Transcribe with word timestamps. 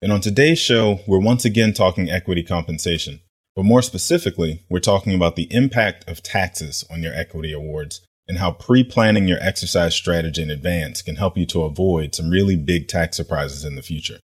And 0.00 0.12
on 0.12 0.20
today's 0.20 0.60
show, 0.60 1.00
we're 1.08 1.18
once 1.18 1.44
again 1.44 1.72
talking 1.72 2.08
equity 2.08 2.44
compensation. 2.44 3.20
But 3.56 3.64
more 3.64 3.82
specifically, 3.82 4.62
we're 4.70 4.78
talking 4.78 5.12
about 5.12 5.34
the 5.34 5.52
impact 5.52 6.08
of 6.08 6.22
taxes 6.22 6.84
on 6.88 7.02
your 7.02 7.12
equity 7.12 7.52
awards 7.52 8.06
and 8.28 8.38
how 8.38 8.52
pre 8.52 8.84
planning 8.84 9.26
your 9.26 9.42
exercise 9.42 9.96
strategy 9.96 10.40
in 10.40 10.50
advance 10.50 11.02
can 11.02 11.16
help 11.16 11.36
you 11.36 11.46
to 11.46 11.62
avoid 11.62 12.14
some 12.14 12.30
really 12.30 12.54
big 12.54 12.86
tax 12.86 13.16
surprises 13.16 13.64
in 13.64 13.74
the 13.74 13.82
future. 13.82 14.20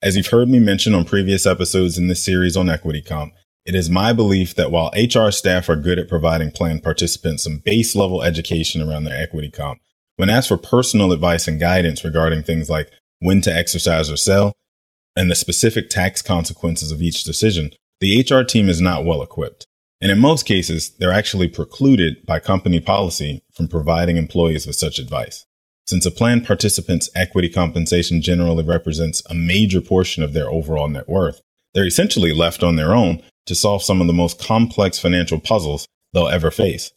As 0.00 0.16
you've 0.16 0.28
heard 0.28 0.48
me 0.48 0.60
mention 0.60 0.94
on 0.94 1.04
previous 1.04 1.44
episodes 1.44 1.98
in 1.98 2.08
this 2.08 2.24
series 2.24 2.56
on 2.56 2.70
equity 2.70 3.02
comp, 3.02 3.34
it 3.66 3.74
is 3.74 3.90
my 3.90 4.14
belief 4.14 4.54
that 4.54 4.70
while 4.70 4.90
HR 4.96 5.30
staff 5.30 5.68
are 5.68 5.76
good 5.76 5.98
at 5.98 6.08
providing 6.08 6.52
plan 6.52 6.80
participants 6.80 7.42
some 7.42 7.58
base 7.58 7.94
level 7.94 8.22
education 8.22 8.80
around 8.80 9.04
their 9.04 9.20
equity 9.20 9.50
comp, 9.50 9.80
when 10.16 10.30
asked 10.30 10.48
for 10.48 10.56
personal 10.56 11.12
advice 11.12 11.46
and 11.46 11.60
guidance 11.60 12.02
regarding 12.02 12.42
things 12.42 12.70
like 12.70 12.90
when 13.18 13.42
to 13.42 13.54
exercise 13.54 14.10
or 14.10 14.16
sell, 14.16 14.54
and 15.18 15.28
the 15.28 15.34
specific 15.34 15.90
tax 15.90 16.22
consequences 16.22 16.92
of 16.92 17.02
each 17.02 17.24
decision, 17.24 17.72
the 18.00 18.20
HR 18.20 18.44
team 18.44 18.68
is 18.68 18.80
not 18.80 19.04
well 19.04 19.20
equipped. 19.20 19.66
And 20.00 20.12
in 20.12 20.20
most 20.20 20.46
cases, 20.46 20.90
they're 20.90 21.12
actually 21.12 21.48
precluded 21.48 22.24
by 22.24 22.38
company 22.38 22.78
policy 22.78 23.42
from 23.52 23.66
providing 23.66 24.16
employees 24.16 24.64
with 24.64 24.76
such 24.76 25.00
advice. 25.00 25.44
Since 25.88 26.06
a 26.06 26.12
plan 26.12 26.44
participant's 26.44 27.10
equity 27.16 27.48
compensation 27.48 28.22
generally 28.22 28.62
represents 28.62 29.20
a 29.28 29.34
major 29.34 29.80
portion 29.80 30.22
of 30.22 30.34
their 30.34 30.48
overall 30.48 30.86
net 30.86 31.08
worth, 31.08 31.40
they're 31.74 31.84
essentially 31.84 32.32
left 32.32 32.62
on 32.62 32.76
their 32.76 32.94
own 32.94 33.20
to 33.46 33.56
solve 33.56 33.82
some 33.82 34.00
of 34.00 34.06
the 34.06 34.12
most 34.12 34.38
complex 34.38 35.00
financial 35.00 35.40
puzzles 35.40 35.88
they'll 36.12 36.28
ever 36.28 36.52
face. 36.52 36.92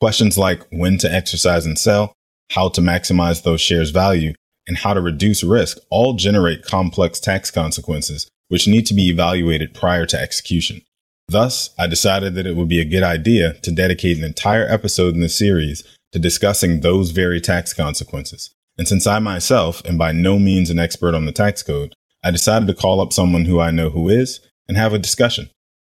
Questions 0.00 0.36
like 0.36 0.66
when 0.72 0.98
to 0.98 1.12
exercise 1.12 1.66
and 1.66 1.78
sell, 1.78 2.14
how 2.50 2.68
to 2.70 2.80
maximize 2.80 3.44
those 3.44 3.60
shares 3.60 3.90
value, 3.90 4.34
and 4.66 4.78
how 4.78 4.94
to 4.94 5.00
reduce 5.00 5.44
risk 5.44 5.78
all 5.90 6.14
generate 6.14 6.64
complex 6.64 7.20
tax 7.20 7.50
consequences, 7.50 8.28
which 8.48 8.68
need 8.68 8.86
to 8.86 8.94
be 8.94 9.08
evaluated 9.08 9.74
prior 9.74 10.06
to 10.06 10.20
execution. 10.20 10.82
Thus, 11.28 11.70
I 11.78 11.86
decided 11.86 12.34
that 12.34 12.46
it 12.46 12.56
would 12.56 12.68
be 12.68 12.80
a 12.80 12.84
good 12.84 13.02
idea 13.02 13.54
to 13.54 13.72
dedicate 13.72 14.18
an 14.18 14.24
entire 14.24 14.66
episode 14.68 15.14
in 15.14 15.20
the 15.20 15.28
series 15.28 15.82
to 16.12 16.18
discussing 16.18 16.80
those 16.80 17.10
very 17.10 17.40
tax 17.40 17.72
consequences. 17.72 18.54
And 18.76 18.86
since 18.86 19.06
I 19.06 19.18
myself 19.20 19.82
am 19.86 19.96
by 19.96 20.12
no 20.12 20.38
means 20.38 20.70
an 20.70 20.78
expert 20.78 21.14
on 21.14 21.26
the 21.26 21.32
tax 21.32 21.62
code, 21.62 21.94
I 22.22 22.30
decided 22.30 22.66
to 22.68 22.74
call 22.74 23.00
up 23.00 23.12
someone 23.12 23.44
who 23.44 23.60
I 23.60 23.70
know 23.70 23.90
who 23.90 24.08
is 24.08 24.40
and 24.68 24.76
have 24.76 24.92
a 24.92 24.98
discussion. 24.98 25.50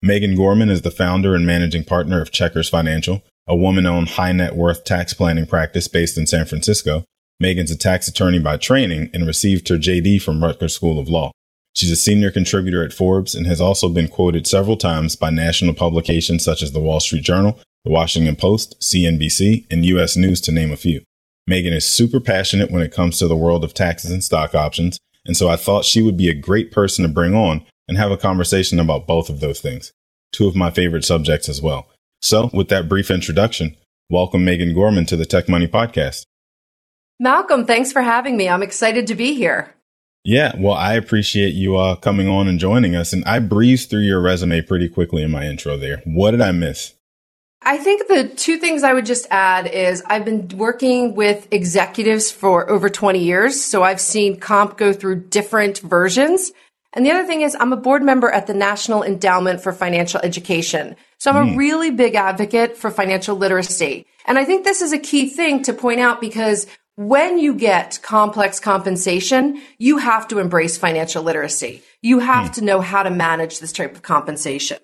Megan 0.02 0.36
Gorman 0.36 0.70
is 0.70 0.82
the 0.82 0.90
founder 0.90 1.34
and 1.34 1.46
managing 1.46 1.84
partner 1.84 2.20
of 2.20 2.30
Chequers 2.30 2.68
Financial, 2.68 3.22
a 3.46 3.56
woman 3.56 3.86
owned 3.86 4.10
high 4.10 4.32
net 4.32 4.54
worth 4.54 4.84
tax 4.84 5.14
planning 5.14 5.46
practice 5.46 5.88
based 5.88 6.18
in 6.18 6.26
San 6.26 6.44
Francisco, 6.46 7.04
Megan's 7.38 7.70
a 7.70 7.76
tax 7.76 8.08
attorney 8.08 8.38
by 8.38 8.56
training 8.56 9.10
and 9.12 9.26
received 9.26 9.68
her 9.68 9.76
JD 9.76 10.22
from 10.22 10.42
Rutgers 10.42 10.74
School 10.74 10.98
of 10.98 11.08
Law. 11.08 11.32
She's 11.74 11.90
a 11.90 11.96
senior 11.96 12.30
contributor 12.30 12.82
at 12.82 12.94
Forbes 12.94 13.34
and 13.34 13.46
has 13.46 13.60
also 13.60 13.90
been 13.90 14.08
quoted 14.08 14.46
several 14.46 14.78
times 14.78 15.16
by 15.16 15.28
national 15.28 15.74
publications 15.74 16.42
such 16.42 16.62
as 16.62 16.72
the 16.72 16.80
Wall 16.80 16.98
Street 16.98 17.24
Journal, 17.24 17.60
the 17.84 17.90
Washington 17.90 18.36
Post, 18.36 18.80
CNBC, 18.80 19.66
and 19.70 19.84
U.S. 19.84 20.16
News, 20.16 20.40
to 20.42 20.52
name 20.52 20.72
a 20.72 20.78
few. 20.78 21.02
Megan 21.46 21.74
is 21.74 21.86
super 21.86 22.20
passionate 22.20 22.70
when 22.70 22.80
it 22.80 22.94
comes 22.94 23.18
to 23.18 23.28
the 23.28 23.36
world 23.36 23.62
of 23.62 23.74
taxes 23.74 24.10
and 24.10 24.24
stock 24.24 24.54
options, 24.54 24.98
and 25.26 25.36
so 25.36 25.50
I 25.50 25.56
thought 25.56 25.84
she 25.84 26.00
would 26.00 26.16
be 26.16 26.30
a 26.30 26.34
great 26.34 26.72
person 26.72 27.02
to 27.02 27.12
bring 27.12 27.34
on 27.34 27.66
and 27.86 27.98
have 27.98 28.10
a 28.10 28.16
conversation 28.16 28.80
about 28.80 29.06
both 29.06 29.28
of 29.28 29.40
those 29.40 29.60
things, 29.60 29.92
two 30.32 30.48
of 30.48 30.56
my 30.56 30.70
favorite 30.70 31.04
subjects 31.04 31.50
as 31.50 31.60
well. 31.60 31.86
So, 32.22 32.48
with 32.54 32.70
that 32.70 32.88
brief 32.88 33.10
introduction, 33.10 33.76
welcome 34.08 34.42
Megan 34.42 34.72
Gorman 34.72 35.04
to 35.06 35.16
the 35.16 35.26
Tech 35.26 35.50
Money 35.50 35.68
Podcast. 35.68 36.24
Malcolm, 37.18 37.64
thanks 37.64 37.92
for 37.92 38.02
having 38.02 38.36
me. 38.36 38.48
I'm 38.48 38.62
excited 38.62 39.06
to 39.06 39.14
be 39.14 39.34
here. 39.34 39.72
Yeah, 40.22 40.54
well, 40.58 40.74
I 40.74 40.94
appreciate 40.94 41.54
you 41.54 41.76
uh, 41.76 41.96
coming 41.96 42.28
on 42.28 42.48
and 42.48 42.58
joining 42.58 42.96
us. 42.96 43.12
And 43.12 43.24
I 43.24 43.38
breezed 43.38 43.88
through 43.88 44.00
your 44.00 44.20
resume 44.20 44.60
pretty 44.60 44.88
quickly 44.88 45.22
in 45.22 45.30
my 45.30 45.46
intro 45.46 45.76
there. 45.76 46.02
What 46.04 46.32
did 46.32 46.40
I 46.40 46.52
miss? 46.52 46.94
I 47.62 47.78
think 47.78 48.06
the 48.06 48.28
two 48.28 48.58
things 48.58 48.82
I 48.82 48.92
would 48.92 49.06
just 49.06 49.26
add 49.30 49.66
is 49.66 50.02
I've 50.06 50.24
been 50.24 50.48
working 50.56 51.14
with 51.14 51.48
executives 51.52 52.30
for 52.30 52.68
over 52.68 52.88
20 52.88 53.18
years. 53.18 53.62
So 53.62 53.82
I've 53.82 54.00
seen 54.00 54.38
comp 54.38 54.76
go 54.76 54.92
through 54.92 55.28
different 55.28 55.78
versions. 55.78 56.52
And 56.92 57.04
the 57.04 57.12
other 57.12 57.26
thing 57.26 57.42
is 57.42 57.56
I'm 57.58 57.72
a 57.72 57.76
board 57.76 58.02
member 58.02 58.30
at 58.30 58.46
the 58.46 58.54
National 58.54 59.02
Endowment 59.02 59.60
for 59.60 59.72
Financial 59.72 60.20
Education. 60.22 60.96
So 61.18 61.30
I'm 61.30 61.36
mm. 61.36 61.48
a 61.48 61.52
hmm. 61.52 61.58
really 61.58 61.90
big 61.90 62.14
advocate 62.14 62.76
for 62.76 62.90
financial 62.90 63.36
literacy. 63.36 64.06
And 64.26 64.38
I 64.38 64.44
think 64.44 64.64
this 64.64 64.82
is 64.82 64.92
a 64.92 64.98
key 64.98 65.28
thing 65.28 65.62
to 65.62 65.72
point 65.72 66.00
out 66.00 66.20
because 66.20 66.66
when 66.96 67.38
you 67.38 67.54
get 67.54 68.00
complex 68.02 68.58
compensation, 68.58 69.60
you 69.78 69.98
have 69.98 70.26
to 70.28 70.38
embrace 70.38 70.78
financial 70.78 71.22
literacy. 71.22 71.82
You 72.02 72.20
have 72.20 72.48
hmm. 72.48 72.52
to 72.54 72.64
know 72.64 72.80
how 72.80 73.02
to 73.02 73.10
manage 73.10 73.60
this 73.60 73.72
type 73.72 73.94
of 73.94 74.02
compensation. 74.02 74.78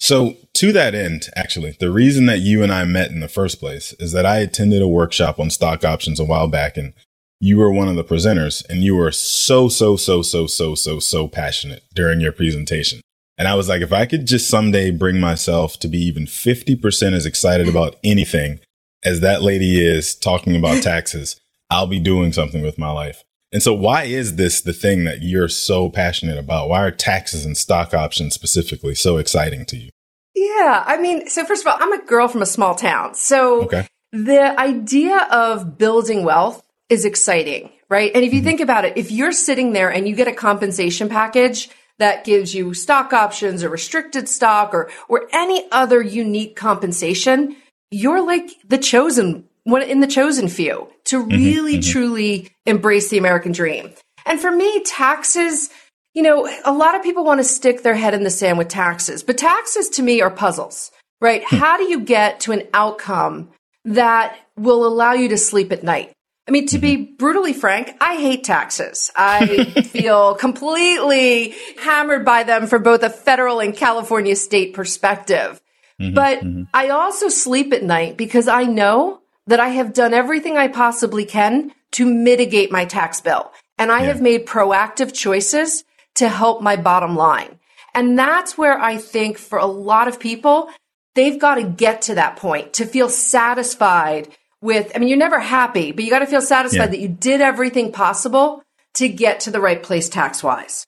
So, 0.00 0.36
to 0.54 0.72
that 0.72 0.94
end, 0.94 1.28
actually, 1.34 1.76
the 1.80 1.90
reason 1.90 2.26
that 2.26 2.38
you 2.38 2.62
and 2.62 2.72
I 2.72 2.84
met 2.84 3.10
in 3.10 3.18
the 3.18 3.28
first 3.28 3.58
place 3.58 3.92
is 3.94 4.12
that 4.12 4.24
I 4.24 4.38
attended 4.38 4.80
a 4.80 4.86
workshop 4.86 5.40
on 5.40 5.50
stock 5.50 5.84
options 5.84 6.20
a 6.20 6.24
while 6.24 6.46
back 6.46 6.76
and 6.76 6.92
you 7.40 7.58
were 7.58 7.72
one 7.72 7.88
of 7.88 7.96
the 7.96 8.04
presenters 8.04 8.64
and 8.68 8.84
you 8.84 8.94
were 8.94 9.10
so, 9.10 9.68
so, 9.68 9.96
so, 9.96 10.22
so, 10.22 10.46
so, 10.46 10.76
so, 10.76 11.00
so 11.00 11.28
passionate 11.28 11.82
during 11.94 12.20
your 12.20 12.32
presentation. 12.32 13.00
And 13.36 13.48
I 13.48 13.56
was 13.56 13.68
like, 13.68 13.82
if 13.82 13.92
I 13.92 14.06
could 14.06 14.26
just 14.26 14.48
someday 14.48 14.92
bring 14.92 15.18
myself 15.18 15.78
to 15.80 15.88
be 15.88 15.98
even 15.98 16.26
50% 16.26 17.12
as 17.12 17.26
excited 17.26 17.68
about 17.68 17.96
anything 18.04 18.60
as 19.04 19.20
that 19.20 19.42
lady 19.42 19.84
is 19.84 20.14
talking 20.14 20.56
about 20.56 20.82
taxes, 20.82 21.40
I'll 21.70 21.86
be 21.86 22.00
doing 22.00 22.32
something 22.32 22.62
with 22.62 22.78
my 22.78 22.90
life. 22.90 23.24
And 23.52 23.62
so 23.62 23.72
why 23.72 24.04
is 24.04 24.36
this 24.36 24.60
the 24.60 24.72
thing 24.72 25.04
that 25.04 25.22
you're 25.22 25.48
so 25.48 25.88
passionate 25.88 26.38
about? 26.38 26.68
Why 26.68 26.82
are 26.82 26.90
taxes 26.90 27.44
and 27.44 27.56
stock 27.56 27.94
options 27.94 28.34
specifically 28.34 28.94
so 28.94 29.16
exciting 29.16 29.64
to 29.66 29.76
you? 29.76 29.90
Yeah, 30.34 30.84
I 30.86 30.98
mean, 30.98 31.28
so 31.28 31.44
first 31.44 31.66
of 31.66 31.72
all, 31.72 31.78
I'm 31.80 31.92
a 31.92 32.04
girl 32.04 32.28
from 32.28 32.42
a 32.42 32.46
small 32.46 32.74
town. 32.74 33.14
So 33.14 33.64
okay. 33.64 33.86
the 34.12 34.58
idea 34.60 35.26
of 35.30 35.78
building 35.78 36.24
wealth 36.24 36.62
is 36.88 37.04
exciting, 37.04 37.70
right? 37.88 38.12
And 38.14 38.22
if 38.22 38.32
you 38.32 38.40
mm-hmm. 38.40 38.48
think 38.48 38.60
about 38.60 38.84
it, 38.84 38.96
if 38.96 39.10
you're 39.10 39.32
sitting 39.32 39.72
there 39.72 39.90
and 39.90 40.06
you 40.06 40.14
get 40.14 40.28
a 40.28 40.32
compensation 40.32 41.08
package 41.08 41.70
that 41.98 42.24
gives 42.24 42.54
you 42.54 42.74
stock 42.74 43.12
options 43.12 43.64
or 43.64 43.68
restricted 43.70 44.28
stock 44.28 44.72
or 44.72 44.90
or 45.08 45.28
any 45.32 45.66
other 45.72 46.00
unique 46.00 46.54
compensation, 46.54 47.56
you're 47.90 48.24
like 48.24 48.50
the 48.66 48.78
chosen 48.78 49.44
one 49.64 49.82
in 49.82 50.00
the 50.00 50.06
chosen 50.06 50.48
few 50.48 50.88
to 51.04 51.20
mm-hmm, 51.20 51.30
really 51.30 51.78
mm-hmm, 51.78 51.90
truly 51.90 52.50
embrace 52.64 53.10
the 53.10 53.18
American 53.18 53.52
dream. 53.52 53.92
And 54.24 54.40
for 54.40 54.50
me, 54.50 54.82
taxes, 54.82 55.70
you 56.14 56.22
know, 56.22 56.50
a 56.64 56.72
lot 56.72 56.94
of 56.94 57.02
people 57.02 57.24
want 57.24 57.40
to 57.40 57.44
stick 57.44 57.82
their 57.82 57.94
head 57.94 58.14
in 58.14 58.24
the 58.24 58.30
sand 58.30 58.58
with 58.58 58.68
taxes, 58.68 59.22
but 59.22 59.38
taxes 59.38 59.90
to 59.90 60.02
me 60.02 60.20
are 60.22 60.30
puzzles, 60.30 60.90
right? 61.20 61.42
Hmm. 61.44 61.56
How 61.56 61.76
do 61.76 61.84
you 61.84 62.00
get 62.00 62.40
to 62.40 62.52
an 62.52 62.62
outcome 62.72 63.50
that 63.84 64.38
will 64.56 64.86
allow 64.86 65.12
you 65.12 65.28
to 65.28 65.38
sleep 65.38 65.70
at 65.70 65.82
night? 65.82 66.12
I 66.46 66.50
mean, 66.50 66.66
to 66.68 66.78
be 66.78 66.96
mm-hmm. 66.96 67.16
brutally 67.16 67.52
frank, 67.52 67.94
I 68.00 68.16
hate 68.16 68.44
taxes. 68.44 69.12
I 69.14 69.64
feel 69.84 70.34
completely 70.34 71.54
hammered 71.78 72.24
by 72.24 72.44
them 72.44 72.68
from 72.68 72.82
both 72.82 73.02
a 73.02 73.10
federal 73.10 73.60
and 73.60 73.76
California 73.76 74.34
state 74.34 74.72
perspective. 74.72 75.60
Mm-hmm, 76.00 76.14
but 76.14 76.40
mm-hmm. 76.40 76.64
I 76.72 76.88
also 76.88 77.28
sleep 77.28 77.72
at 77.72 77.82
night 77.82 78.16
because 78.16 78.48
I 78.48 78.64
know 78.64 79.20
that 79.46 79.60
I 79.60 79.68
have 79.68 79.92
done 79.92 80.14
everything 80.14 80.56
I 80.56 80.68
possibly 80.68 81.24
can 81.24 81.72
to 81.92 82.06
mitigate 82.06 82.70
my 82.70 82.84
tax 82.84 83.20
bill. 83.20 83.52
And 83.78 83.90
I 83.90 84.00
yeah. 84.00 84.06
have 84.06 84.20
made 84.20 84.46
proactive 84.46 85.12
choices 85.14 85.84
to 86.16 86.28
help 86.28 86.62
my 86.62 86.76
bottom 86.76 87.16
line. 87.16 87.58
And 87.94 88.18
that's 88.18 88.58
where 88.58 88.78
I 88.78 88.98
think 88.98 89.38
for 89.38 89.58
a 89.58 89.66
lot 89.66 90.08
of 90.08 90.20
people, 90.20 90.70
they've 91.14 91.38
got 91.38 91.56
to 91.56 91.64
get 91.64 92.02
to 92.02 92.14
that 92.16 92.36
point 92.36 92.74
to 92.74 92.86
feel 92.86 93.08
satisfied 93.08 94.28
with, 94.60 94.92
I 94.94 94.98
mean, 94.98 95.08
you're 95.08 95.18
never 95.18 95.40
happy, 95.40 95.92
but 95.92 96.04
you 96.04 96.10
got 96.10 96.18
to 96.20 96.26
feel 96.26 96.42
satisfied 96.42 96.84
yeah. 96.84 96.90
that 96.90 97.00
you 97.00 97.08
did 97.08 97.40
everything 97.40 97.92
possible 97.92 98.62
to 98.94 99.08
get 99.08 99.40
to 99.40 99.50
the 99.50 99.60
right 99.60 99.82
place 99.82 100.08
tax 100.08 100.42
wise. 100.42 100.84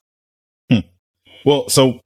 Hmm. 0.71 0.81
Well, 1.45 1.69
so 1.69 2.01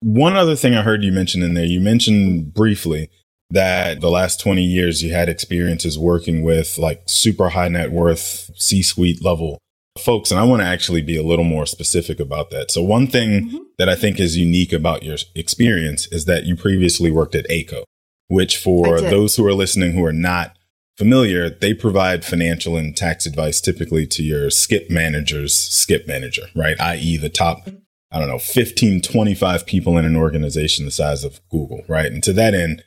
one 0.00 0.36
other 0.36 0.56
thing 0.56 0.74
I 0.74 0.82
heard 0.82 1.02
you 1.02 1.12
mention 1.12 1.42
in 1.42 1.54
there, 1.54 1.64
you 1.64 1.80
mentioned 1.80 2.54
briefly 2.54 3.10
that 3.50 4.00
the 4.00 4.10
last 4.10 4.40
20 4.40 4.62
years 4.62 5.02
you 5.02 5.12
had 5.12 5.28
experiences 5.28 5.98
working 5.98 6.42
with 6.42 6.78
like 6.78 7.02
super 7.06 7.50
high 7.50 7.68
net 7.68 7.92
worth 7.92 8.50
C 8.56 8.82
suite 8.82 9.24
level 9.24 9.58
folks. 9.98 10.30
And 10.30 10.40
I 10.40 10.44
want 10.44 10.62
to 10.62 10.66
actually 10.66 11.02
be 11.02 11.16
a 11.16 11.22
little 11.22 11.44
more 11.44 11.66
specific 11.66 12.20
about 12.20 12.50
that. 12.50 12.70
So 12.70 12.82
one 12.82 13.06
thing 13.06 13.48
mm-hmm. 13.48 13.56
that 13.78 13.88
I 13.88 13.94
think 13.94 14.20
is 14.20 14.36
unique 14.36 14.72
about 14.72 15.02
your 15.02 15.16
experience 15.34 16.06
is 16.08 16.24
that 16.26 16.44
you 16.44 16.56
previously 16.56 17.10
worked 17.10 17.34
at 17.34 17.48
Ayco, 17.48 17.84
which 18.28 18.56
for 18.56 19.00
those 19.00 19.36
who 19.36 19.46
are 19.46 19.54
listening 19.54 19.92
who 19.92 20.04
are 20.04 20.12
not 20.12 20.56
familiar, 20.96 21.50
they 21.50 21.74
provide 21.74 22.24
financial 22.24 22.76
and 22.76 22.96
tax 22.96 23.26
advice 23.26 23.60
typically 23.60 24.06
to 24.06 24.22
your 24.22 24.50
skip 24.50 24.90
manager's 24.90 25.54
skip 25.54 26.06
manager, 26.06 26.42
right? 26.54 26.80
I.e. 26.80 27.16
the 27.16 27.28
top, 27.28 27.68
I 28.10 28.18
don't 28.18 28.28
know, 28.28 28.38
15, 28.38 29.00
25 29.02 29.66
people 29.66 29.98
in 29.98 30.04
an 30.04 30.16
organization 30.16 30.84
the 30.84 30.90
size 30.90 31.24
of 31.24 31.40
Google, 31.50 31.82
right? 31.88 32.06
And 32.10 32.22
to 32.22 32.32
that 32.34 32.54
end, 32.54 32.84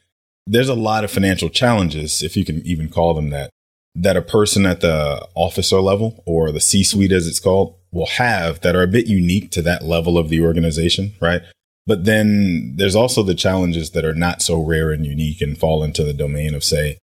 there's 0.48 0.70
a 0.70 0.76
lot 0.76 1.04
of 1.04 1.12
financial 1.12 1.50
challenges, 1.50 2.24
if 2.24 2.36
you 2.36 2.46
can 2.46 2.66
even 2.66 2.90
call 2.90 3.14
them 3.14 3.30
that, 3.30 3.50
that 3.96 4.18
a 4.18 4.22
person 4.22 4.66
at 4.66 4.82
the 4.82 5.28
officer 5.36 5.82
level 5.82 6.24
or 6.26 6.52
the 6.52 6.62
C 6.62 6.84
suite 6.84 7.12
as 7.12 7.28
it's 7.28 7.40
called 7.40 7.76
will 7.92 8.08
have 8.08 8.62
that 8.62 8.76
are 8.76 8.84
a 8.84 8.88
bit 8.88 9.08
unique 9.08 9.52
to 9.52 9.62
that 9.64 9.84
level 9.84 10.18
of 10.18 10.30
the 10.30 10.42
organization, 10.42 11.14
right? 11.22 11.42
But 11.86 12.06
then 12.06 12.76
there's 12.78 12.96
also 12.96 13.24
the 13.24 13.36
challenges 13.36 13.92
that 13.92 14.06
are 14.06 14.14
not 14.14 14.42
so 14.42 14.62
rare 14.62 14.92
and 14.92 15.06
unique 15.06 15.42
and 15.42 15.58
fall 15.58 15.84
into 15.84 16.04
the 16.04 16.14
domain 16.14 16.54
of, 16.54 16.64
say, 16.64 16.98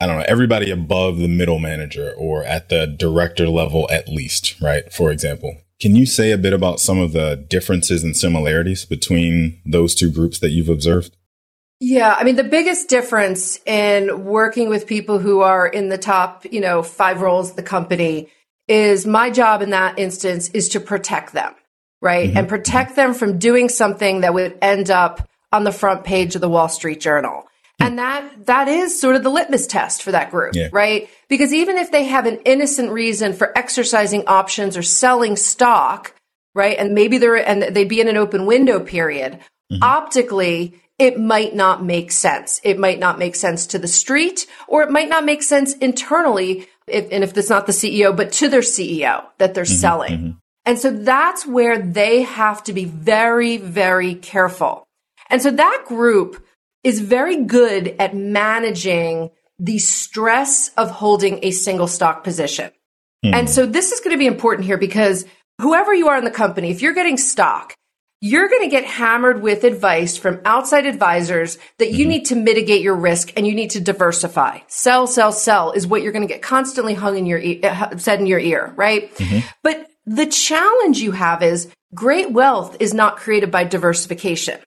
I 0.00 0.06
don't 0.06 0.18
know, 0.18 0.24
everybody 0.28 0.70
above 0.70 1.18
the 1.18 1.28
middle 1.28 1.58
manager 1.58 2.14
or 2.16 2.44
at 2.44 2.68
the 2.68 2.86
director 2.86 3.48
level 3.48 3.88
at 3.90 4.08
least, 4.08 4.60
right? 4.60 4.92
For 4.92 5.10
example, 5.10 5.56
can 5.80 5.94
you 5.94 6.06
say 6.06 6.32
a 6.32 6.38
bit 6.38 6.52
about 6.52 6.80
some 6.80 6.98
of 6.98 7.12
the 7.12 7.36
differences 7.48 8.02
and 8.02 8.16
similarities 8.16 8.84
between 8.84 9.60
those 9.64 9.94
two 9.94 10.10
groups 10.10 10.38
that 10.40 10.50
you've 10.50 10.68
observed? 10.68 11.16
Yeah, 11.80 12.16
I 12.18 12.24
mean 12.24 12.36
the 12.36 12.44
biggest 12.44 12.88
difference 12.88 13.60
in 13.64 14.24
working 14.24 14.68
with 14.68 14.86
people 14.86 15.20
who 15.20 15.40
are 15.40 15.66
in 15.66 15.88
the 15.88 15.98
top, 15.98 16.44
you 16.50 16.60
know, 16.60 16.82
five 16.82 17.20
roles 17.20 17.50
of 17.50 17.56
the 17.56 17.62
company 17.62 18.28
is 18.66 19.06
my 19.06 19.30
job 19.30 19.62
in 19.62 19.70
that 19.70 19.98
instance 19.98 20.48
is 20.50 20.68
to 20.70 20.80
protect 20.80 21.32
them, 21.32 21.54
right? 22.02 22.28
Mm-hmm. 22.28 22.38
And 22.38 22.48
protect 22.48 22.96
them 22.96 23.14
from 23.14 23.38
doing 23.38 23.68
something 23.68 24.22
that 24.22 24.34
would 24.34 24.58
end 24.60 24.90
up 24.90 25.28
on 25.52 25.64
the 25.64 25.72
front 25.72 26.04
page 26.04 26.34
of 26.34 26.40
the 26.40 26.48
Wall 26.48 26.68
Street 26.68 27.00
Journal. 27.00 27.47
And 27.80 27.98
that, 27.98 28.46
that 28.46 28.68
is 28.68 29.00
sort 29.00 29.16
of 29.16 29.22
the 29.22 29.30
litmus 29.30 29.66
test 29.66 30.02
for 30.02 30.12
that 30.12 30.30
group, 30.30 30.54
yeah. 30.54 30.68
right? 30.72 31.08
Because 31.28 31.52
even 31.52 31.78
if 31.78 31.92
they 31.92 32.04
have 32.04 32.26
an 32.26 32.38
innocent 32.44 32.90
reason 32.90 33.32
for 33.32 33.56
exercising 33.56 34.24
options 34.26 34.76
or 34.76 34.82
selling 34.82 35.36
stock, 35.36 36.14
right? 36.54 36.76
And 36.76 36.94
maybe 36.94 37.18
they're, 37.18 37.36
and 37.36 37.62
they'd 37.62 37.88
be 37.88 38.00
in 38.00 38.08
an 38.08 38.16
open 38.16 38.46
window 38.46 38.80
period, 38.80 39.34
mm-hmm. 39.72 39.82
optically, 39.82 40.74
it 40.98 41.20
might 41.20 41.54
not 41.54 41.84
make 41.84 42.10
sense. 42.10 42.60
It 42.64 42.78
might 42.78 42.98
not 42.98 43.18
make 43.18 43.36
sense 43.36 43.68
to 43.68 43.78
the 43.78 43.86
street 43.86 44.46
or 44.66 44.82
it 44.82 44.90
might 44.90 45.08
not 45.08 45.24
make 45.24 45.44
sense 45.44 45.74
internally. 45.74 46.66
If, 46.88 47.08
and 47.12 47.22
if 47.22 47.36
it's 47.36 47.50
not 47.50 47.66
the 47.66 47.72
CEO, 47.72 48.16
but 48.16 48.32
to 48.32 48.48
their 48.48 48.62
CEO 48.62 49.24
that 49.38 49.54
they're 49.54 49.64
mm-hmm, 49.64 49.74
selling. 49.74 50.18
Mm-hmm. 50.18 50.30
And 50.64 50.78
so 50.78 50.90
that's 50.90 51.46
where 51.46 51.78
they 51.78 52.22
have 52.22 52.64
to 52.64 52.72
be 52.72 52.84
very, 52.84 53.56
very 53.56 54.14
careful. 54.14 54.84
And 55.30 55.40
so 55.40 55.50
that 55.50 55.84
group 55.86 56.44
is 56.88 57.00
very 57.00 57.44
good 57.44 57.94
at 57.98 58.16
managing 58.16 59.30
the 59.58 59.78
stress 59.78 60.70
of 60.78 60.90
holding 60.90 61.38
a 61.42 61.50
single 61.50 61.86
stock 61.86 62.24
position. 62.24 62.70
Mm. 63.22 63.34
And 63.34 63.50
so 63.50 63.66
this 63.66 63.92
is 63.92 64.00
going 64.00 64.12
to 64.12 64.18
be 64.18 64.26
important 64.26 64.66
here 64.66 64.78
because 64.78 65.26
whoever 65.60 65.92
you 65.92 66.08
are 66.08 66.16
in 66.16 66.24
the 66.24 66.30
company, 66.30 66.70
if 66.70 66.80
you're 66.80 66.94
getting 66.94 67.18
stock, 67.18 67.74
you're 68.22 68.48
going 68.48 68.62
to 68.62 68.70
get 68.70 68.86
hammered 68.86 69.42
with 69.42 69.64
advice 69.64 70.16
from 70.16 70.40
outside 70.46 70.86
advisors 70.86 71.58
that 71.78 71.92
you 71.92 72.04
mm-hmm. 72.04 72.08
need 72.08 72.24
to 72.24 72.34
mitigate 72.36 72.80
your 72.80 72.96
risk 72.96 73.34
and 73.36 73.46
you 73.46 73.54
need 73.54 73.70
to 73.72 73.80
diversify. 73.80 74.60
Sell, 74.66 75.06
sell, 75.06 75.30
sell 75.30 75.72
is 75.72 75.86
what 75.86 76.00
you're 76.00 76.12
going 76.12 76.26
to 76.26 76.32
get 76.32 76.40
constantly 76.40 76.94
hung 76.94 77.18
in 77.18 77.26
your 77.26 77.38
e- 77.38 77.62
uh, 77.62 77.98
said 77.98 78.18
in 78.18 78.26
your 78.26 78.40
ear, 78.40 78.72
right? 78.76 79.14
Mm-hmm. 79.16 79.46
But 79.62 79.90
the 80.06 80.26
challenge 80.26 81.00
you 81.00 81.12
have 81.12 81.42
is 81.42 81.68
great 81.94 82.32
wealth 82.32 82.78
is 82.80 82.94
not 82.94 83.18
created 83.18 83.50
by 83.50 83.64
diversification. 83.64 84.58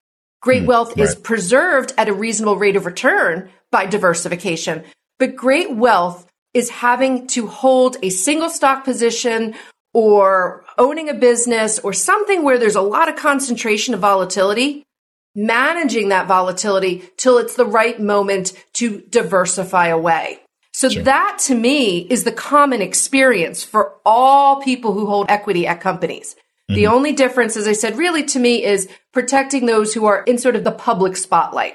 Great 0.42 0.64
mm, 0.64 0.66
wealth 0.66 0.88
right. 0.90 0.98
is 0.98 1.14
preserved 1.14 1.94
at 1.96 2.08
a 2.08 2.12
reasonable 2.12 2.56
rate 2.56 2.76
of 2.76 2.84
return 2.84 3.48
by 3.70 3.86
diversification, 3.86 4.84
but 5.18 5.34
great 5.34 5.74
wealth 5.74 6.26
is 6.52 6.68
having 6.68 7.26
to 7.28 7.46
hold 7.46 7.96
a 8.02 8.10
single 8.10 8.50
stock 8.50 8.84
position 8.84 9.54
or 9.94 10.64
owning 10.76 11.08
a 11.08 11.14
business 11.14 11.78
or 11.78 11.92
something 11.92 12.42
where 12.42 12.58
there's 12.58 12.76
a 12.76 12.82
lot 12.82 13.08
of 13.08 13.16
concentration 13.16 13.94
of 13.94 14.00
volatility, 14.00 14.84
managing 15.34 16.08
that 16.08 16.26
volatility 16.26 17.08
till 17.16 17.38
it's 17.38 17.56
the 17.56 17.64
right 17.64 18.00
moment 18.00 18.52
to 18.74 19.00
diversify 19.10 19.86
away. 19.86 20.40
So 20.74 20.88
sure. 20.88 21.02
that 21.04 21.38
to 21.46 21.54
me 21.54 21.98
is 21.98 22.24
the 22.24 22.32
common 22.32 22.82
experience 22.82 23.62
for 23.62 23.94
all 24.04 24.62
people 24.62 24.92
who 24.92 25.06
hold 25.06 25.26
equity 25.30 25.66
at 25.66 25.80
companies. 25.80 26.34
Mm-hmm. 26.70 26.74
The 26.74 26.86
only 26.86 27.12
difference, 27.12 27.56
as 27.56 27.66
I 27.66 27.72
said, 27.72 27.98
really 27.98 28.24
to 28.24 28.38
me 28.38 28.64
is 28.64 28.88
protecting 29.12 29.66
those 29.66 29.94
who 29.94 30.06
are 30.06 30.22
in 30.24 30.38
sort 30.38 30.56
of 30.56 30.64
the 30.64 30.72
public 30.72 31.16
spotlight. 31.16 31.74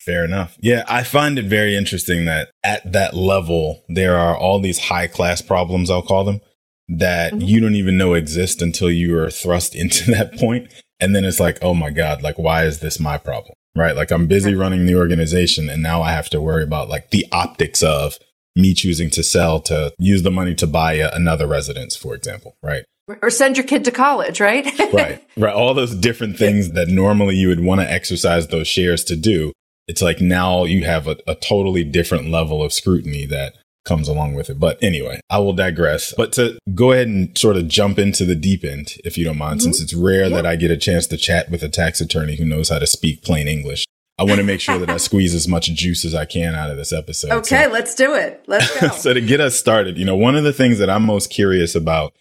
Fair 0.00 0.24
enough. 0.24 0.56
Yeah, 0.60 0.84
I 0.88 1.02
find 1.02 1.38
it 1.38 1.46
very 1.46 1.76
interesting 1.76 2.26
that 2.26 2.50
at 2.62 2.92
that 2.92 3.14
level, 3.14 3.84
there 3.88 4.16
are 4.16 4.36
all 4.36 4.60
these 4.60 4.78
high 4.78 5.08
class 5.08 5.42
problems, 5.42 5.90
I'll 5.90 6.00
call 6.00 6.24
them, 6.24 6.40
that 6.88 7.32
mm-hmm. 7.32 7.42
you 7.42 7.60
don't 7.60 7.74
even 7.74 7.98
know 7.98 8.14
exist 8.14 8.62
until 8.62 8.90
you 8.90 9.18
are 9.18 9.30
thrust 9.30 9.74
into 9.74 10.10
that 10.12 10.38
point. 10.38 10.72
And 11.00 11.14
then 11.14 11.24
it's 11.24 11.40
like, 11.40 11.58
oh 11.60 11.74
my 11.74 11.90
God, 11.90 12.22
like, 12.22 12.38
why 12.38 12.64
is 12.64 12.78
this 12.80 13.00
my 13.00 13.18
problem? 13.18 13.54
Right. 13.74 13.94
Like 13.94 14.10
I'm 14.10 14.26
busy 14.26 14.54
running 14.54 14.86
the 14.86 14.94
organization 14.94 15.68
and 15.68 15.82
now 15.82 16.00
I 16.00 16.12
have 16.12 16.30
to 16.30 16.40
worry 16.40 16.62
about 16.62 16.88
like 16.88 17.10
the 17.10 17.26
optics 17.30 17.82
of 17.82 18.18
me 18.56 18.74
choosing 18.74 19.10
to 19.10 19.22
sell 19.22 19.60
to 19.60 19.92
use 19.98 20.22
the 20.22 20.30
money 20.30 20.54
to 20.56 20.66
buy 20.66 20.94
a, 20.94 21.10
another 21.12 21.46
residence, 21.46 21.94
for 21.94 22.14
example. 22.14 22.56
Right 22.62 22.84
or 23.22 23.30
send 23.30 23.56
your 23.56 23.66
kid 23.66 23.84
to 23.84 23.90
college, 23.90 24.40
right? 24.40 24.66
right, 24.92 25.24
right. 25.36 25.54
All 25.54 25.74
those 25.74 25.94
different 25.94 26.38
things 26.38 26.72
that 26.72 26.88
normally 26.88 27.36
you 27.36 27.48
would 27.48 27.62
want 27.62 27.80
to 27.80 27.90
exercise 27.90 28.48
those 28.48 28.66
shares 28.66 29.04
to 29.04 29.16
do. 29.16 29.52
It's 29.88 30.02
like 30.02 30.20
now 30.20 30.64
you 30.64 30.84
have 30.84 31.06
a, 31.06 31.16
a 31.26 31.36
totally 31.36 31.84
different 31.84 32.28
level 32.28 32.62
of 32.62 32.72
scrutiny 32.72 33.24
that 33.26 33.54
comes 33.84 34.08
along 34.08 34.34
with 34.34 34.50
it. 34.50 34.58
But 34.58 34.82
anyway, 34.82 35.20
I 35.30 35.38
will 35.38 35.52
digress. 35.52 36.12
But 36.16 36.32
to 36.32 36.58
go 36.74 36.90
ahead 36.90 37.06
and 37.06 37.38
sort 37.38 37.56
of 37.56 37.68
jump 37.68 38.00
into 38.00 38.24
the 38.24 38.34
deep 38.34 38.64
end, 38.64 38.94
if 39.04 39.16
you 39.16 39.24
don't 39.24 39.38
mind, 39.38 39.60
mm-hmm. 39.60 39.70
since 39.70 39.80
it's 39.80 39.94
rare 39.94 40.24
yeah. 40.24 40.36
that 40.36 40.46
I 40.46 40.56
get 40.56 40.72
a 40.72 40.76
chance 40.76 41.06
to 41.08 41.16
chat 41.16 41.50
with 41.50 41.62
a 41.62 41.68
tax 41.68 42.00
attorney 42.00 42.34
who 42.34 42.44
knows 42.44 42.68
how 42.68 42.80
to 42.80 42.86
speak 42.86 43.22
plain 43.22 43.46
English. 43.46 43.86
I 44.18 44.24
want 44.24 44.38
to 44.38 44.44
make 44.44 44.60
sure 44.60 44.78
that 44.78 44.88
I 44.88 44.96
squeeze 44.96 45.34
as 45.34 45.46
much 45.46 45.66
juice 45.74 46.04
as 46.04 46.14
I 46.14 46.24
can 46.24 46.54
out 46.54 46.70
of 46.70 46.78
this 46.78 46.92
episode. 46.92 47.32
Okay, 47.32 47.64
so, 47.64 47.70
let's 47.70 47.94
do 47.94 48.14
it. 48.14 48.42
Let's 48.46 48.80
go. 48.80 48.88
so 48.96 49.12
to 49.12 49.20
get 49.20 49.40
us 49.40 49.58
started, 49.58 49.98
you 49.98 50.06
know, 50.06 50.16
one 50.16 50.36
of 50.36 50.44
the 50.44 50.54
things 50.54 50.78
that 50.78 50.88
I'm 50.88 51.04
most 51.04 51.30
curious 51.30 51.74
about 51.74 52.14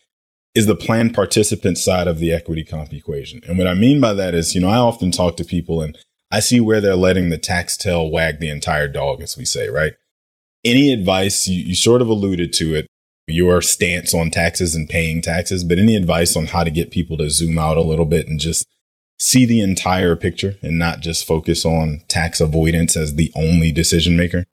is 0.54 0.66
the 0.66 0.76
plan 0.76 1.12
participant 1.14 1.78
side 1.78 2.08
of 2.08 2.20
the 2.20 2.34
equity 2.34 2.64
comp 2.64 2.94
equation. 2.94 3.42
And 3.48 3.58
what 3.58 3.68
I 3.68 3.74
mean 3.76 4.02
by 4.02 4.14
that 4.14 4.34
is, 4.34 4.54
you 4.56 4.62
know, 4.62 4.70
I 4.70 4.78
often 4.78 5.12
talk 5.12 5.38
to 5.38 5.46
people 5.46 5.82
and 5.82 5.98
I 6.32 6.42
see 6.42 6.60
where 6.60 6.82
they're 6.82 6.96
letting 6.96 7.30
the 7.30 7.38
tax 7.38 7.78
tail 7.78 8.10
wag 8.10 8.40
the 8.40 8.50
entire 8.50 8.90
dog, 8.90 9.22
as 9.22 9.38
we 9.38 9.46
say, 9.46 9.70
right? 9.70 9.94
Any 10.66 10.92
advice, 10.92 11.48
you, 11.48 11.62
you 11.62 11.76
sort 11.76 12.02
of 12.02 12.10
alluded 12.10 12.52
to 12.54 12.76
it, 12.76 12.88
your 13.28 13.62
stance 13.62 14.14
on 14.14 14.32
taxes 14.32 14.76
and 14.76 14.90
paying 14.90 15.22
taxes, 15.22 15.64
but 15.64 15.80
any 15.80 15.96
advice 15.96 16.36
on 16.36 16.48
how 16.48 16.64
to 16.64 16.72
get 16.72 16.92
people 16.92 17.18
to 17.18 17.30
zoom 17.30 17.58
out 17.58 17.78
a 17.78 17.82
little 17.82 18.06
bit 18.06 18.28
and 18.28 18.40
just 18.40 18.66
see 19.20 19.46
the 19.46 19.62
entire 19.62 20.16
picture 20.16 20.56
and 20.62 20.78
not 20.78 21.00
just 21.00 21.26
focus 21.26 21.66
on 21.66 22.02
tax 22.08 22.42
avoidance 22.42 22.96
as 22.98 23.16
the 23.16 23.32
only 23.36 23.72
decision 23.72 24.18
maker? 24.18 24.46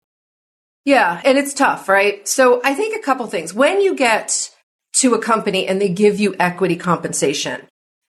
Yeah, 0.84 1.20
and 1.24 1.38
it's 1.38 1.54
tough, 1.54 1.88
right? 1.88 2.26
So 2.26 2.60
I 2.64 2.74
think 2.74 2.96
a 2.96 3.04
couple 3.04 3.26
things. 3.26 3.54
When 3.54 3.80
you 3.80 3.94
get 3.94 4.50
to 4.94 5.14
a 5.14 5.18
company 5.20 5.66
and 5.66 5.80
they 5.80 5.88
give 5.88 6.18
you 6.18 6.34
equity 6.38 6.76
compensation, 6.76 7.62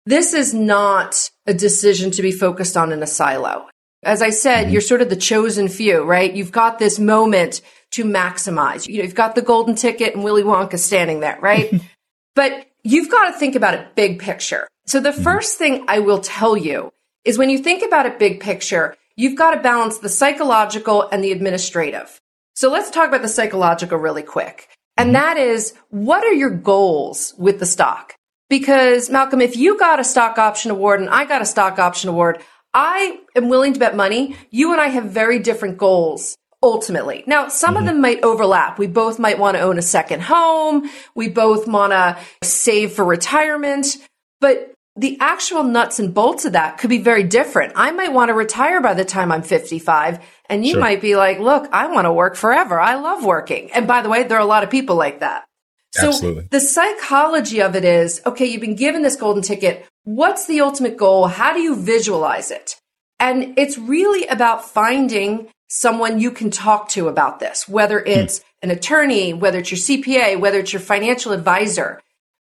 this 0.07 0.33
is 0.33 0.55
not 0.55 1.31
a 1.47 1.55
decision 1.55 2.11
to 2.13 2.23
be 2.23 2.33
focused 2.33 2.77
on 2.77 2.93
in 2.93 3.03
a 3.03 3.07
silo. 3.07 3.69
As 4.03 4.23
I 4.23 4.31
said, 4.31 4.65
mm-hmm. 4.65 4.73
you're 4.73 4.81
sort 4.81 5.03
of 5.03 5.11
the 5.11 5.17
chosen 5.17 5.69
few, 5.69 6.03
right? 6.03 6.33
You've 6.33 6.53
got 6.53 6.79
this 6.79 6.99
moment 6.99 7.61
to 7.93 8.05
maximize. 8.05 8.89
You 8.89 8.99
know, 8.99 9.05
you've 9.05 9.15
got 9.15 9.35
the 9.35 9.43
golden 9.43 9.75
ticket 9.75 10.15
and 10.15 10.25
Willy 10.25 10.43
Wonka 10.43 10.79
standing 10.79 11.21
there, 11.21 11.39
right? 11.41 11.71
but 12.35 12.67
you've 12.83 13.11
got 13.11 13.31
to 13.31 13.39
think 13.39 13.57
about 13.57 13.75
it 13.75 13.95
big 13.95 14.21
picture. 14.21 14.67
So 14.91 14.99
the 14.99 15.11
mm-hmm. 15.11 15.23
first 15.23 15.57
thing 15.57 15.85
I 15.87 16.01
will 16.01 16.19
tell 16.19 16.57
you 16.57 16.93
is 17.25 17.39
when 17.39 17.49
you 17.49 17.59
think 17.59 17.85
about 17.85 18.07
it 18.07 18.19
big 18.19 18.41
picture, 18.41 18.97
you've 19.15 19.39
got 19.39 19.53
to 19.53 19.61
balance 19.61 19.99
the 19.99 20.09
psychological 20.09 21.09
and 21.11 21.23
the 21.23 21.31
administrative. 21.31 22.21
So 22.55 22.73
let's 22.73 22.91
talk 22.91 23.07
about 23.07 23.23
the 23.23 23.29
psychological 23.29 23.99
really 23.99 24.25
quick. 24.25 24.69
And 24.97 25.15
mm-hmm. 25.15 25.23
that 25.23 25.37
is, 25.37 25.75
what 25.91 26.25
are 26.25 26.33
your 26.33 26.51
goals 26.51 27.35
with 27.39 27.61
the 27.61 27.67
stock? 27.67 28.17
Because 28.49 29.09
Malcolm, 29.11 29.41
if 29.41 29.57
you 29.57 29.79
got 29.79 30.01
a 30.01 30.05
stock 30.05 30.39
option 30.39 30.73
award 30.73 30.99
and 30.99 31.09
I 31.09 31.25
got 31.25 31.41
a 31.41 31.47
stock 31.47 31.79
option 31.79 32.11
award, 32.11 32.43
I 32.75 33.21
am 33.37 33.49
willing 33.49 33.75
to 33.75 33.79
bet 33.79 33.95
money. 33.95 34.35
You 34.51 34.73
and 34.73 34.81
I 34.81 34.89
have 34.89 35.05
very 35.05 35.39
different 35.39 35.79
goals 35.79 36.37
ultimately. 36.65 37.23
Now, 37.29 37.47
some 37.47 37.75
mm-hmm. 37.75 37.79
of 37.79 37.87
them 37.87 38.01
might 38.01 38.25
overlap. 38.25 38.77
We 38.77 38.89
both 38.89 39.21
might 39.21 39.39
want 39.39 39.57
to 39.57 39.63
own 39.63 39.79
a 39.79 39.83
second 39.83 40.23
home. 40.23 40.91
We 41.15 41.29
both 41.29 41.69
want 41.69 41.93
to 41.93 42.19
save 42.43 42.91
for 42.91 43.05
retirement, 43.05 43.97
but 44.41 44.75
the 44.97 45.17
actual 45.21 45.63
nuts 45.63 45.99
and 45.99 46.13
bolts 46.13 46.45
of 46.45 46.53
that 46.53 46.79
could 46.79 46.91
be 46.91 46.99
very 46.99 47.23
different. 47.23 47.73
I 47.77 47.93
might 47.93 48.13
want 48.13 48.29
to 48.29 48.35
retire 48.35 48.81
by 48.81 48.95
the 48.95 49.05
time 49.05 49.31
I'm 49.31 49.43
55 49.43 50.19
and 50.49 50.67
you 50.67 50.73
sure. 50.73 50.81
might 50.81 51.01
be 51.01 51.17
like, 51.17 51.39
look, 51.39 51.69
I 51.73 51.87
want 51.87 52.07
to 52.07 52.13
work 52.13 52.37
forever. 52.37 52.81
I 52.81 52.97
love 52.97 53.25
working. 53.25 53.71
And 53.73 53.87
by 53.87 54.03
the 54.03 54.09
way, 54.09 54.25
there 54.25 54.37
are 54.39 54.43
a 54.43 54.47
lot 54.47 54.65
of 54.65 54.71
people 54.71 54.97
like 54.97 55.21
that. 55.21 55.45
So 55.93 56.09
Absolutely. 56.09 56.49
the 56.51 56.61
psychology 56.61 57.63
of 57.63 57.75
it 57.75 57.85
is, 57.85 58.21
okay, 58.25 58.47
you've 58.47 58.61
been 58.61 58.77
given 58.77 59.03
this 59.03 59.17
golden 59.17 59.43
ticket. 59.43 59.87
What's 60.05 60.47
the 60.47 60.61
ultimate 60.61 60.97
goal? 60.97 61.27
How 61.27 61.53
do 61.53 61.61
you 61.61 61.77
visualize 61.77 62.51
it? 62.51 62.77
And 63.19 63.59
it's 63.59 63.77
really 63.77 64.27
about 64.27 64.69
finding 64.69 65.49
someone 65.69 66.21
you 66.21 66.31
can 66.31 66.51
talk 66.51 66.89
to 66.91 67.09
about 67.09 67.39
this, 67.39 67.69
whether 67.69 68.01
hmm. 68.01 68.09
it's 68.09 68.39
hmm. 68.39 68.45
an 68.63 68.71
attorney, 68.71 69.33
whether 69.33 69.59
it's 69.59 69.71
your 69.71 69.79
CPA, 69.79 70.39
whether 70.39 70.59
it's 70.59 70.73
your 70.73 70.81
financial 70.81 71.33
advisor, 71.33 72.01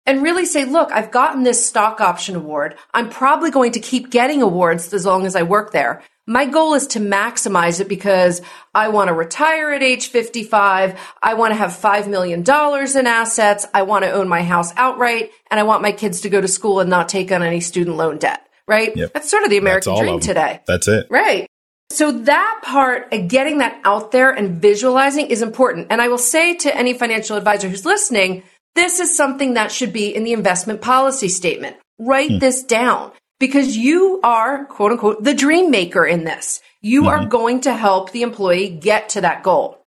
and 0.08 0.22
really 0.22 0.46
say, 0.46 0.64
look, 0.64 0.90
I've 0.90 1.10
gotten 1.10 1.42
this 1.42 1.64
stock 1.64 2.00
option 2.00 2.34
award. 2.34 2.76
I'm 2.94 3.10
probably 3.10 3.50
going 3.50 3.72
to 3.72 3.80
keep 3.80 4.08
getting 4.08 4.40
awards 4.40 4.92
as 4.94 5.04
long 5.04 5.26
as 5.26 5.36
I 5.36 5.42
work 5.42 5.70
there. 5.70 6.02
My 6.26 6.46
goal 6.46 6.72
is 6.72 6.86
to 6.88 6.98
maximize 6.98 7.78
it 7.78 7.88
because 7.88 8.40
I 8.74 8.88
want 8.88 9.08
to 9.08 9.14
retire 9.14 9.70
at 9.70 9.82
age 9.82 10.08
55. 10.08 10.98
I 11.22 11.34
want 11.34 11.52
to 11.52 11.56
have 11.56 11.72
$5 11.72 12.08
million 12.08 12.40
in 12.40 13.06
assets. 13.06 13.66
I 13.74 13.82
want 13.82 14.04
to 14.04 14.10
own 14.10 14.28
my 14.28 14.42
house 14.42 14.72
outright 14.76 15.30
and 15.50 15.60
I 15.60 15.64
want 15.64 15.82
my 15.82 15.92
kids 15.92 16.22
to 16.22 16.30
go 16.30 16.40
to 16.40 16.48
school 16.48 16.80
and 16.80 16.88
not 16.88 17.10
take 17.10 17.30
on 17.30 17.42
any 17.42 17.60
student 17.60 17.98
loan 17.98 18.16
debt, 18.16 18.46
right? 18.66 18.96
Yep. 18.96 19.12
That's 19.12 19.30
sort 19.30 19.44
of 19.44 19.50
the 19.50 19.58
American 19.58 19.94
dream 19.94 20.20
today. 20.20 20.60
That's 20.66 20.88
it. 20.88 21.06
Right. 21.10 21.46
So 21.90 22.12
that 22.12 22.60
part, 22.62 23.10
getting 23.28 23.58
that 23.58 23.78
out 23.84 24.12
there 24.12 24.30
and 24.30 24.60
visualizing 24.60 25.26
is 25.26 25.42
important. 25.42 25.88
And 25.90 26.00
I 26.00 26.08
will 26.08 26.18
say 26.18 26.54
to 26.56 26.74
any 26.74 26.94
financial 26.94 27.36
advisor 27.36 27.68
who's 27.68 27.86
listening, 27.86 28.42
this 28.74 29.00
is 29.00 29.16
something 29.16 29.54
that 29.54 29.72
should 29.72 29.92
be 29.92 30.14
in 30.14 30.24
the 30.24 30.32
investment 30.32 30.80
policy 30.80 31.28
statement. 31.28 31.76
Write 31.98 32.30
hmm. 32.30 32.38
this 32.38 32.62
down 32.62 33.12
because 33.40 33.76
you 33.76 34.20
are 34.22 34.64
quote 34.66 34.92
unquote 34.92 35.24
the 35.24 35.34
dream 35.34 35.70
maker 35.70 36.06
in 36.06 36.24
this. 36.24 36.60
You 36.80 37.02
mm-hmm. 37.02 37.08
are 37.08 37.26
going 37.26 37.60
to 37.62 37.74
help 37.74 38.12
the 38.12 38.22
employee 38.22 38.68
get 38.68 39.10
to 39.10 39.20
that 39.22 39.42
goal. 39.42 39.84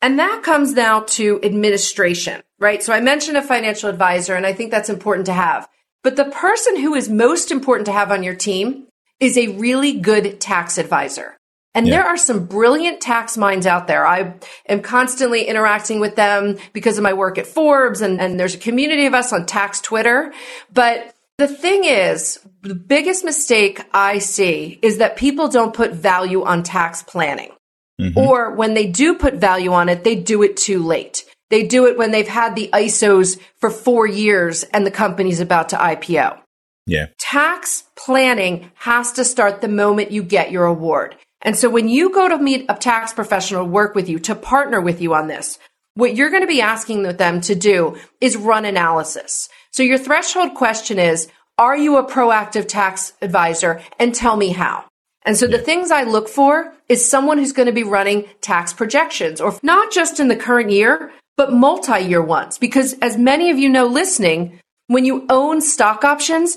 And 0.00 0.18
that 0.18 0.42
comes 0.42 0.74
now 0.74 1.00
to 1.00 1.40
administration, 1.42 2.42
right? 2.58 2.82
So 2.82 2.92
I 2.92 3.00
mentioned 3.00 3.36
a 3.36 3.42
financial 3.42 3.90
advisor 3.90 4.34
and 4.34 4.46
I 4.46 4.52
think 4.52 4.70
that's 4.70 4.90
important 4.90 5.26
to 5.26 5.32
have. 5.32 5.68
But 6.04 6.16
the 6.16 6.26
person 6.26 6.76
who 6.76 6.94
is 6.94 7.08
most 7.08 7.50
important 7.50 7.86
to 7.86 7.92
have 7.92 8.12
on 8.12 8.22
your 8.22 8.36
team 8.36 8.86
is 9.18 9.36
a 9.36 9.48
really 9.48 9.94
good 9.94 10.40
tax 10.40 10.78
advisor. 10.78 11.37
And 11.78 11.86
yeah. 11.86 11.98
there 11.98 12.06
are 12.08 12.16
some 12.16 12.44
brilliant 12.44 13.00
tax 13.00 13.36
minds 13.36 13.64
out 13.64 13.86
there. 13.86 14.04
I 14.04 14.34
am 14.68 14.82
constantly 14.82 15.44
interacting 15.44 16.00
with 16.00 16.16
them 16.16 16.58
because 16.72 16.98
of 16.98 17.04
my 17.04 17.12
work 17.12 17.38
at 17.38 17.46
Forbes 17.46 18.00
and, 18.00 18.20
and 18.20 18.38
there's 18.38 18.56
a 18.56 18.58
community 18.58 19.06
of 19.06 19.14
us 19.14 19.32
on 19.32 19.46
tax 19.46 19.80
Twitter. 19.80 20.32
But 20.72 21.14
the 21.36 21.46
thing 21.46 21.84
is, 21.84 22.40
the 22.62 22.74
biggest 22.74 23.24
mistake 23.24 23.80
I 23.94 24.18
see 24.18 24.80
is 24.82 24.98
that 24.98 25.14
people 25.14 25.46
don't 25.46 25.72
put 25.72 25.92
value 25.92 26.42
on 26.42 26.64
tax 26.64 27.04
planning. 27.04 27.52
Mm-hmm. 28.00 28.18
Or 28.18 28.56
when 28.56 28.74
they 28.74 28.88
do 28.88 29.14
put 29.14 29.34
value 29.34 29.72
on 29.72 29.88
it, 29.88 30.02
they 30.02 30.16
do 30.16 30.42
it 30.42 30.56
too 30.56 30.82
late. 30.82 31.24
They 31.48 31.64
do 31.64 31.86
it 31.86 31.96
when 31.96 32.10
they've 32.10 32.26
had 32.26 32.56
the 32.56 32.70
ISOs 32.72 33.38
for 33.58 33.70
four 33.70 34.04
years 34.04 34.64
and 34.64 34.84
the 34.84 34.90
company's 34.90 35.38
about 35.38 35.68
to 35.68 35.76
IPO. 35.76 36.40
Yeah. 36.88 37.06
Tax 37.20 37.84
planning 37.94 38.72
has 38.74 39.12
to 39.12 39.24
start 39.24 39.60
the 39.60 39.68
moment 39.68 40.10
you 40.10 40.24
get 40.24 40.50
your 40.50 40.64
award. 40.64 41.14
And 41.42 41.56
so 41.56 41.70
when 41.70 41.88
you 41.88 42.12
go 42.12 42.28
to 42.28 42.38
meet 42.38 42.66
a 42.68 42.74
tax 42.74 43.12
professional 43.12 43.64
to 43.64 43.70
work 43.70 43.94
with 43.94 44.08
you, 44.08 44.18
to 44.20 44.34
partner 44.34 44.80
with 44.80 45.00
you 45.00 45.14
on 45.14 45.28
this, 45.28 45.58
what 45.94 46.14
you're 46.14 46.30
going 46.30 46.42
to 46.42 46.48
be 46.48 46.60
asking 46.60 47.02
them 47.02 47.40
to 47.42 47.54
do 47.54 47.96
is 48.20 48.36
run 48.36 48.64
analysis. 48.64 49.48
So 49.72 49.82
your 49.82 49.98
threshold 49.98 50.54
question 50.54 50.98
is, 50.98 51.28
are 51.58 51.76
you 51.76 51.96
a 51.96 52.08
proactive 52.08 52.68
tax 52.68 53.12
advisor? 53.20 53.82
And 53.98 54.14
tell 54.14 54.36
me 54.36 54.50
how. 54.50 54.84
And 55.24 55.36
so 55.36 55.46
the 55.46 55.58
things 55.58 55.90
I 55.90 56.04
look 56.04 56.28
for 56.28 56.72
is 56.88 57.08
someone 57.08 57.38
who's 57.38 57.52
going 57.52 57.66
to 57.66 57.72
be 57.72 57.82
running 57.82 58.26
tax 58.40 58.72
projections 58.72 59.40
or 59.40 59.58
not 59.62 59.92
just 59.92 60.20
in 60.20 60.28
the 60.28 60.36
current 60.36 60.70
year, 60.70 61.10
but 61.36 61.52
multi-year 61.52 62.22
ones. 62.22 62.58
Because 62.58 62.94
as 63.00 63.18
many 63.18 63.50
of 63.50 63.58
you 63.58 63.68
know 63.68 63.86
listening, 63.86 64.60
when 64.86 65.04
you 65.04 65.26
own 65.28 65.60
stock 65.60 66.04
options, 66.04 66.56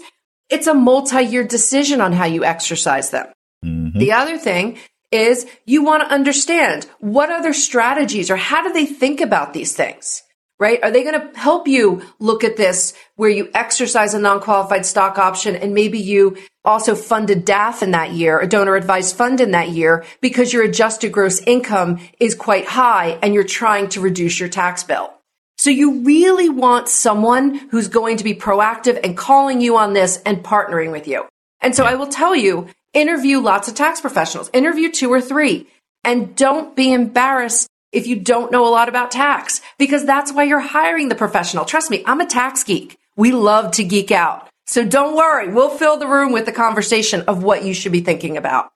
it's 0.49 0.67
a 0.67 0.73
multi-year 0.73 1.43
decision 1.43 1.99
on 1.99 2.13
how 2.13 2.25
you 2.25 2.43
exercise 2.43 3.09
them. 3.09 3.27
Mm-hmm. 3.63 3.99
The 3.99 4.11
other 4.13 4.37
thing 4.37 4.77
is 5.11 5.45
you 5.65 5.83
want 5.83 6.03
to 6.03 6.13
understand 6.13 6.87
what 6.99 7.31
other 7.31 7.53
strategies 7.53 8.31
or 8.31 8.37
how 8.37 8.63
do 8.63 8.73
they 8.73 8.85
think 8.85 9.21
about 9.21 9.53
these 9.53 9.75
things? 9.75 10.23
Right? 10.59 10.79
Are 10.83 10.91
they 10.91 11.03
going 11.03 11.19
to 11.19 11.39
help 11.39 11.67
you 11.67 12.03
look 12.19 12.43
at 12.43 12.55
this 12.55 12.93
where 13.15 13.31
you 13.31 13.49
exercise 13.55 14.13
a 14.13 14.19
non-qualified 14.19 14.85
stock 14.85 15.17
option 15.17 15.55
and 15.55 15.73
maybe 15.73 15.97
you 15.97 16.37
also 16.63 16.93
fund 16.93 17.31
a 17.31 17.35
DAF 17.35 17.81
in 17.81 17.91
that 17.91 18.11
year, 18.11 18.39
a 18.39 18.47
donor 18.47 18.75
advised 18.75 19.15
fund 19.15 19.41
in 19.41 19.51
that 19.51 19.69
year 19.69 20.05
because 20.21 20.53
your 20.53 20.63
adjusted 20.63 21.11
gross 21.11 21.39
income 21.47 21.99
is 22.19 22.35
quite 22.35 22.67
high 22.67 23.17
and 23.23 23.33
you're 23.33 23.43
trying 23.43 23.89
to 23.89 24.01
reduce 24.01 24.39
your 24.39 24.49
tax 24.49 24.83
bill. 24.83 25.11
So 25.57 25.69
you 25.69 26.01
really 26.01 26.49
want 26.49 26.89
someone 26.89 27.55
who's 27.69 27.87
going 27.87 28.17
to 28.17 28.23
be 28.23 28.35
proactive 28.35 28.99
and 29.03 29.17
calling 29.17 29.61
you 29.61 29.77
on 29.77 29.93
this 29.93 30.21
and 30.25 30.43
partnering 30.43 30.91
with 30.91 31.07
you. 31.07 31.25
And 31.59 31.75
so 31.75 31.85
I 31.85 31.95
will 31.95 32.07
tell 32.07 32.35
you, 32.35 32.67
interview 32.93 33.39
lots 33.39 33.67
of 33.67 33.75
tax 33.75 34.01
professionals, 34.01 34.49
interview 34.53 34.91
two 34.91 35.11
or 35.11 35.21
three, 35.21 35.67
and 36.03 36.35
don't 36.35 36.75
be 36.75 36.91
embarrassed 36.91 37.67
if 37.91 38.07
you 38.07 38.15
don't 38.15 38.51
know 38.51 38.67
a 38.67 38.69
lot 38.69 38.89
about 38.89 39.11
tax 39.11 39.61
because 39.77 40.05
that's 40.05 40.31
why 40.31 40.43
you're 40.43 40.59
hiring 40.59 41.09
the 41.09 41.15
professional. 41.15 41.65
Trust 41.65 41.91
me, 41.91 42.03
I'm 42.05 42.21
a 42.21 42.25
tax 42.25 42.63
geek. 42.63 42.97
We 43.15 43.31
love 43.31 43.71
to 43.73 43.83
geek 43.83 44.11
out. 44.11 44.47
So 44.65 44.85
don't 44.85 45.15
worry. 45.15 45.51
We'll 45.51 45.77
fill 45.77 45.97
the 45.97 46.07
room 46.07 46.31
with 46.31 46.45
the 46.45 46.51
conversation 46.51 47.21
of 47.23 47.43
what 47.43 47.65
you 47.65 47.73
should 47.73 47.91
be 47.91 48.01
thinking 48.01 48.37
about. 48.37 48.71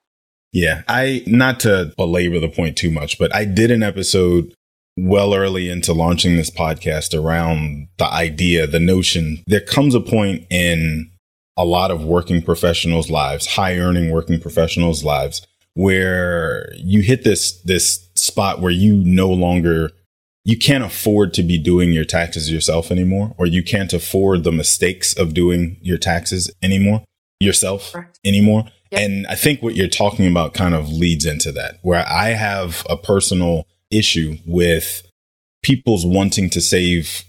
Yeah. 0.52 0.84
I, 0.88 1.24
not 1.26 1.62
to 1.62 1.94
belabor 1.98 2.40
the 2.40 2.50
point 2.50 2.78
too 2.78 2.92
much, 2.92 3.18
but 3.18 3.34
I 3.34 3.46
did 3.46 3.72
an 3.72 3.84
episode 3.84 4.54
well 4.98 5.34
early 5.34 5.70
into 5.70 5.94
launching 5.94 6.36
this 6.36 6.50
podcast 6.50 7.18
around 7.18 7.88
the 7.98 8.06
idea, 8.06 8.68
the 8.68 8.80
notion. 8.80 9.44
There 9.48 9.62
comes 9.62 9.96
a 9.96 10.00
point 10.02 10.46
in 10.50 11.12
a 11.58 11.66
lot 11.66 11.92
of 11.92 12.04
working 12.04 12.42
professionals' 12.42 13.10
lives, 13.10 13.46
high 13.48 13.78
earning 13.78 14.12
working 14.12 14.40
professionals' 14.40 15.04
lives, 15.04 15.46
where 15.74 16.74
you 16.76 17.02
hit 17.02 17.24
this, 17.24 17.62
this 17.62 18.10
spot 18.16 18.62
where 18.62 18.72
you 18.72 18.96
no 19.06 19.30
longer, 19.30 19.92
you 20.44 20.58
can't 20.58 20.84
afford 20.84 21.34
to 21.34 21.44
be 21.44 21.58
doing 21.58 21.92
your 21.92 22.06
taxes 22.06 22.52
yourself 22.52 22.92
anymore, 22.92 23.34
or 23.38 23.46
you 23.46 23.64
can't 23.64 23.94
afford 23.94 24.44
the 24.44 24.52
mistakes 24.52 25.14
of 25.14 25.34
doing 25.34 25.78
your 25.82 25.98
taxes 25.98 26.52
anymore 26.62 27.04
yourself 27.40 27.92
Correct. 27.92 28.20
anymore. 28.24 28.66
Yep. 28.92 29.02
And 29.02 29.28
I 29.28 29.36
think 29.36 29.62
what 29.62 29.76
you're 29.76 29.88
talking 29.88 30.28
about 30.28 30.54
kind 30.54 30.74
of 30.74 30.90
leads 30.90 31.26
into 31.26 31.52
that, 31.54 31.80
where 31.82 32.06
I 32.08 32.30
have 32.30 32.86
a 32.90 32.98
personal 32.98 33.68
issue 33.92 34.38
with 34.46 35.04
people's 35.64 36.06
wanting 36.06 36.50
to 36.52 36.62
save 36.62 37.24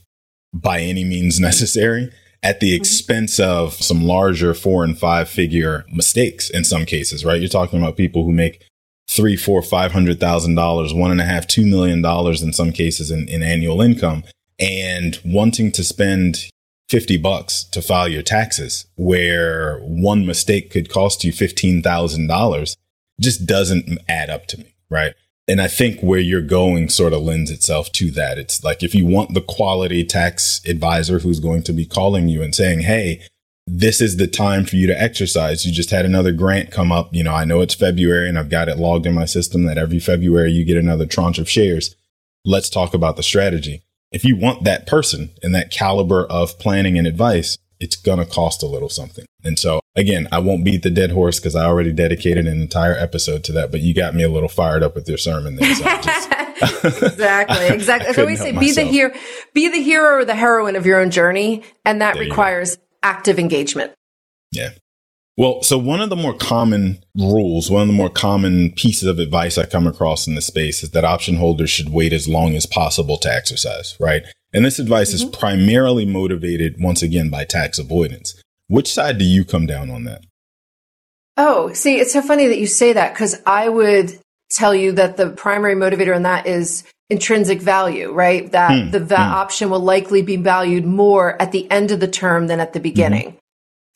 by 0.53 0.81
any 0.81 1.05
means 1.05 1.41
necessary 1.41 2.13
at 2.47 2.61
the 2.61 2.71
mm-hmm. 2.71 2.81
expense 2.81 3.41
of 3.41 3.75
some 3.75 4.05
larger 4.05 4.55
four 4.55 4.85
and 4.85 4.97
five 4.97 5.29
figure 5.29 5.85
mistakes 5.91 6.49
in 6.49 6.63
some 6.63 6.87
cases, 6.87 7.25
right? 7.25 7.41
You're 7.41 7.49
talking 7.49 7.81
about 7.81 7.97
people 7.97 8.25
who 8.25 8.33
make 8.33 8.65
three, 9.11 9.37
four, 9.37 9.63
five 9.63 9.91
hundred 9.91 10.21
thousand 10.21 10.55
dollars, 10.55 10.95
one 10.95 11.11
and 11.11 11.21
a 11.21 11.25
half, 11.25 11.49
two 11.49 11.67
million 11.67 12.01
dollars 12.03 12.43
in 12.43 12.53
some 12.53 12.71
cases 12.71 13.11
in, 13.11 13.29
in 13.29 13.43
annual 13.43 13.83
income 13.83 14.23
and 14.61 15.19
wanting 15.25 15.73
to 15.73 15.83
spend 15.83 16.49
50 16.89 17.17
bucks 17.17 17.65
to 17.65 17.83
file 17.83 18.09
your 18.09 18.23
taxes 18.23 18.87
where 18.95 19.81
one 19.81 20.25
mistake 20.25 20.71
could 20.71 20.89
cost 20.89 21.25
you 21.25 21.33
$15,000 21.33 22.77
just 23.21 23.45
doesn't 23.45 23.99
add 24.09 24.31
up 24.31 24.47
to 24.47 24.59
me, 24.59 24.77
right? 24.89 25.15
And 25.49 25.61
I 25.61 25.69
think 25.69 26.01
where 26.01 26.19
you're 26.19 26.43
going 26.43 26.89
sort 26.89 27.13
of 27.13 27.23
lends 27.23 27.51
itself 27.51 27.93
to 27.93 28.11
that. 28.13 28.37
It's 28.37 28.65
like 28.65 28.83
if 28.83 28.95
you 28.95 29.07
want 29.07 29.35
the 29.35 29.41
quality 29.41 30.05
tax 30.05 30.61
advisor 30.67 31.21
who's 31.21 31.39
going 31.39 31.63
to 31.65 31.73
be 31.73 31.87
calling 31.87 32.29
you 32.29 32.43
and 32.43 32.55
saying, 32.55 32.81
Hey, 32.81 33.23
this 33.67 34.01
is 34.01 34.17
the 34.17 34.27
time 34.27 34.65
for 34.65 34.77
you 34.77 34.87
to 34.87 35.01
exercise. 35.01 35.67
You 35.67 35.73
just 35.73 35.91
had 35.91 36.05
another 36.05 36.33
grant 36.33 36.71
come 36.71 36.93
up. 36.93 37.15
You 37.15 37.25
know, 37.25 37.35
I 37.35 37.45
know 37.45 37.61
it's 37.61 37.75
February 37.75 38.29
and 38.29 38.39
I've 38.39 38.49
got 38.49 38.69
it 38.69 38.79
logged 38.79 39.07
in 39.07 39.15
my 39.15 39.25
system 39.25 39.65
that 39.65 39.79
every 39.79 39.99
February 39.99 40.53
you 40.53 40.65
get 40.65 40.77
another 40.77 41.07
tranche 41.07 41.39
of 41.39 41.51
shares. 41.51 41.97
Let's 42.45 42.71
talk 42.71 42.95
about 42.95 43.17
the 43.17 43.25
strategy. 43.25 43.83
If 44.13 44.25
you 44.25 44.37
want 44.37 44.65
that 44.65 44.87
person 44.87 45.31
and 45.43 45.55
that 45.55 45.73
caliber 45.73 46.27
of 46.27 46.59
planning 46.61 46.97
and 46.97 47.07
advice, 47.07 47.59
it's 47.81 47.97
going 47.97 48.19
to 48.19 48.25
cost 48.25 48.63
a 48.63 48.67
little 48.67 48.89
something. 48.89 49.27
And 49.43 49.59
so 49.59 49.81
again, 49.97 50.29
I 50.31 50.39
won't 50.39 50.65
beat 50.65 50.83
the 50.83 50.91
dead 50.91 51.11
horse 51.11 51.41
because 51.41 51.57
I 51.57 51.65
already 51.65 51.93
dedicated 51.93 52.47
an 52.47 52.61
entire 52.61 52.95
episode 52.95 53.43
to 53.45 53.53
that, 53.53 53.71
but 53.71 53.81
you 53.81 53.95
got 53.95 54.15
me 54.15 54.23
a 54.23 54.29
little 54.29 54.49
fired 54.49 54.83
up 54.83 54.95
with 54.95 55.09
your 55.09 55.19
sermon 55.19 55.57
there. 55.57 55.75
So 55.75 55.85
just, 56.03 56.31
exactly. 57.03 57.67
Exactly. 57.77 58.15
I 58.17 58.21
always 58.21 58.41
say 58.41 58.53
be 58.53 58.73
the 58.73 58.85
hero, 58.85 59.13
be 59.55 59.69
the 59.69 59.83
hero 59.83 60.19
or 60.19 60.25
the 60.25 60.35
heroine 60.35 60.77
of 60.77 60.87
your 60.87 61.01
own 61.01 61.11
journey. 61.11 61.63
And 61.85 62.01
that 62.01 62.15
there 62.15 62.25
requires 62.25 62.79
active 63.03 63.39
engagement. 63.39 63.93
Yeah. 64.53 64.71
Well, 65.39 65.63
so 65.63 65.77
one 65.77 66.01
of 66.01 66.09
the 66.09 66.17
more 66.17 66.33
common 66.33 67.05
rules, 67.15 67.71
one 67.71 67.83
of 67.83 67.89
the 67.89 67.95
more 67.95 68.09
common 68.09 68.73
pieces 68.73 69.07
of 69.07 69.19
advice 69.19 69.59
I 69.59 69.67
come 69.67 69.87
across 69.87 70.27
in 70.27 70.35
the 70.35 70.41
space 70.41 70.83
is 70.83 70.91
that 70.93 71.05
option 71.05 71.37
holders 71.37 71.69
should 71.69 71.91
wait 71.91 72.15
as 72.15 72.27
long 72.27 72.55
as 72.55 72.65
possible 72.65 73.19
to 73.19 73.31
exercise, 73.31 73.97
right? 74.01 74.23
And 74.55 74.65
this 74.65 74.79
advice 74.79 75.15
mm-hmm. 75.15 75.29
is 75.29 75.37
primarily 75.37 76.07
motivated 76.07 76.77
once 76.81 77.03
again 77.03 77.29
by 77.29 77.45
tax 77.45 77.79
avoidance. 77.79 78.41
Which 78.69 78.93
side 78.93 79.19
do 79.19 79.25
you 79.25 79.45
come 79.45 79.67
down 79.67 79.91
on 79.91 80.05
that? 80.05 80.25
Oh, 81.37 81.73
see, 81.73 81.97
it's 81.97 82.13
so 82.13 82.23
funny 82.23 82.49
that 82.49 82.59
you 82.59 82.67
say 82.67 82.95
that 82.95 83.13
because 83.13 83.41
I 83.47 83.69
would 83.69 84.19
tell 84.51 84.75
you 84.75 84.93
that 84.93 85.17
the 85.17 85.31
primary 85.31 85.75
motivator 85.75 86.17
in 86.17 86.23
that 86.23 86.47
is 86.47 86.85
intrinsic 87.11 87.61
value, 87.61 88.13
right? 88.13 88.51
That 88.53 88.71
mm, 88.71 88.93
the 88.93 89.01
va- 89.01 89.17
mm. 89.17 89.31
option 89.31 89.71
will 89.71 89.81
likely 89.81 90.23
be 90.23 90.37
valued 90.37 90.85
more 90.85 91.41
at 91.41 91.53
the 91.53 91.71
end 91.71 91.91
of 91.91 92.01
the 92.01 92.09
term 92.09 92.47
than 92.47 92.59
at 92.61 92.73
the 92.73 92.81
beginning. 92.81 93.29
Mm-hmm. 93.29 93.39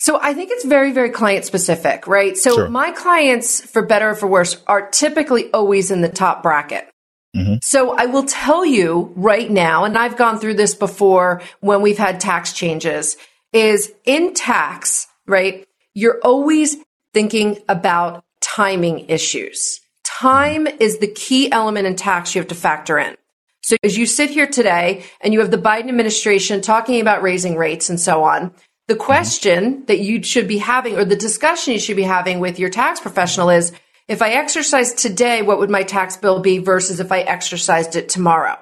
So 0.01 0.19
I 0.21 0.33
think 0.33 0.51
it's 0.51 0.65
very, 0.65 0.93
very 0.93 1.11
client 1.11 1.45
specific, 1.45 2.07
right? 2.07 2.37
So 2.37 2.55
sure. 2.55 2.69
my 2.69 2.91
clients, 2.93 3.61
for 3.61 3.85
better 3.85 4.11
or 4.11 4.15
for 4.15 4.27
worse, 4.29 4.57
are 4.67 4.89
typically 4.89 5.53
always 5.53 5.91
in 5.91 6.01
the 6.01 6.09
top 6.09 6.43
bracket. 6.43 6.89
Mm-hmm. 7.37 7.57
So 7.63 7.97
I 7.97 8.07
will 8.07 8.25
tell 8.25 8.65
you 8.65 9.13
right 9.15 9.51
now, 9.51 9.85
and 9.85 9.99
I've 9.99 10.17
gone 10.17 10.39
through 10.39 10.55
this 10.55 10.75
before 10.75 11.43
when 11.61 11.83
we've 11.83 11.99
had 11.99 12.19
tax 12.19 12.53
changes, 12.53 13.17
is 13.53 13.93
in 14.05 14.35
tax, 14.35 15.07
right? 15.27 15.67
You're 15.95 16.21
always 16.23 16.77
thinking 17.13 17.59
about 17.69 18.25
timing 18.41 19.09
issues. 19.09 19.81
Time 20.05 20.67
is 20.67 20.99
the 20.99 21.07
key 21.07 21.51
element 21.51 21.87
in 21.87 21.97
tax 21.97 22.35
you 22.35 22.41
have 22.41 22.49
to 22.49 22.55
factor 22.55 22.99
in. 22.99 23.17
So 23.63 23.77
as 23.83 23.97
you 23.97 24.07
sit 24.07 24.31
here 24.31 24.47
today 24.47 25.05
and 25.21 25.33
you 25.33 25.41
have 25.41 25.51
the 25.51 25.59
Biden 25.59 25.89
administration 25.89 26.61
talking 26.61 27.01
about 27.01 27.23
raising 27.23 27.57
rates 27.57 27.91
and 27.91 28.01
so 28.01 28.25
on, 28.25 28.53
the 28.89 28.97
question 28.97 29.85
that 29.87 30.01
you 30.01 30.23
should 30.23 30.49
be 30.49 30.59
having 30.59 30.97
or 30.97 31.05
the 31.05 31.17
discussion 31.17 31.75
you 31.75 31.79
should 31.79 31.97
be 31.97 32.03
having 32.03 32.41
with 32.41 32.59
your 32.59 32.71
tax 32.71 33.01
professional 33.01 33.51
is, 33.51 33.73
if 34.09 34.23
I 34.23 34.31
exercise 34.31 34.93
today, 34.95 35.43
what 35.43 35.59
would 35.59 35.71
my 35.71 35.85
tax 35.85 36.17
bill 36.17 36.41
be 36.41 36.59
versus 36.59 36.99
if 36.99 37.13
I 37.13 37.21
exercised 37.21 37.95
it 37.95 38.09
tomorrow? 38.09 38.59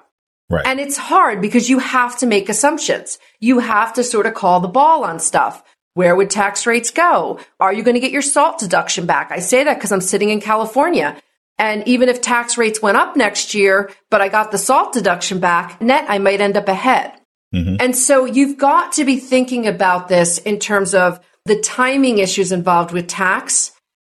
Right. 0.51 0.67
And 0.67 0.81
it's 0.81 0.97
hard 0.97 1.41
because 1.41 1.69
you 1.69 1.79
have 1.79 2.19
to 2.19 2.27
make 2.27 2.49
assumptions. 2.49 3.19
You 3.39 3.59
have 3.59 3.93
to 3.95 4.05
sort 4.05 4.27
of 4.27 4.35
call 4.35 4.61
the 4.61 4.69
ball 4.69 5.05
on 5.05 5.19
stuff. 5.19 5.63
Where 5.95 6.17
would 6.17 6.31
tax 6.31 6.67
rates 6.67 6.91
go? 6.91 7.41
Are 7.61 7.73
you 7.73 7.83
going 7.83 7.95
to 7.95 8.01
get 8.01 8.13
your 8.13 8.23
SALT 8.23 8.59
deduction 8.59 9.05
back? 9.05 9.31
I 9.31 9.41
say 9.41 9.65
that 9.65 9.75
because 9.75 9.93
I'm 9.93 10.01
sitting 10.01 10.31
in 10.31 10.41
California. 10.41 11.21
And 11.59 11.87
even 11.89 12.09
if 12.09 12.21
tax 12.21 12.57
rates 12.57 12.81
went 12.81 12.97
up 12.97 13.17
next 13.17 13.53
year, 13.53 13.91
but 14.11 14.21
I 14.21 14.29
got 14.29 14.53
the 14.53 14.59
SALT 14.59 14.93
deduction 14.93 15.41
back, 15.41 15.83
net, 15.83 16.07
I 16.09 16.19
might 16.19 16.41
end 16.41 16.57
up 16.57 16.69
ahead. 16.69 17.13
Mm-hmm. 17.55 17.77
And 17.81 17.97
so 17.97 18.25
you've 18.25 18.59
got 18.59 18.93
to 18.93 19.05
be 19.05 19.17
thinking 19.17 19.67
about 19.67 20.09
this 20.09 20.39
in 20.39 20.59
terms 20.59 20.95
of 20.95 21.21
the 21.47 21.61
timing 21.61 22.19
issues 22.19 22.53
involved 22.53 22.93
with 22.93 23.09
tax. 23.09 23.73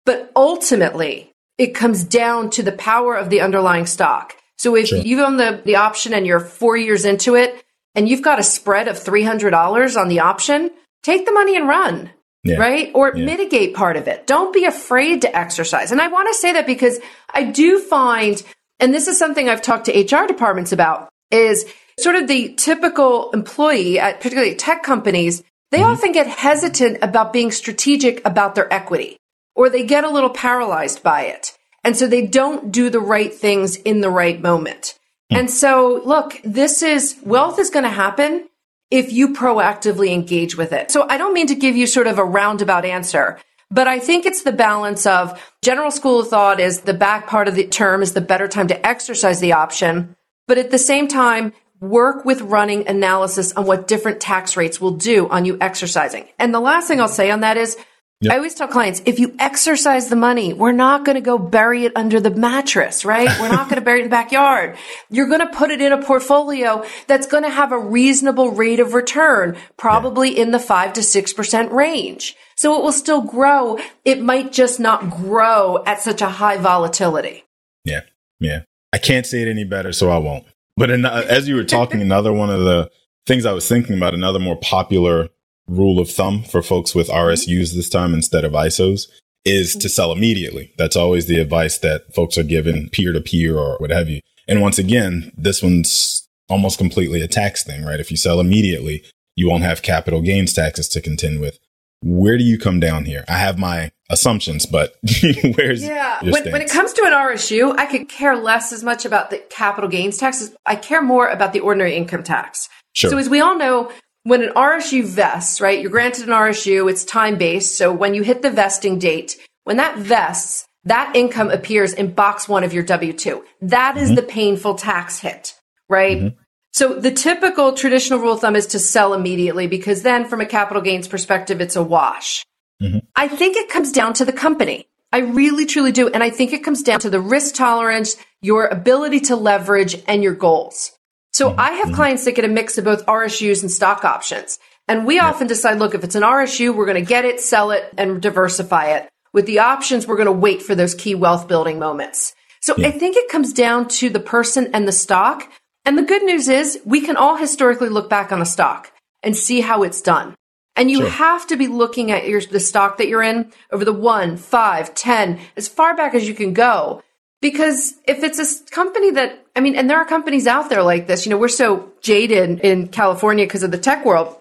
But 0.06 0.32
ultimately, 0.36 1.34
it 1.58 1.74
comes 1.74 2.04
down 2.04 2.52
to 2.52 2.63
the 2.63 2.72
power 2.72 3.15
of 3.15 3.30
the 3.30 3.41
underlying 3.41 3.86
stock. 3.86 4.36
So 4.62 4.76
if 4.76 4.89
sure. 4.89 5.00
you 5.00 5.26
own 5.26 5.38
the, 5.38 5.60
the 5.65 5.78
option 5.78 6.13
and 6.13 6.28
you're 6.28 6.39
four 6.39 6.78
years 6.78 7.04
into 7.04 7.34
it 7.34 7.65
and 7.95 8.08
you've 8.08 8.21
got 8.21 8.38
a 8.38 8.43
spread 8.43 8.88
of 8.88 8.95
$300 8.95 10.00
on 10.00 10.08
the 10.08 10.19
option, 10.19 10.69
take 11.02 11.26
the 11.26 11.32
money 11.32 11.56
and 11.56 11.67
run. 11.67 12.12
Yeah. 12.43 12.58
Right? 12.58 12.91
Or 12.93 13.12
yeah. 13.15 13.26
mitigate 13.26 13.74
part 13.74 13.97
of 13.97 14.08
it. 14.08 14.28
Don't 14.28 14.54
be 14.54 14.65
afraid 14.65 15.24
to 15.24 15.36
exercise. 15.36 15.91
And 15.91 16.00
I 16.00 16.10
want 16.10 16.28
to 16.28 16.38
say 16.38 16.54
that 16.54 16.67
because 16.67 17.00
I 17.34 17.45
do 17.45 17.80
find, 17.80 18.39
and 18.80 18.93
this 18.93 19.08
is 19.08 19.17
something 19.17 19.50
I've 19.50 19.63
talked 19.63 19.86
to 19.86 20.00
HR 20.00 20.28
departments 20.28 20.71
about, 20.71 21.10
is 21.32 21.65
sort 22.00 22.15
of 22.15 22.28
the 22.28 22.54
typical 22.54 23.32
employee 23.32 23.97
at 23.97 24.17
particularly 24.17 24.54
tech 24.54 24.84
companies, 24.84 25.41
they 25.71 25.80
mm-hmm. 25.80 25.91
often 25.91 26.12
get 26.12 26.28
hesitant 26.28 27.00
about 27.02 27.34
being 27.34 27.50
strategic 27.50 28.24
about 28.28 28.54
their 28.54 28.71
equity 28.71 29.17
or 29.56 29.71
they 29.71 29.86
get 29.86 30.04
a 30.04 30.10
little 30.10 30.30
paralyzed 30.30 31.02
by 31.02 31.24
it. 31.24 31.58
And 31.84 31.98
so 31.98 32.08
they 32.08 32.26
don't 32.26 32.72
do 32.72 32.89
the 32.89 33.00
right 33.00 33.34
things 33.34 33.76
in 33.76 34.02
the 34.02 34.10
right 34.10 34.39
moment. 34.41 34.98
Mm-hmm. 35.32 35.39
And 35.39 35.52
so 35.52 36.02
look, 36.06 36.39
this 36.44 36.82
is 36.82 37.17
wealth 37.24 37.60
is 37.60 37.70
going 37.70 37.84
to 37.84 37.89
happen 37.89 38.48
if 38.89 39.12
you 39.12 39.34
proactively 39.34 40.12
engage 40.12 40.58
with 40.58 40.74
it. 40.74 40.91
So 40.91 41.08
I 41.10 41.17
don't 41.17 41.34
mean 41.34 41.48
to 41.48 41.56
give 41.56 41.78
you 41.78 41.88
sort 41.88 42.08
of 42.08 42.20
a 42.20 42.26
roundabout 42.26 42.86
answer, 42.86 43.39
but 43.72 43.88
I 43.88 44.00
think 44.00 44.26
it's 44.26 44.44
the 44.44 44.52
balance 44.52 45.06
of 45.06 45.41
general 45.63 45.91
school 45.91 46.20
of 46.20 46.28
thought 46.28 46.60
is 46.60 46.82
the 46.82 46.94
back 46.94 47.28
part 47.28 47.48
of 47.48 47.56
the 47.56 47.65
term 47.65 48.02
is 48.02 48.13
the 48.13 48.22
better 48.22 48.50
time 48.50 48.67
to 48.67 48.86
exercise 48.86 49.39
the 49.39 49.54
option. 49.54 50.15
But 50.48 50.58
at 50.58 50.72
the 50.72 50.78
same 50.78 51.08
time, 51.08 51.54
work 51.80 52.26
with 52.26 52.41
running 52.41 52.88
analysis 52.88 53.54
on 53.54 53.65
what 53.65 53.88
different 53.88 54.20
tax 54.20 54.58
rates 54.58 54.82
will 54.82 54.91
do 54.91 55.28
on 55.30 55.46
you 55.46 55.58
exercising. 55.62 56.28
And 56.38 56.54
the 56.54 56.60
last 56.60 56.88
thing 56.88 57.00
I'll 57.00 57.08
say 57.08 57.32
on 57.32 57.39
that 57.39 57.58
is 57.58 57.78
Yep. 58.22 58.34
I 58.34 58.36
always 58.38 58.54
tell 58.54 58.68
clients, 58.68 59.02
if 59.06 59.18
you 59.18 59.36
exercise 59.40 60.10
the 60.10 60.16
money, 60.16 60.54
we're 60.54 60.74
not 60.74 61.06
going 61.06 61.16
to 61.16 61.22
go 61.22 61.40
bury 61.40 61.86
it 61.86 61.94
under 61.96 62.20
the 62.20 62.30
mattress, 62.30 63.04
right? 63.04 63.28
We're 63.42 63.50
not 63.50 63.68
going 63.68 63.80
to 63.80 63.86
bury 63.86 64.02
it 64.02 64.04
in 64.04 64.10
the 64.10 64.16
backyard. 64.16 64.78
You're 65.10 65.28
going 65.28 65.40
to 65.40 65.48
put 65.48 65.72
it 65.72 65.82
in 65.82 65.92
a 65.92 66.00
portfolio 66.04 66.86
that's 67.08 67.26
going 67.26 67.42
to 67.44 67.50
have 67.50 67.72
a 67.72 67.80
reasonable 67.80 68.52
rate 68.52 68.80
of 68.80 68.94
return, 68.94 69.58
probably 69.76 70.36
yeah. 70.36 70.44
in 70.44 70.52
the 70.52 70.60
five 70.60 70.94
to 70.94 71.02
6% 71.02 71.72
range. 71.72 72.38
So 72.56 72.78
it 72.78 72.84
will 72.84 72.92
still 72.92 73.22
grow. 73.22 73.80
It 74.06 74.22
might 74.22 74.52
just 74.52 74.80
not 74.80 75.10
grow 75.10 75.84
at 75.86 76.04
such 76.04 76.22
a 76.22 76.30
high 76.30 76.58
volatility. 76.58 77.44
Yeah. 77.86 78.02
Yeah. 78.40 78.62
I 78.94 79.00
can't 79.00 79.26
say 79.26 79.42
it 79.42 79.48
any 79.48 79.64
better, 79.64 79.94
so 79.94 80.12
I 80.12 80.20
won't. 80.20 80.46
But 80.78 80.92
in, 80.92 81.06
as 81.06 81.48
you 81.48 81.56
were 81.56 81.64
talking, 81.64 82.02
another 82.02 82.32
one 82.32 82.52
of 82.52 82.60
the 82.60 82.92
things 83.26 83.48
I 83.48 83.54
was 83.54 83.68
thinking 83.68 83.98
about, 83.98 84.14
another 84.14 84.40
more 84.40 84.58
popular 84.58 85.30
rule 85.72 86.00
of 86.00 86.10
thumb 86.10 86.44
for 86.44 86.62
folks 86.62 86.94
with 86.94 87.08
mm-hmm. 87.08 87.30
RSUs 87.30 87.74
this 87.74 87.90
time 87.90 88.14
instead 88.14 88.44
of 88.44 88.54
ISOs 88.54 89.08
is 89.46 89.74
to 89.74 89.80
mm-hmm. 89.80 89.88
sell 89.88 90.12
immediately. 90.12 90.74
That's 90.78 90.96
always 90.96 91.26
the 91.26 91.40
advice 91.40 91.78
that 91.80 92.14
folks 92.14 92.38
are 92.38 92.44
given 92.44 92.90
peer 92.90 93.14
to 93.14 93.22
peer 93.22 93.58
or 93.58 93.78
what 93.78 93.90
have 93.90 94.10
you. 94.10 94.20
And 94.48 94.62
once 94.62 94.78
again, 94.78 95.32
this 95.36 95.64
one's 95.64 96.28
almost 96.50 96.78
completely 96.78 97.22
a 97.22 97.28
tax 97.28 97.64
thing, 97.64 97.84
right? 97.84 98.00
If 98.00 98.12
you 98.12 98.18
sell 98.18 98.40
immediately, 98.40 99.04
you 99.36 99.50
won't 99.50 99.64
have 99.64 99.82
capital 99.82 100.22
gains 100.22 100.54
taxes 100.54 100.90
to 100.90 101.02
contend 101.02 101.40
with. 101.40 101.58
Where 102.04 102.38
do 102.38 102.44
you 102.44 102.58
come 102.58 102.80
down 102.80 103.06
here? 103.06 103.24
I 103.30 103.38
have 103.38 103.60
my 103.60 103.92
assumptions, 104.10 104.66
but 104.66 104.96
where's 105.56 105.84
yeah? 105.84 106.20
When, 106.24 106.52
when, 106.52 106.62
it 106.62 106.70
comes 106.70 106.94
to 106.94 107.04
an 107.06 107.14
RSU, 107.14 107.76
I 107.78 107.86
could 107.86 108.10
care 108.10 108.36
less 108.36 108.74
as 108.74 108.84
much 108.84 109.06
about 109.06 109.30
the 109.30 109.38
capital 109.50 109.90
gains 109.90 110.18
taxes. 110.18 110.54
I 110.66 110.76
care 110.76 111.02
more 111.02 111.30
about 111.30 111.54
the 111.54 111.60
ordinary 111.60 111.96
income 111.96 112.24
tax. 112.24 112.70
Sure. 112.94 113.12
So 113.12 113.18
as 113.18 113.30
we 113.30 113.40
all 113.40 113.56
know, 113.56 113.92
when 114.24 114.44
an 114.44 114.54
RSU 114.54 115.04
vests, 115.04 115.62
right, 115.62 115.82
you're 115.82 115.92
granted 115.92 116.26
an 116.26 116.34
RSU, 116.34 116.90
it's 116.90 117.04
time 117.04 117.38
based. 117.38 117.76
So 117.76 117.92
when 117.92 118.14
you 118.14 118.24
hit 118.24 118.42
the 118.42 118.52
vesting 118.52 119.00
date, 119.00 119.38
when 119.64 119.78
that 119.78 119.98
vests, 119.98 120.68
that 120.86 121.16
income 121.16 121.50
appears 121.50 121.94
in 121.94 122.14
box 122.14 122.48
one 122.50 122.64
of 122.64 122.74
your 122.74 122.84
W 122.84 123.14
2. 123.14 123.44
That 123.62 123.98
is 123.98 124.10
mm-hmm. 124.10 124.16
the 124.16 124.24
painful 124.24 124.76
tax 124.76 125.20
hit, 125.20 125.56
right? 125.90 126.18
Mm-hmm. 126.18 126.38
So 126.74 127.00
the 127.00 127.12
typical 127.12 127.74
traditional 127.74 128.20
rule 128.20 128.34
of 128.34 128.42
thumb 128.42 128.56
is 128.56 128.68
to 128.68 128.80
sell 128.80 129.14
immediately 129.14 129.68
because 129.68 130.04
then 130.04 130.26
from 130.26 130.42
a 130.42 130.46
capital 130.46 130.82
gains 130.82 131.08
perspective, 131.08 131.60
it's 131.60 131.76
a 131.76 131.84
wash. 131.84 132.46
Mm-hmm. 132.82 133.00
I 133.16 133.28
think 133.28 133.58
it 133.58 133.70
comes 133.70 133.92
down 133.92 134.14
to 134.14 134.26
the 134.26 134.34
company. 134.34 134.88
I 135.12 135.20
really 135.20 135.66
truly 135.66 135.92
do. 135.92 136.08
And 136.08 136.24
I 136.24 136.30
think 136.30 136.54
it 136.54 136.64
comes 136.64 136.82
down 136.82 137.02
to 137.02 137.10
the 137.10 137.20
risk 137.20 137.56
tolerance, 137.56 138.16
your 138.42 138.68
ability 138.68 139.20
to 139.22 139.36
leverage 139.36 140.02
and 140.08 140.24
your 140.24 140.34
goals. 140.34 140.92
So 141.32 141.50
mm-hmm. 141.50 141.60
I 141.60 141.72
have 141.72 141.88
mm-hmm. 141.88 141.96
clients 141.96 142.26
that 142.26 142.36
get 142.36 142.46
a 142.46 142.50
mix 142.50 142.78
of 142.78 142.86
both 142.86 143.06
RSUs 143.06 143.62
and 143.62 143.72
stock 143.72 144.04
options. 144.04 144.60
And 144.88 145.06
we 145.06 145.20
often 145.20 145.48
decide, 145.48 145.80
look, 145.80 145.96
if 145.96 146.04
it's 146.04 146.15
an 146.15 146.24
RSU, 146.24 146.76
we're 146.76 146.86
going 146.86 147.04
to 147.04 147.08
get 147.08 147.26
it, 147.26 147.39
sell 147.39 147.72
it, 147.72 147.94
and 147.98 148.22
diversify 148.22 148.88
it. 148.98 149.10
With 149.34 149.46
the 149.46 149.60
options, 149.60 150.06
we're 150.06 150.17
going 150.17 150.26
to 150.26 150.32
wait 150.32 150.62
for 150.62 150.76
those 150.76 150.96
key 150.96 151.15
wealth 151.15 151.48
building 151.48 151.80
moments. 151.80 152.36
So 152.60 152.76
yeah. 152.78 152.88
I 152.88 152.91
think 152.91 153.15
it 153.15 153.30
comes 153.30 153.54
down 153.54 153.88
to 153.89 154.10
the 154.10 154.20
person 154.20 154.70
and 154.74 154.88
the 154.88 154.91
stock. 154.91 155.50
And 155.86 155.98
the 155.98 156.04
good 156.04 156.24
news 156.24 156.48
is 156.48 156.80
we 156.86 157.02
can 157.02 157.15
all 157.15 157.38
historically 157.38 157.89
look 157.89 158.10
back 158.10 158.32
on 158.32 158.41
a 158.41 158.46
stock 158.46 158.91
and 159.24 159.36
see 159.36 159.62
how 159.62 159.84
it's 159.84 160.02
done. 160.02 160.36
And 160.76 160.89
you 160.89 161.00
sure. 161.00 161.10
have 161.10 161.48
to 161.48 161.58
be 161.58 161.67
looking 161.67 162.12
at 162.12 162.28
your, 162.28 162.41
the 162.41 162.60
stock 162.60 162.98
that 162.98 163.08
you're 163.08 163.24
in 163.24 163.52
over 163.72 163.84
the 163.84 163.94
one, 163.94 164.38
five, 164.38 164.94
ten, 164.94 165.39
as 165.58 165.67
far 165.67 165.96
back 165.96 166.13
as 166.13 166.28
you 166.28 166.34
can 166.34 166.54
go 166.54 167.02
Because 167.42 167.96
if 168.08 168.24
it's 168.24 168.40
a 168.40 168.72
company 168.72 169.12
that, 169.12 169.44
I 169.56 169.62
mean, 169.62 169.76
and 169.76 169.90
there 169.90 169.98
are 169.98 170.06
companies 170.06 170.46
out 170.46 170.70
there 170.70 170.84
like 170.84 171.08
this, 171.08 171.26
you 171.26 171.32
know, 171.32 171.38
we're 171.38 171.48
so 171.48 171.92
jaded 172.02 172.60
in 172.60 172.88
California 172.88 173.46
because 173.46 173.64
of 173.64 173.72
the 173.72 173.80
tech 173.80 174.06
world, 174.06 174.38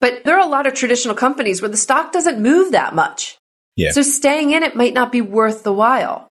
but 0.00 0.24
there 0.24 0.36
are 0.36 0.46
a 0.46 0.50
lot 0.50 0.66
of 0.66 0.74
traditional 0.74 1.14
companies 1.14 1.62
where 1.62 1.70
the 1.70 1.76
stock 1.76 2.12
doesn't 2.12 2.40
move 2.40 2.72
that 2.72 2.94
much. 2.94 3.38
Yeah. 3.74 3.92
So 3.92 4.02
staying 4.02 4.50
in 4.52 4.62
it 4.62 4.76
might 4.76 4.94
not 4.94 5.12
be 5.12 5.22
worth 5.22 5.62
the 5.62 5.72
while. 5.72 6.28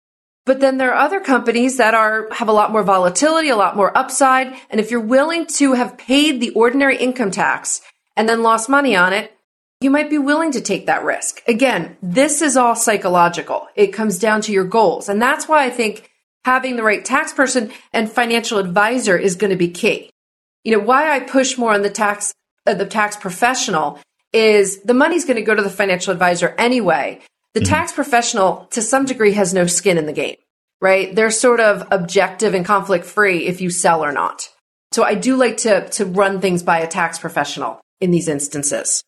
But 0.46 0.62
then 0.62 0.78
there 0.78 0.94
are 0.94 1.06
other 1.06 1.20
companies 1.20 1.78
that 1.78 1.94
are 1.94 2.28
have 2.32 2.48
a 2.48 2.54
lot 2.54 2.72
more 2.72 2.82
volatility, 2.82 3.50
a 3.50 3.56
lot 3.56 3.76
more 3.76 3.96
upside, 3.96 4.56
and 4.70 4.80
if 4.80 4.90
you're 4.90 5.00
willing 5.00 5.46
to 5.58 5.74
have 5.74 5.98
paid 5.98 6.40
the 6.40 6.50
ordinary 6.52 6.98
income 6.98 7.30
tax 7.30 7.82
and 8.16 8.28
then 8.28 8.42
lost 8.42 8.68
money 8.68 8.96
on 8.96 9.14
it, 9.14 9.38
you 9.82 9.90
might 9.90 10.10
be 10.10 10.18
willing 10.18 10.52
to 10.52 10.62
take 10.62 10.88
that 10.88 11.04
risk. 11.04 11.42
Again, 11.48 11.96
this 12.02 12.42
is 12.42 12.58
all 12.58 12.76
psychological. 12.76 13.68
It 13.76 13.88
comes 13.94 14.20
down 14.20 14.42
to 14.42 14.52
your 14.52 14.66
goals. 14.66 15.08
And 15.08 15.22
that's 15.22 15.48
why 15.48 15.66
I 15.66 15.70
think 15.70 16.10
having 16.44 16.76
the 16.76 16.84
right 16.84 17.04
tax 17.04 17.34
person 17.34 17.72
and 17.94 18.12
financial 18.12 18.58
advisor 18.58 19.18
is 19.18 19.36
going 19.36 19.52
to 19.52 19.58
be 19.58 19.70
key. 19.70 20.10
You 20.66 20.74
know, 20.74 20.84
why 20.84 21.10
I 21.10 21.22
push 21.22 21.58
more 21.58 21.74
on 21.74 21.82
the 21.82 21.90
tax, 21.90 22.34
uh, 22.68 22.74
the 22.74 22.86
tax 22.86 23.16
professional 23.16 24.00
is 24.34 24.82
the 24.84 24.94
money's 24.94 25.26
going 25.26 25.38
to 25.38 25.42
go 25.44 25.56
to 25.56 25.62
the 25.62 25.70
financial 25.70 26.12
advisor 26.12 26.54
anyway. 26.58 27.22
The 27.54 27.62
mm-hmm. 27.62 27.70
tax 27.70 27.94
professional 27.94 28.68
to 28.72 28.82
some 28.82 29.06
degree 29.06 29.32
has 29.34 29.54
no 29.54 29.66
skin 29.66 29.98
in 29.98 30.06
the 30.06 30.14
game, 30.14 30.36
right? 30.82 31.16
They're 31.16 31.32
sort 31.32 31.62
of 31.62 31.88
objective 31.90 32.54
and 32.54 32.66
conflict 32.66 33.06
free 33.06 33.48
if 33.48 33.62
you 33.62 33.70
sell 33.70 34.04
or 34.04 34.12
not. 34.12 34.50
So 34.92 35.04
I 35.04 35.16
do 35.16 35.38
like 35.38 35.58
to, 35.58 35.88
to 35.90 36.06
run 36.06 36.42
things 36.42 36.64
by 36.64 36.80
a 36.80 36.88
tax 36.88 37.18
professional 37.18 37.80
in 38.02 38.12
these 38.12 38.28
instances. 38.28 39.04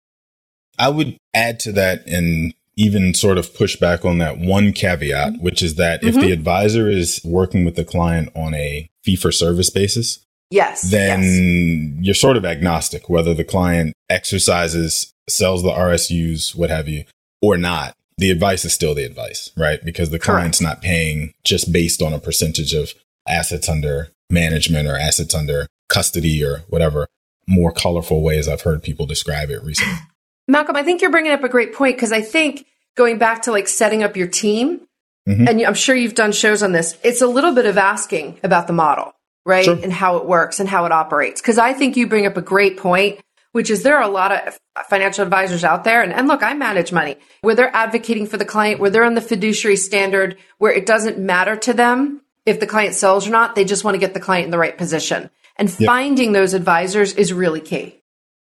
I 0.77 0.89
would 0.89 1.17
add 1.33 1.59
to 1.61 1.71
that 1.73 2.05
and 2.07 2.53
even 2.75 3.13
sort 3.13 3.37
of 3.37 3.53
push 3.53 3.75
back 3.75 4.05
on 4.05 4.17
that 4.19 4.37
one 4.37 4.73
caveat, 4.73 5.33
mm-hmm. 5.33 5.43
which 5.43 5.61
is 5.61 5.75
that 5.75 5.99
mm-hmm. 5.99 6.09
if 6.09 6.15
the 6.15 6.21
mm-hmm. 6.21 6.33
advisor 6.33 6.89
is 6.89 7.21
working 7.23 7.65
with 7.65 7.75
the 7.75 7.85
client 7.85 8.29
on 8.35 8.53
a 8.53 8.89
fee 9.03 9.15
for 9.15 9.31
service 9.31 9.69
basis, 9.69 10.25
yes, 10.49 10.81
then 10.89 11.21
yes. 11.21 12.05
you're 12.05 12.15
sort 12.15 12.37
of 12.37 12.45
agnostic 12.45 13.09
whether 13.09 13.33
the 13.33 13.43
client 13.43 13.93
exercises, 14.09 15.13
sells 15.29 15.63
the 15.63 15.71
RSUs, 15.71 16.55
what 16.55 16.69
have 16.69 16.87
you, 16.87 17.03
or 17.41 17.57
not. 17.57 17.95
The 18.17 18.31
advice 18.31 18.65
is 18.65 18.73
still 18.73 18.93
the 18.93 19.05
advice, 19.05 19.49
right? 19.57 19.83
Because 19.83 20.11
the 20.11 20.19
client's 20.19 20.59
Correct. 20.59 20.77
not 20.77 20.83
paying 20.83 21.33
just 21.43 21.71
based 21.71 22.01
on 22.01 22.13
a 22.13 22.19
percentage 22.19 22.73
of 22.73 22.93
assets 23.27 23.67
under 23.67 24.09
management 24.29 24.87
or 24.87 24.95
assets 24.95 25.33
under 25.33 25.67
custody 25.89 26.43
or 26.43 26.59
whatever 26.69 27.07
more 27.47 27.71
colorful 27.71 28.21
ways 28.21 28.47
I've 28.47 28.61
heard 28.61 28.83
people 28.83 29.05
describe 29.05 29.49
it 29.49 29.63
recently. 29.63 29.95
Malcolm, 30.47 30.75
I 30.75 30.83
think 30.83 31.01
you're 31.01 31.11
bringing 31.11 31.31
up 31.31 31.43
a 31.43 31.49
great 31.49 31.73
point 31.73 31.95
because 31.95 32.11
I 32.11 32.21
think 32.21 32.65
going 32.95 33.17
back 33.17 33.43
to 33.43 33.51
like 33.51 33.67
setting 33.67 34.03
up 34.03 34.17
your 34.17 34.27
team, 34.27 34.81
mm-hmm. 35.27 35.47
and 35.47 35.61
I'm 35.61 35.73
sure 35.73 35.95
you've 35.95 36.15
done 36.15 36.31
shows 36.31 36.63
on 36.63 36.71
this, 36.71 36.97
it's 37.03 37.21
a 37.21 37.27
little 37.27 37.53
bit 37.53 37.65
of 37.65 37.77
asking 37.77 38.39
about 38.43 38.67
the 38.67 38.73
model, 38.73 39.13
right? 39.45 39.65
Sure. 39.65 39.79
And 39.81 39.93
how 39.93 40.17
it 40.17 40.25
works 40.25 40.59
and 40.59 40.67
how 40.67 40.85
it 40.85 40.91
operates. 40.91 41.41
Because 41.41 41.57
I 41.57 41.73
think 41.73 41.95
you 41.95 42.07
bring 42.07 42.25
up 42.25 42.37
a 42.37 42.41
great 42.41 42.77
point, 42.77 43.19
which 43.51 43.69
is 43.69 43.83
there 43.83 43.97
are 43.97 44.03
a 44.03 44.07
lot 44.07 44.31
of 44.31 44.59
financial 44.87 45.23
advisors 45.23 45.63
out 45.63 45.83
there. 45.83 46.01
And, 46.01 46.13
and 46.13 46.27
look, 46.27 46.43
I 46.43 46.53
manage 46.53 46.91
money 46.91 47.17
where 47.41 47.55
they're 47.55 47.75
advocating 47.75 48.27
for 48.27 48.37
the 48.37 48.45
client, 48.45 48.79
where 48.79 48.89
they're 48.89 49.03
on 49.03 49.15
the 49.15 49.21
fiduciary 49.21 49.77
standard, 49.77 50.37
where 50.57 50.71
it 50.71 50.85
doesn't 50.85 51.17
matter 51.17 51.55
to 51.55 51.73
them 51.73 52.21
if 52.45 52.59
the 52.59 52.67
client 52.67 52.95
sells 52.95 53.27
or 53.27 53.31
not. 53.31 53.55
They 53.55 53.65
just 53.65 53.83
want 53.83 53.95
to 53.95 53.99
get 53.99 54.13
the 54.13 54.19
client 54.19 54.45
in 54.45 54.51
the 54.51 54.57
right 54.57 54.77
position. 54.77 55.29
And 55.57 55.69
yep. 55.69 55.85
finding 55.85 56.31
those 56.31 56.53
advisors 56.53 57.13
is 57.13 57.33
really 57.33 57.61
key. 57.61 58.00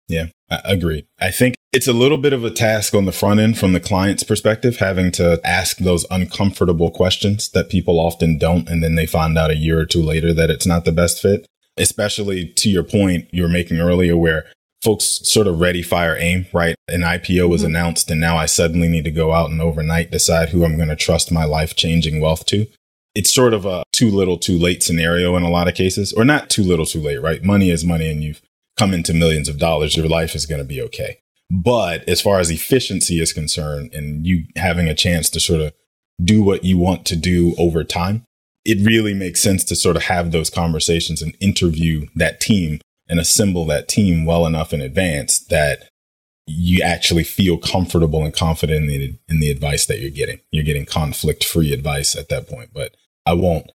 Yeah, 0.08 0.28
I 0.50 0.62
agree. 0.66 1.06
I 1.20 1.32
think 1.32 1.56
it's 1.74 1.88
a 1.88 1.94
little 1.94 2.18
bit 2.18 2.34
of 2.34 2.44
a 2.46 2.50
task 2.50 2.96
on 2.96 3.06
the 3.06 3.12
front 3.12 3.40
end 3.40 3.58
from 3.58 3.74
the 3.74 3.80
client's 3.80 4.24
perspective, 4.24 4.78
having 4.78 5.12
to 5.14 5.40
ask 5.44 5.78
those 5.78 6.06
uncomfortable 6.10 6.90
questions 6.90 7.50
that 7.50 7.70
people 7.70 8.00
often 8.00 8.38
don't. 8.38 8.70
And 8.70 8.82
then 8.82 8.96
they 8.96 9.06
find 9.06 9.38
out 9.38 9.52
a 9.52 9.58
year 9.58 9.80
or 9.80 9.86
two 9.86 10.02
later 10.02 10.34
that 10.34 10.50
it's 10.50 10.66
not 10.66 10.86
the 10.86 10.92
best 10.92 11.22
fit, 11.22 11.46
especially 11.78 12.48
to 12.48 12.70
your 12.70 12.84
point 12.84 13.28
you 13.32 13.44
were 13.44 13.50
making 13.50 13.80
earlier 13.80 14.16
where 14.16 14.46
folks 14.82 15.20
sort 15.24 15.48
of 15.48 15.60
ready, 15.60 15.82
fire, 15.82 16.16
aim, 16.18 16.46
right? 16.54 16.76
An 16.88 17.02
IPO 17.02 17.50
was 17.50 17.62
mm-hmm. 17.62 17.76
announced 17.76 18.10
and 18.10 18.22
now 18.22 18.38
I 18.38 18.46
suddenly 18.46 18.88
need 18.88 19.04
to 19.04 19.12
go 19.12 19.34
out 19.34 19.50
and 19.50 19.62
overnight 19.62 20.12
decide 20.12 20.50
who 20.50 20.64
I'm 20.64 20.78
going 20.78 20.90
to 20.90 20.96
trust 20.96 21.32
my 21.32 21.44
life 21.44 21.76
changing 21.76 22.22
wealth 22.22 22.46
to. 22.48 22.68
It's 23.14 23.34
sort 23.34 23.54
of 23.54 23.66
a 23.66 23.84
too 23.92 24.12
little, 24.12 24.38
too 24.38 24.58
late 24.58 24.84
scenario 24.84 25.36
in 25.36 25.44
a 25.44 25.50
lot 25.50 25.68
of 25.68 25.74
cases, 25.74 26.14
or 26.14 26.24
not 26.24 26.50
too 26.52 26.64
little, 26.64 26.86
too 26.86 27.02
late, 27.02 27.22
right? 27.22 27.44
Money 27.44 27.72
is 27.72 27.84
money 27.84 28.10
and 28.10 28.24
you've 28.24 28.42
come 28.78 28.94
into 28.94 29.14
millions 29.14 29.50
of 29.50 29.58
dollars, 29.58 29.98
your 29.98 30.08
life 30.08 30.36
is 30.36 30.46
going 30.46 30.62
to 30.62 30.68
be 30.68 30.82
okay. 30.82 31.20
But 31.50 32.08
as 32.08 32.22
far 32.22 32.40
as 32.40 32.52
efficiency 32.52 33.22
is 33.22 33.34
concerned 33.34 33.94
and 33.94 34.26
you 34.26 34.46
having 34.56 34.88
a 34.88 34.96
chance 34.96 35.30
to 35.32 35.40
sort 35.40 35.62
of 35.62 35.74
do 36.24 36.44
what 36.44 36.64
you 36.64 36.78
want 36.78 37.06
to 37.08 37.16
do 37.16 37.56
over 37.58 37.84
time, 37.84 38.26
it 38.66 38.86
really 38.86 39.14
makes 39.14 39.42
sense 39.42 39.64
to 39.66 39.76
sort 39.76 39.96
of 39.96 40.04
have 40.04 40.32
those 40.32 40.50
conversations 40.50 41.22
and 41.22 41.38
interview 41.40 42.06
that 42.16 42.42
team 42.42 42.82
and 43.08 43.20
assemble 43.20 43.66
that 43.66 43.88
team 43.88 44.26
well 44.26 44.46
enough 44.46 44.74
in 44.74 44.82
advance 44.82 45.40
that 45.40 45.90
you 46.46 46.82
actually 46.82 47.24
feel 47.24 47.58
comfortable 47.58 48.24
and 48.24 48.34
confident 48.34 48.82
in 48.82 48.88
the, 48.88 49.20
in 49.30 49.40
the 49.40 49.52
advice 49.52 49.86
that 49.86 50.00
you're 50.00 50.10
getting. 50.10 50.40
You're 50.52 50.66
getting 50.66 50.86
conflict 50.86 51.46
free 51.46 51.74
advice 51.74 52.16
at 52.16 52.30
that 52.30 52.48
point. 52.48 52.72
But 52.74 52.96
I 53.26 53.34
won't 53.34 53.72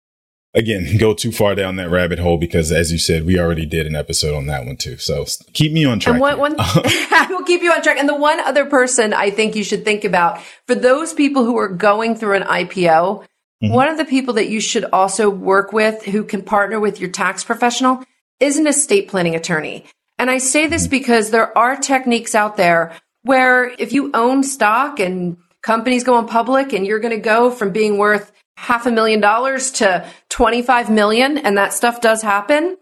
again 0.53 0.97
go 0.97 1.13
too 1.13 1.31
far 1.31 1.55
down 1.55 1.77
that 1.77 1.89
rabbit 1.89 2.19
hole 2.19 2.37
because 2.37 2.71
as 2.71 2.91
you 2.91 2.97
said 2.97 3.25
we 3.25 3.39
already 3.39 3.65
did 3.65 3.87
an 3.87 3.95
episode 3.95 4.35
on 4.35 4.47
that 4.47 4.65
one 4.65 4.75
too 4.75 4.97
so 4.97 5.25
keep 5.53 5.71
me 5.71 5.85
on 5.85 5.99
track 5.99 6.13
and 6.13 6.21
one, 6.21 6.37
one 6.37 6.55
i 6.59 7.27
will 7.29 7.43
keep 7.43 7.61
you 7.61 7.71
on 7.71 7.81
track 7.81 7.97
and 7.97 8.09
the 8.09 8.15
one 8.15 8.39
other 8.41 8.65
person 8.65 9.13
i 9.13 9.29
think 9.29 9.55
you 9.55 9.63
should 9.63 9.85
think 9.85 10.03
about 10.03 10.41
for 10.67 10.75
those 10.75 11.13
people 11.13 11.45
who 11.45 11.57
are 11.57 11.69
going 11.69 12.15
through 12.15 12.35
an 12.35 12.43
ipo 12.43 13.23
mm-hmm. 13.63 13.73
one 13.73 13.87
of 13.87 13.97
the 13.97 14.05
people 14.05 14.33
that 14.33 14.49
you 14.49 14.59
should 14.59 14.85
also 14.91 15.29
work 15.29 15.71
with 15.71 16.03
who 16.03 16.23
can 16.23 16.41
partner 16.41 16.79
with 16.79 16.99
your 16.99 17.09
tax 17.09 17.43
professional 17.43 18.03
is 18.39 18.57
an 18.57 18.67
estate 18.67 19.07
planning 19.07 19.35
attorney 19.35 19.85
and 20.17 20.29
i 20.29 20.37
say 20.37 20.67
this 20.67 20.83
mm-hmm. 20.83 20.91
because 20.91 21.29
there 21.31 21.57
are 21.57 21.77
techniques 21.77 22.35
out 22.35 22.57
there 22.57 22.93
where 23.23 23.69
if 23.79 23.93
you 23.93 24.11
own 24.13 24.43
stock 24.43 24.99
and 24.99 25.37
companies 25.61 26.03
going 26.03 26.27
public 26.27 26.73
and 26.73 26.85
you're 26.85 26.99
going 26.99 27.15
to 27.15 27.21
go 27.21 27.51
from 27.51 27.71
being 27.71 27.97
worth 27.97 28.31
half 28.62 28.86
a 28.86 28.91
million 28.91 29.19
dollars 29.19 29.71
to 29.71 30.08
25 30.30 30.91
million 30.91 31.38
and 31.39 31.58
that 31.58 31.74
stuff 31.74 32.00
does 32.00 32.21
happen, 32.21 32.78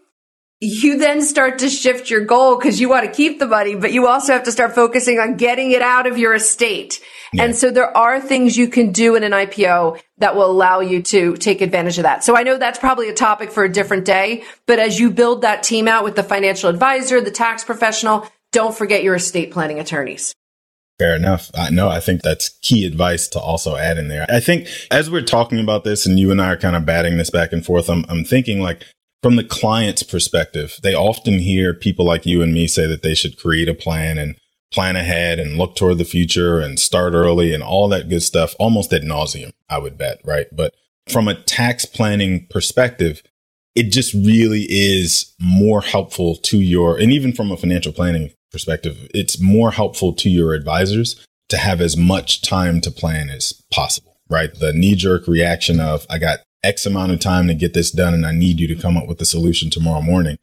you 0.60 0.98
then 0.98 1.22
start 1.22 1.60
to 1.60 1.70
shift 1.70 2.10
your 2.10 2.20
goal 2.20 2.58
because 2.58 2.78
you 2.78 2.90
want 2.90 3.06
to 3.06 3.10
keep 3.10 3.38
the 3.38 3.46
money, 3.46 3.74
but 3.74 3.94
you 3.94 4.06
also 4.06 4.34
have 4.34 4.42
to 4.42 4.52
start 4.52 4.74
focusing 4.74 5.18
on 5.18 5.36
getting 5.36 5.70
it 5.70 5.80
out 5.80 6.06
of 6.06 6.18
your 6.18 6.34
estate. 6.34 7.00
Yeah. 7.32 7.44
And 7.44 7.56
so 7.56 7.70
there 7.70 7.96
are 7.96 8.20
things 8.20 8.58
you 8.58 8.68
can 8.68 8.92
do 8.92 9.16
in 9.16 9.22
an 9.22 9.32
IPO 9.32 9.98
that 10.18 10.36
will 10.36 10.50
allow 10.50 10.80
you 10.80 11.00
to 11.04 11.34
take 11.38 11.62
advantage 11.62 11.96
of 11.96 12.02
that. 12.02 12.24
So 12.24 12.36
I 12.36 12.42
know 12.42 12.58
that's 12.58 12.78
probably 12.78 13.08
a 13.08 13.14
topic 13.14 13.50
for 13.50 13.64
a 13.64 13.72
different 13.72 14.04
day, 14.04 14.44
but 14.66 14.78
as 14.78 15.00
you 15.00 15.10
build 15.10 15.42
that 15.42 15.62
team 15.62 15.88
out 15.88 16.04
with 16.04 16.14
the 16.14 16.22
financial 16.22 16.68
advisor, 16.68 17.22
the 17.22 17.30
tax 17.30 17.64
professional, 17.64 18.28
don't 18.52 18.76
forget 18.76 19.02
your 19.02 19.14
estate 19.14 19.52
planning 19.52 19.80
attorneys. 19.80 20.34
Fair 21.00 21.16
enough. 21.16 21.50
I 21.54 21.70
know. 21.70 21.88
I 21.88 21.98
think 21.98 22.20
that's 22.20 22.50
key 22.60 22.84
advice 22.84 23.26
to 23.28 23.40
also 23.40 23.74
add 23.74 23.96
in 23.96 24.08
there. 24.08 24.26
I 24.28 24.38
think 24.38 24.68
as 24.90 25.10
we're 25.10 25.22
talking 25.22 25.58
about 25.58 25.82
this 25.82 26.04
and 26.04 26.18
you 26.18 26.30
and 26.30 26.42
I 26.42 26.52
are 26.52 26.58
kind 26.58 26.76
of 26.76 26.84
batting 26.84 27.16
this 27.16 27.30
back 27.30 27.54
and 27.54 27.64
forth, 27.64 27.88
I'm, 27.88 28.04
I'm 28.10 28.22
thinking 28.22 28.60
like 28.60 28.84
from 29.22 29.36
the 29.36 29.44
client's 29.44 30.02
perspective, 30.02 30.78
they 30.82 30.92
often 30.92 31.38
hear 31.38 31.72
people 31.72 32.04
like 32.04 32.26
you 32.26 32.42
and 32.42 32.52
me 32.52 32.66
say 32.66 32.86
that 32.86 33.00
they 33.00 33.14
should 33.14 33.38
create 33.38 33.66
a 33.66 33.74
plan 33.74 34.18
and 34.18 34.36
plan 34.74 34.94
ahead 34.94 35.38
and 35.38 35.56
look 35.56 35.74
toward 35.74 35.96
the 35.96 36.04
future 36.04 36.60
and 36.60 36.78
start 36.78 37.14
early 37.14 37.54
and 37.54 37.62
all 37.62 37.88
that 37.88 38.10
good 38.10 38.22
stuff 38.22 38.54
almost 38.58 38.92
at 38.92 39.00
nauseum, 39.00 39.52
I 39.70 39.78
would 39.78 39.96
bet. 39.96 40.20
Right. 40.22 40.48
But 40.52 40.74
from 41.08 41.28
a 41.28 41.34
tax 41.34 41.86
planning 41.86 42.46
perspective, 42.50 43.22
it 43.74 43.84
just 43.84 44.12
really 44.12 44.66
is 44.68 45.34
more 45.40 45.80
helpful 45.80 46.36
to 46.36 46.60
your, 46.60 46.98
and 46.98 47.10
even 47.10 47.32
from 47.32 47.50
a 47.50 47.56
financial 47.56 47.94
planning 47.94 48.32
perspective, 48.50 49.08
it's 49.14 49.40
more 49.40 49.72
helpful 49.72 50.12
to 50.14 50.28
your 50.28 50.54
advisors 50.54 51.24
to 51.48 51.56
have 51.56 51.80
as 51.80 51.96
much 51.96 52.42
time 52.42 52.80
to 52.80 52.90
plan 52.90 53.28
as 53.28 53.52
possible, 53.72 54.16
right? 54.28 54.54
The 54.54 54.72
knee 54.72 54.94
jerk 54.94 55.26
reaction 55.26 55.80
of, 55.80 56.06
I 56.08 56.18
got 56.18 56.40
X 56.62 56.86
amount 56.86 57.12
of 57.12 57.20
time 57.20 57.48
to 57.48 57.54
get 57.54 57.74
this 57.74 57.90
done 57.90 58.14
and 58.14 58.26
I 58.26 58.32
need 58.32 58.60
you 58.60 58.66
to 58.68 58.80
come 58.80 58.96
up 58.96 59.08
with 59.08 59.20
a 59.20 59.24
solution 59.24 59.70
tomorrow 59.70 60.02
morning. 60.02 60.38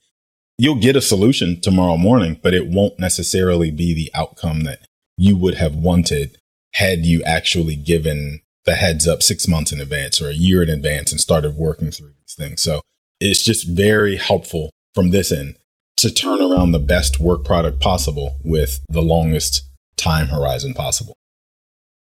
You'll 0.58 0.80
get 0.80 0.96
a 0.96 1.02
solution 1.02 1.62
tomorrow 1.62 1.98
morning, 1.98 2.40
but 2.42 2.54
it 2.54 2.68
won't 2.68 3.00
necessarily 3.00 3.70
be 3.72 3.94
the 3.94 4.12
outcome 4.14 4.62
that 4.62 4.80
you 5.16 5.38
would 5.38 5.56
have 5.56 5.76
wanted 5.76 6.38
had 6.74 7.06
you 7.06 7.24
actually 7.24 7.76
given 7.76 8.42
the 8.66 8.76
heads 8.76 9.08
up 9.08 9.24
six 9.24 9.48
months 9.48 9.72
in 9.72 9.80
advance 9.80 10.22
or 10.22 10.30
a 10.30 10.34
year 10.34 10.62
in 10.62 10.70
advance 10.70 11.12
and 11.12 11.22
started 11.22 11.56
working 11.56 11.92
through 11.92 12.14
these 12.20 12.36
things. 12.36 12.62
So 12.62 12.82
it's 13.20 13.44
just 13.44 13.68
very 13.68 14.18
helpful 14.18 14.72
from 14.94 15.12
this 15.12 15.32
end 15.32 15.58
to 15.98 16.12
turn 16.12 16.42
around 16.42 16.72
the 16.72 16.80
best 16.80 17.20
work 17.20 17.44
product 17.44 17.80
possible 17.80 18.38
with 18.44 18.82
the 18.90 19.02
longest 19.02 19.64
time 19.98 20.28
horizon 20.28 20.74
possible. 20.74 21.16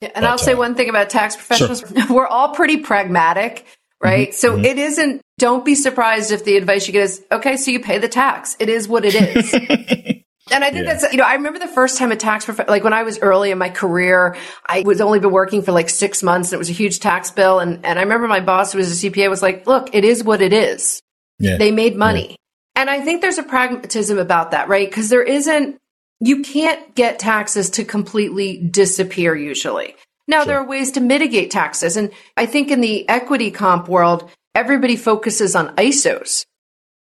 Yeah, 0.02 0.10
and 0.16 0.24
but, 0.24 0.30
I'll 0.30 0.38
say 0.38 0.54
uh, 0.54 0.58
one 0.58 0.76
thing 0.76 0.90
about 0.90 1.10
tax 1.10 1.36
professionals. 1.36 1.82
Sure. 1.82 2.08
We're 2.16 2.28
all 2.28 2.50
pretty 2.56 2.78
pragmatic, 2.78 3.66
right? 4.02 4.30
Mm-hmm, 4.30 4.36
so 4.36 4.56
mm-hmm. 4.56 4.66
it 4.66 4.78
isn't, 4.80 5.22
don't 5.38 5.64
be 5.64 5.76
surprised 5.76 6.32
if 6.32 6.44
the 6.44 6.58
advice 6.58 6.88
you 6.88 6.94
get 6.94 7.04
is, 7.04 7.24
okay, 7.32 7.58
so 7.58 7.70
you 7.72 7.80
pay 7.80 8.00
the 8.00 8.10
tax. 8.10 8.56
It 8.60 8.70
is 8.70 8.88
what 8.88 9.06
it 9.06 9.16
is. 9.16 10.22
And 10.52 10.66
I 10.66 10.72
think 10.72 10.86
yeah. 10.86 10.94
that's, 10.94 11.14
you 11.14 11.18
know, 11.18 11.24
I 11.24 11.36
remember 11.36 11.60
the 11.60 11.68
first 11.68 11.98
time 11.98 12.12
a 12.12 12.16
tax, 12.16 12.46
prof- 12.46 12.68
like 12.68 12.84
when 12.84 12.94
I 12.94 13.04
was 13.04 13.20
early 13.20 13.52
in 13.52 13.58
my 13.58 13.70
career, 13.70 14.36
I 14.66 14.82
was 14.82 15.00
only 15.00 15.20
been 15.20 15.32
working 15.32 15.62
for 15.62 15.72
like 15.72 15.90
six 15.90 16.22
months 16.24 16.50
and 16.50 16.56
it 16.56 16.58
was 16.58 16.70
a 16.70 16.74
huge 16.74 17.00
tax 17.00 17.32
bill. 17.32 17.60
And, 17.60 17.86
and 17.86 17.98
I 17.98 18.02
remember 18.02 18.28
my 18.28 18.42
boss 18.42 18.74
who 18.74 18.80
was 18.80 19.04
a 19.04 19.10
CPA 19.10 19.30
was 19.30 19.42
like, 19.42 19.66
look, 19.66 19.94
it 19.94 20.04
is 20.04 20.24
what 20.24 20.42
it 20.42 20.52
is. 20.52 21.02
Yeah. 21.40 21.58
They 21.58 21.72
made 21.72 21.96
money. 21.96 22.36
And 22.82 22.90
I 22.90 23.00
think 23.00 23.22
there's 23.22 23.38
a 23.38 23.44
pragmatism 23.44 24.18
about 24.18 24.52
that, 24.52 24.68
right? 24.68 24.90
Because 24.90 25.10
there 25.10 25.22
isn't, 25.22 25.78
you 26.20 26.42
can't 26.42 26.96
get 26.96 27.20
taxes 27.20 27.70
to 27.72 27.86
completely 27.86 28.58
disappear 28.58 29.36
usually. 29.36 29.96
Now, 30.28 30.40
sure. 30.40 30.46
there 30.48 30.58
are 30.58 30.66
ways 30.66 30.94
to 30.94 31.00
mitigate 31.00 31.52
taxes. 31.52 31.96
And 31.96 32.10
I 32.36 32.48
think 32.48 32.72
in 32.72 32.82
the 32.82 33.08
equity 33.08 33.52
comp 33.52 33.88
world, 33.88 34.32
everybody 34.56 34.96
focuses 34.96 35.56
on 35.56 35.76
ISOs, 35.76 36.48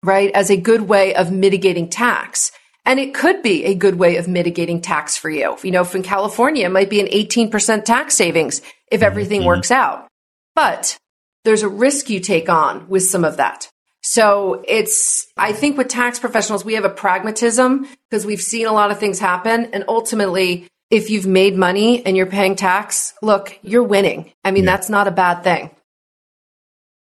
right, 0.04 0.30
as 0.34 0.50
a 0.50 0.58
good 0.58 0.90
way 0.90 1.16
of 1.16 1.32
mitigating 1.32 1.90
tax. 1.90 2.52
And 2.86 3.00
it 3.00 3.14
could 3.14 3.42
be 3.42 3.64
a 3.64 3.74
good 3.74 3.96
way 3.96 4.18
of 4.18 4.28
mitigating 4.28 4.82
tax 4.82 5.16
for 5.16 5.30
you. 5.30 5.56
You 5.64 5.72
know, 5.72 5.88
in 5.94 6.04
California, 6.04 6.66
it 6.66 6.72
might 6.74 6.90
be 6.90 7.00
an 7.00 7.08
18% 7.08 7.86
tax 7.86 8.14
savings 8.14 8.62
if 8.92 9.04
everything 9.04 9.40
mm-hmm. 9.40 9.48
works 9.48 9.72
out. 9.72 10.10
But 10.54 10.98
there's 11.46 11.64
a 11.64 11.70
risk 11.70 12.10
you 12.10 12.20
take 12.20 12.50
on 12.50 12.90
with 12.90 13.04
some 13.04 13.24
of 13.24 13.38
that. 13.38 13.70
So 14.14 14.62
it's, 14.68 15.28
I 15.38 15.54
think 15.54 15.78
with 15.78 15.88
tax 15.88 16.20
professionals, 16.20 16.66
we 16.66 16.74
have 16.74 16.84
a 16.84 16.90
pragmatism 16.90 17.88
because 18.10 18.26
we've 18.26 18.42
seen 18.42 18.68
a 18.68 18.74
lot 18.74 18.92
of 18.92 19.00
things 19.00 19.20
happen. 19.20 19.70
And 19.72 19.86
ultimately, 19.88 20.68
if 20.90 21.10
you've 21.10 21.26
made 21.26 21.56
money 21.56 22.06
and 22.06 22.18
you're 22.18 22.26
paying 22.26 22.58
tax, 22.58 23.14
look, 23.22 23.58
you're 23.62 23.84
winning. 23.84 24.34
I 24.44 24.52
mean, 24.52 24.66
yeah. 24.66 24.72
that's 24.72 24.90
not 24.90 25.08
a 25.08 25.12
bad 25.12 25.46
thing. 25.46 25.72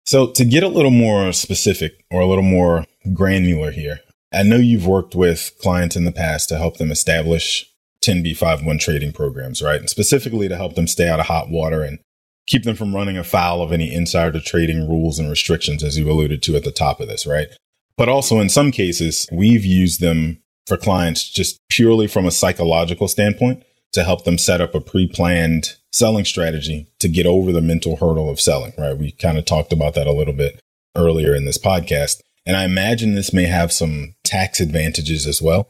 So 0.07 0.29
to 0.29 0.45
get 0.45 0.63
a 0.63 0.69
little 0.69 0.93
more 0.93 1.33
specific 1.33 1.95
or 2.13 2.21
a 2.21 2.27
little 2.27 2.45
more 2.45 2.87
granular 3.13 3.73
here, 3.73 3.99
I 4.33 4.45
know 4.45 4.55
you've 4.55 4.87
worked 4.87 5.17
with 5.17 5.51
clients 5.61 5.97
in 5.97 6.05
the 6.05 6.13
past 6.13 6.49
to 6.51 6.59
help 6.59 6.77
them 6.77 6.93
establish 6.93 7.69
10b5-1 8.03 8.79
trading 8.79 9.11
programs, 9.11 9.61
right? 9.61 9.81
And 9.81 9.91
specifically 9.91 10.47
to 10.47 10.57
help 10.57 10.77
them 10.77 10.87
stay 10.87 11.09
out 11.09 11.19
of 11.19 11.27
hot 11.27 11.51
water 11.51 11.83
and 11.83 11.99
keep 12.47 12.65
them 12.65 12.77
from 12.77 12.95
running 12.95 13.17
afoul 13.17 13.63
of 13.63 13.73
any 13.73 13.93
insider 13.93 14.41
trading 14.41 14.89
rules 14.89 15.19
and 15.19 15.31
restrictions, 15.31 15.83
as 15.83 15.99
you 15.99 16.11
alluded 16.11 16.43
to 16.43 16.57
at 16.57 16.65
the 16.65 16.71
top 16.71 17.01
of 17.01 17.09
this, 17.09 17.27
right? 17.27 17.49
But 17.97 18.09
also 18.09 18.41
in 18.41 18.49
some 18.49 18.71
cases, 18.71 19.29
we've 19.33 19.65
used 19.65 20.01
them 20.01 20.43
for 20.67 20.77
clients 20.77 21.29
just 21.29 21.61
purely 21.69 22.07
from 22.07 22.27
a 22.27 22.31
psychological 22.31 23.09
standpoint 23.09 23.65
to 23.93 24.05
help 24.05 24.25
them 24.25 24.39
set 24.39 24.61
up 24.61 24.75
a 24.75 24.81
pre-planned 24.81 25.77
selling 25.93 26.25
strategy 26.25 26.89
to 26.99 27.09
get 27.09 27.27
over 27.27 27.53
the 27.53 27.61
mental 27.61 27.97
hurdle 27.97 28.29
of 28.29 28.41
selling, 28.41 28.73
right? 28.77 28.99
We 28.99 29.13
kind 29.13 29.39
of 29.39 29.45
talked 29.45 29.73
about 29.73 29.95
that 29.95 30.07
a 30.07 30.13
little 30.13 30.35
bit 30.35 30.61
earlier 30.97 31.35
in 31.35 31.45
this 31.45 31.59
podcast. 31.59 32.21
And 32.47 32.57
I 32.57 32.65
imagine 32.65 33.15
this 33.15 33.33
may 33.33 33.45
have 33.45 33.73
some 33.73 34.15
tax 34.25 34.61
advantages 34.61 35.27
as 35.27 35.41
well. 35.41 35.69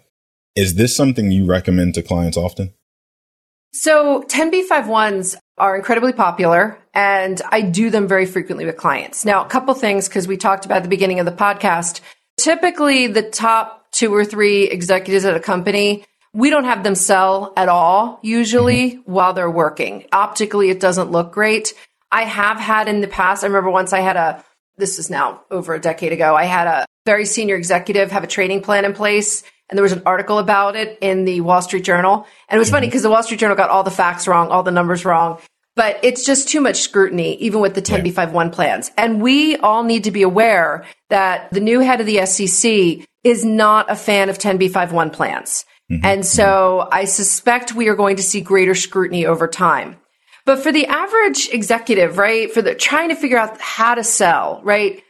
Is 0.57 0.77
this 0.77 0.97
something 0.97 1.31
you 1.31 1.45
recommend 1.45 1.95
to 1.95 2.03
clients 2.03 2.37
often? 2.37 2.73
So 3.73 4.23
10b5-1s 4.29 5.37
are 5.57 5.77
incredibly 5.77 6.13
popular 6.13 6.79
and 6.93 7.41
I 7.51 7.61
do 7.61 7.91
them 7.91 8.09
very 8.09 8.27
frequently 8.27 8.67
with 8.67 8.77
clients. 8.77 9.25
Now, 9.25 9.45
a 9.45 9.49
couple 9.49 9.75
things 9.75 10.09
because 10.09 10.27
we 10.27 10.37
talked 10.37 10.65
about 10.65 10.79
at 10.79 10.83
the 10.83 10.89
beginning 10.89 11.21
of 11.21 11.27
the 11.27 11.33
podcast. 11.33 12.01
Typically 12.37 13.07
the 13.07 13.23
top 13.23 13.87
two 13.93 14.13
or 14.13 14.25
three 14.25 14.65
executives 14.65 15.25
at 15.25 15.37
a 15.37 15.41
company, 15.41 16.05
we 16.33 16.51
don't 16.51 16.65
have 16.65 16.83
them 16.83 16.97
sell 16.97 17.53
at 17.57 17.69
all 17.69 18.19
usually 18.23 18.93
mm-hmm. 18.93 19.13
while 19.13 19.33
they're 19.33 19.51
working. 19.51 20.07
Optically, 20.13 20.71
it 20.71 20.81
doesn't 20.81 21.13
look 21.13 21.33
great. 21.33 21.75
I 22.11 22.23
have 22.23 22.59
had 22.59 22.89
in 22.89 23.01
the 23.01 23.09
past, 23.09 23.45
I 23.45 23.47
remember 23.47 23.71
once 23.71 23.93
I 23.93 24.01
had 24.01 24.17
a 24.17 24.45
this 24.77 24.99
is 24.99 25.09
now 25.09 25.43
over 25.53 25.75
a 25.75 25.81
decade 25.81 26.13
ago. 26.13 26.35
I 26.35 26.45
had 26.45 26.67
a 26.67 26.87
very 27.07 27.27
senior 27.27 27.55
executive 27.55 28.11
have 28.11 28.25
a 28.25 28.29
trading 28.29 28.61
plan 28.61 28.85
in 28.85 28.93
place 28.93 29.45
and 29.69 29.79
there 29.79 29.83
was 29.83 29.93
an 29.93 30.03
article 30.05 30.39
about 30.39 30.77
it 30.77 30.99
in 31.01 31.25
the 31.25 31.41
Wall 31.41 31.63
Street 31.63 31.85
Journal. 31.85 32.27
And 32.49 32.57
it 32.57 32.59
was 32.59 32.69
mm-hmm. 32.69 32.77
funny 32.77 32.87
because 32.87 33.03
the 33.03 33.11
Wall 33.11 33.23
Street 33.23 33.41
Journal 33.41 33.57
got 33.57 33.71
all 33.71 33.83
the 33.83 33.91
facts 33.91 34.29
wrong, 34.29 34.49
all 34.49 34.63
the 34.63 34.71
numbers 34.71 35.05
wrong. 35.05 35.39
But 35.77 35.99
it's 36.05 36.25
just 36.25 36.49
too 36.49 36.61
much 36.61 36.77
scrutiny, 36.77 37.35
even 37.37 37.61
with 37.61 37.75
the 37.75 37.83
10b5-1 37.83 38.53
plans. 38.53 38.93
And 38.97 39.21
we 39.21 39.57
all 39.57 39.83
need 39.83 40.05
to 40.05 40.13
be 40.13 40.23
aware 40.23 40.85
that 41.11 41.51
the 41.51 41.61
new 41.61 41.81
head 41.81 42.01
of 42.01 42.07
the 42.07 42.25
SEC 42.27 43.07
is 43.25 43.45
not 43.45 43.91
a 43.91 43.97
fan 43.97 44.29
of 44.29 44.39
10b5-1 44.39 45.13
plans. 45.13 45.65
Mm-hmm. 45.91 46.05
And 46.05 46.27
so 46.27 46.89
I 46.93 47.07
suspect 47.07 47.75
we 47.75 47.89
are 47.89 47.97
going 47.97 48.17
to 48.17 48.23
see 48.23 48.41
greater 48.41 48.75
scrutiny 48.75 49.27
over 49.27 49.49
time. 49.49 49.97
But 50.47 50.59
for 50.63 50.71
the 50.71 50.87
average 50.87 51.49
executive, 51.51 52.19
right, 52.19 52.53
for 52.53 52.63
the 52.63 52.75
trying 52.75 53.09
to 53.09 53.17
figure 53.17 53.39
out 53.39 53.61
how 53.61 53.95
to 53.95 54.05
sell, 54.05 54.61
right? 54.63 55.03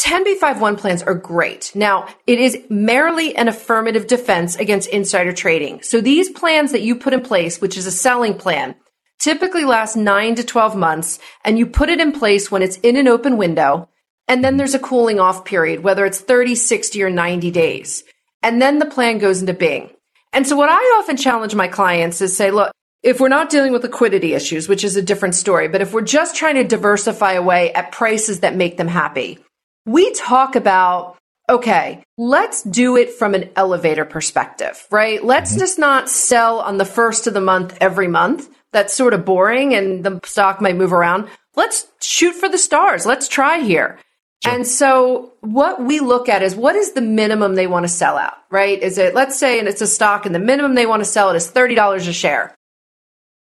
10b5-1 0.00 0.78
plans 0.78 1.02
are 1.02 1.14
great. 1.14 1.72
Now, 1.74 2.08
it 2.26 2.38
is 2.38 2.56
merely 2.70 3.34
an 3.36 3.48
affirmative 3.48 4.06
defense 4.06 4.54
against 4.56 4.88
insider 4.90 5.32
trading. 5.32 5.82
So 5.82 6.00
these 6.00 6.30
plans 6.30 6.72
that 6.72 6.82
you 6.82 6.94
put 6.94 7.12
in 7.12 7.20
place, 7.20 7.60
which 7.60 7.76
is 7.76 7.86
a 7.86 7.90
selling 7.90 8.34
plan, 8.34 8.76
typically 9.18 9.64
last 9.64 9.96
9 9.96 10.36
to 10.36 10.44
12 10.44 10.76
months 10.76 11.18
and 11.44 11.58
you 11.58 11.66
put 11.66 11.88
it 11.88 12.00
in 12.00 12.12
place 12.12 12.50
when 12.50 12.62
it's 12.62 12.76
in 12.78 12.96
an 12.96 13.08
open 13.08 13.36
window 13.36 13.88
and 14.28 14.44
then 14.44 14.56
there's 14.56 14.74
a 14.74 14.78
cooling 14.78 15.18
off 15.18 15.44
period, 15.44 15.82
whether 15.82 16.04
it's 16.04 16.20
30, 16.20 16.54
60 16.54 17.02
or 17.02 17.10
90 17.10 17.50
days. 17.50 18.04
And 18.42 18.62
then 18.62 18.78
the 18.78 18.86
plan 18.86 19.18
goes 19.18 19.40
into 19.40 19.54
being. 19.54 19.90
And 20.32 20.46
so 20.46 20.54
what 20.54 20.68
I 20.68 20.98
often 20.98 21.16
challenge 21.16 21.54
my 21.54 21.66
clients 21.66 22.20
is 22.20 22.36
say, 22.36 22.50
look, 22.50 22.70
if 23.02 23.20
we're 23.20 23.28
not 23.28 23.50
dealing 23.50 23.72
with 23.72 23.82
liquidity 23.82 24.34
issues, 24.34 24.68
which 24.68 24.84
is 24.84 24.96
a 24.96 25.02
different 25.02 25.34
story, 25.34 25.66
but 25.66 25.80
if 25.80 25.92
we're 25.92 26.02
just 26.02 26.36
trying 26.36 26.56
to 26.56 26.64
diversify 26.64 27.32
away 27.32 27.72
at 27.72 27.90
prices 27.90 28.40
that 28.40 28.54
make 28.54 28.76
them 28.76 28.88
happy, 28.88 29.38
we 29.88 30.12
talk 30.12 30.54
about, 30.54 31.16
okay, 31.48 32.04
let's 32.18 32.62
do 32.62 32.96
it 32.96 33.10
from 33.10 33.34
an 33.34 33.48
elevator 33.56 34.04
perspective, 34.04 34.86
right? 34.90 35.24
Let's 35.24 35.52
mm-hmm. 35.52 35.60
just 35.60 35.78
not 35.78 36.10
sell 36.10 36.60
on 36.60 36.76
the 36.76 36.84
first 36.84 37.26
of 37.26 37.34
the 37.34 37.40
month 37.40 37.76
every 37.80 38.08
month. 38.08 38.48
That's 38.72 38.94
sort 38.94 39.14
of 39.14 39.24
boring 39.24 39.74
and 39.74 40.04
the 40.04 40.20
stock 40.24 40.60
might 40.60 40.76
move 40.76 40.92
around. 40.92 41.28
Let's 41.56 41.86
shoot 42.02 42.34
for 42.34 42.48
the 42.48 42.58
stars. 42.58 43.06
Let's 43.06 43.28
try 43.28 43.60
here. 43.60 43.98
Sure. 44.44 44.54
And 44.54 44.66
so 44.66 45.32
what 45.40 45.82
we 45.82 46.00
look 46.00 46.28
at 46.28 46.42
is 46.42 46.54
what 46.54 46.76
is 46.76 46.92
the 46.92 47.00
minimum 47.00 47.54
they 47.54 47.66
want 47.66 47.84
to 47.84 47.88
sell 47.88 48.18
out, 48.18 48.34
right? 48.50 48.80
Is 48.80 48.98
it, 48.98 49.14
let's 49.14 49.38
say, 49.38 49.58
and 49.58 49.66
it's 49.66 49.80
a 49.80 49.86
stock 49.86 50.26
and 50.26 50.34
the 50.34 50.38
minimum 50.38 50.74
they 50.74 50.86
want 50.86 51.00
to 51.00 51.08
sell 51.08 51.30
it 51.30 51.36
is 51.36 51.50
$30 51.50 52.08
a 52.08 52.12
share. 52.12 52.54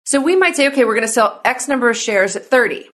So 0.05 0.21
we 0.21 0.35
might 0.35 0.55
say, 0.55 0.69
okay, 0.69 0.85
we're 0.85 0.95
going 0.95 1.05
to 1.05 1.13
sell 1.13 1.41
X 1.45 1.67
number 1.67 1.89
of 1.89 1.97
shares 1.97 2.35
at 2.35 2.45
30. 2.45 2.89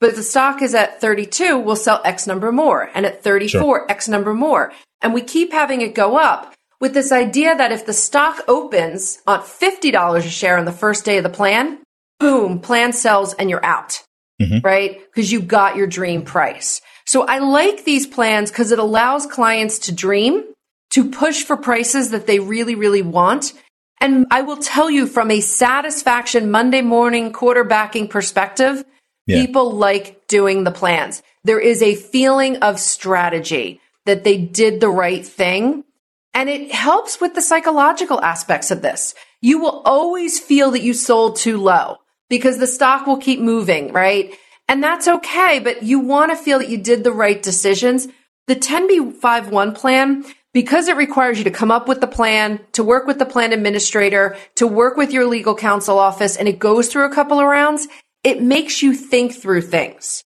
But 0.00 0.10
if 0.10 0.16
the 0.16 0.22
stock 0.22 0.62
is 0.62 0.74
at 0.74 1.00
32, 1.00 1.58
we'll 1.58 1.76
sell 1.76 2.00
X 2.04 2.26
number 2.26 2.52
more. 2.52 2.90
And 2.94 3.04
at 3.04 3.22
34, 3.22 3.60
sure. 3.60 3.86
X 3.88 4.08
number 4.08 4.32
more. 4.32 4.72
And 5.02 5.12
we 5.12 5.22
keep 5.22 5.52
having 5.52 5.80
it 5.80 5.94
go 5.94 6.16
up 6.16 6.54
with 6.80 6.94
this 6.94 7.10
idea 7.10 7.56
that 7.56 7.72
if 7.72 7.86
the 7.86 7.92
stock 7.92 8.44
opens 8.46 9.20
on 9.26 9.40
$50 9.40 10.16
a 10.16 10.22
share 10.22 10.58
on 10.58 10.64
the 10.64 10.72
first 10.72 11.04
day 11.04 11.18
of 11.18 11.24
the 11.24 11.30
plan, 11.30 11.78
boom, 12.20 12.60
plan 12.60 12.92
sells 12.92 13.34
and 13.34 13.50
you're 13.50 13.64
out. 13.64 14.02
Mm-hmm. 14.40 14.64
Right? 14.64 15.00
Because 15.12 15.32
you 15.32 15.40
got 15.40 15.74
your 15.74 15.88
dream 15.88 16.22
price. 16.22 16.80
So 17.06 17.24
I 17.26 17.38
like 17.38 17.84
these 17.84 18.06
plans 18.06 18.50
because 18.50 18.70
it 18.70 18.78
allows 18.78 19.26
clients 19.26 19.80
to 19.80 19.92
dream, 19.92 20.44
to 20.90 21.10
push 21.10 21.42
for 21.42 21.56
prices 21.56 22.10
that 22.10 22.26
they 22.26 22.38
really, 22.38 22.76
really 22.76 23.02
want. 23.02 23.52
And 24.00 24.26
I 24.30 24.42
will 24.42 24.58
tell 24.58 24.88
you 24.90 25.06
from 25.06 25.30
a 25.30 25.40
satisfaction 25.40 26.52
Monday 26.52 26.82
morning 26.82 27.32
quarterbacking 27.32 28.10
perspective, 28.10 28.84
people 29.28 29.72
like 29.72 30.26
doing 30.26 30.64
the 30.64 30.70
plans. 30.70 31.22
There 31.44 31.60
is 31.60 31.82
a 31.82 31.94
feeling 31.94 32.56
of 32.58 32.80
strategy 32.80 33.80
that 34.06 34.24
they 34.24 34.38
did 34.38 34.80
the 34.80 34.88
right 34.88 35.24
thing. 35.24 35.84
And 36.34 36.48
it 36.48 36.72
helps 36.72 37.20
with 37.20 37.34
the 37.34 37.42
psychological 37.42 38.20
aspects 38.20 38.70
of 38.70 38.82
this. 38.82 39.14
You 39.40 39.58
will 39.60 39.82
always 39.84 40.38
feel 40.38 40.70
that 40.72 40.82
you 40.82 40.94
sold 40.94 41.36
too 41.36 41.58
low 41.58 41.98
because 42.28 42.58
the 42.58 42.66
stock 42.66 43.06
will 43.06 43.16
keep 43.16 43.40
moving, 43.40 43.92
right? 43.92 44.34
And 44.68 44.82
that's 44.82 45.08
okay, 45.08 45.58
but 45.58 45.82
you 45.82 46.00
want 46.00 46.30
to 46.30 46.36
feel 46.36 46.58
that 46.58 46.68
you 46.68 46.78
did 46.78 47.02
the 47.02 47.12
right 47.12 47.42
decisions. 47.42 48.08
The 48.46 48.56
10b5-1 48.56 49.74
plan, 49.74 50.24
because 50.52 50.88
it 50.88 50.96
requires 50.96 51.38
you 51.38 51.44
to 51.44 51.50
come 51.50 51.70
up 51.70 51.88
with 51.88 52.00
the 52.00 52.06
plan, 52.06 52.60
to 52.72 52.84
work 52.84 53.06
with 53.06 53.18
the 53.18 53.26
plan 53.26 53.52
administrator, 53.52 54.36
to 54.56 54.66
work 54.66 54.96
with 54.96 55.12
your 55.12 55.26
legal 55.26 55.54
counsel 55.54 55.98
office, 55.98 56.36
and 56.36 56.48
it 56.48 56.58
goes 56.58 56.88
through 56.88 57.06
a 57.06 57.14
couple 57.14 57.40
of 57.40 57.46
rounds, 57.46 57.88
it 58.24 58.42
makes 58.42 58.82
you 58.82 58.94
think 58.94 59.34
through 59.34 59.62
things. 59.62 60.24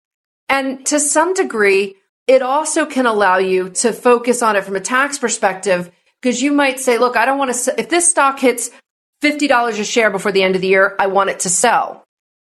And 0.49 0.85
to 0.87 0.99
some 0.99 1.33
degree, 1.33 1.95
it 2.27 2.41
also 2.41 2.85
can 2.85 3.05
allow 3.05 3.37
you 3.37 3.69
to 3.69 3.93
focus 3.93 4.41
on 4.41 4.55
it 4.55 4.63
from 4.63 4.75
a 4.75 4.81
tax 4.81 5.17
perspective 5.17 5.91
because 6.21 6.41
you 6.41 6.51
might 6.51 6.79
say, 6.79 6.97
look, 6.97 7.17
I 7.17 7.25
don't 7.25 7.37
want 7.37 7.53
to, 7.53 7.79
if 7.79 7.89
this 7.89 8.09
stock 8.09 8.39
hits 8.39 8.69
$50 9.23 9.79
a 9.79 9.83
share 9.83 10.09
before 10.09 10.31
the 10.31 10.43
end 10.43 10.55
of 10.55 10.61
the 10.61 10.67
year, 10.67 10.95
I 10.99 11.07
want 11.07 11.29
it 11.29 11.41
to 11.41 11.49
sell. 11.49 12.03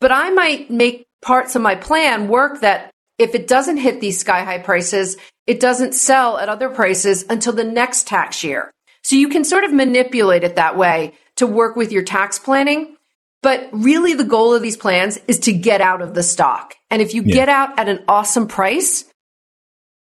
But 0.00 0.12
I 0.12 0.30
might 0.30 0.70
make 0.70 1.06
parts 1.22 1.56
of 1.56 1.62
my 1.62 1.74
plan 1.74 2.28
work 2.28 2.60
that 2.60 2.90
if 3.18 3.34
it 3.34 3.48
doesn't 3.48 3.78
hit 3.78 4.00
these 4.00 4.20
sky 4.20 4.44
high 4.44 4.58
prices, 4.58 5.16
it 5.46 5.58
doesn't 5.60 5.94
sell 5.94 6.38
at 6.38 6.48
other 6.48 6.68
prices 6.68 7.24
until 7.28 7.52
the 7.52 7.64
next 7.64 8.06
tax 8.06 8.44
year. 8.44 8.72
So 9.02 9.16
you 9.16 9.28
can 9.28 9.44
sort 9.44 9.64
of 9.64 9.72
manipulate 9.72 10.44
it 10.44 10.56
that 10.56 10.76
way 10.76 11.14
to 11.36 11.46
work 11.46 11.76
with 11.76 11.92
your 11.92 12.02
tax 12.02 12.38
planning. 12.38 12.95
But 13.46 13.68
really 13.70 14.12
the 14.12 14.24
goal 14.24 14.54
of 14.54 14.62
these 14.62 14.76
plans 14.76 15.20
is 15.28 15.38
to 15.38 15.52
get 15.52 15.80
out 15.80 16.02
of 16.02 16.14
the 16.14 16.24
stock. 16.24 16.74
And 16.90 17.00
if 17.00 17.14
you 17.14 17.22
yeah. 17.22 17.32
get 17.32 17.48
out 17.48 17.78
at 17.78 17.88
an 17.88 18.02
awesome 18.08 18.48
price, 18.48 19.04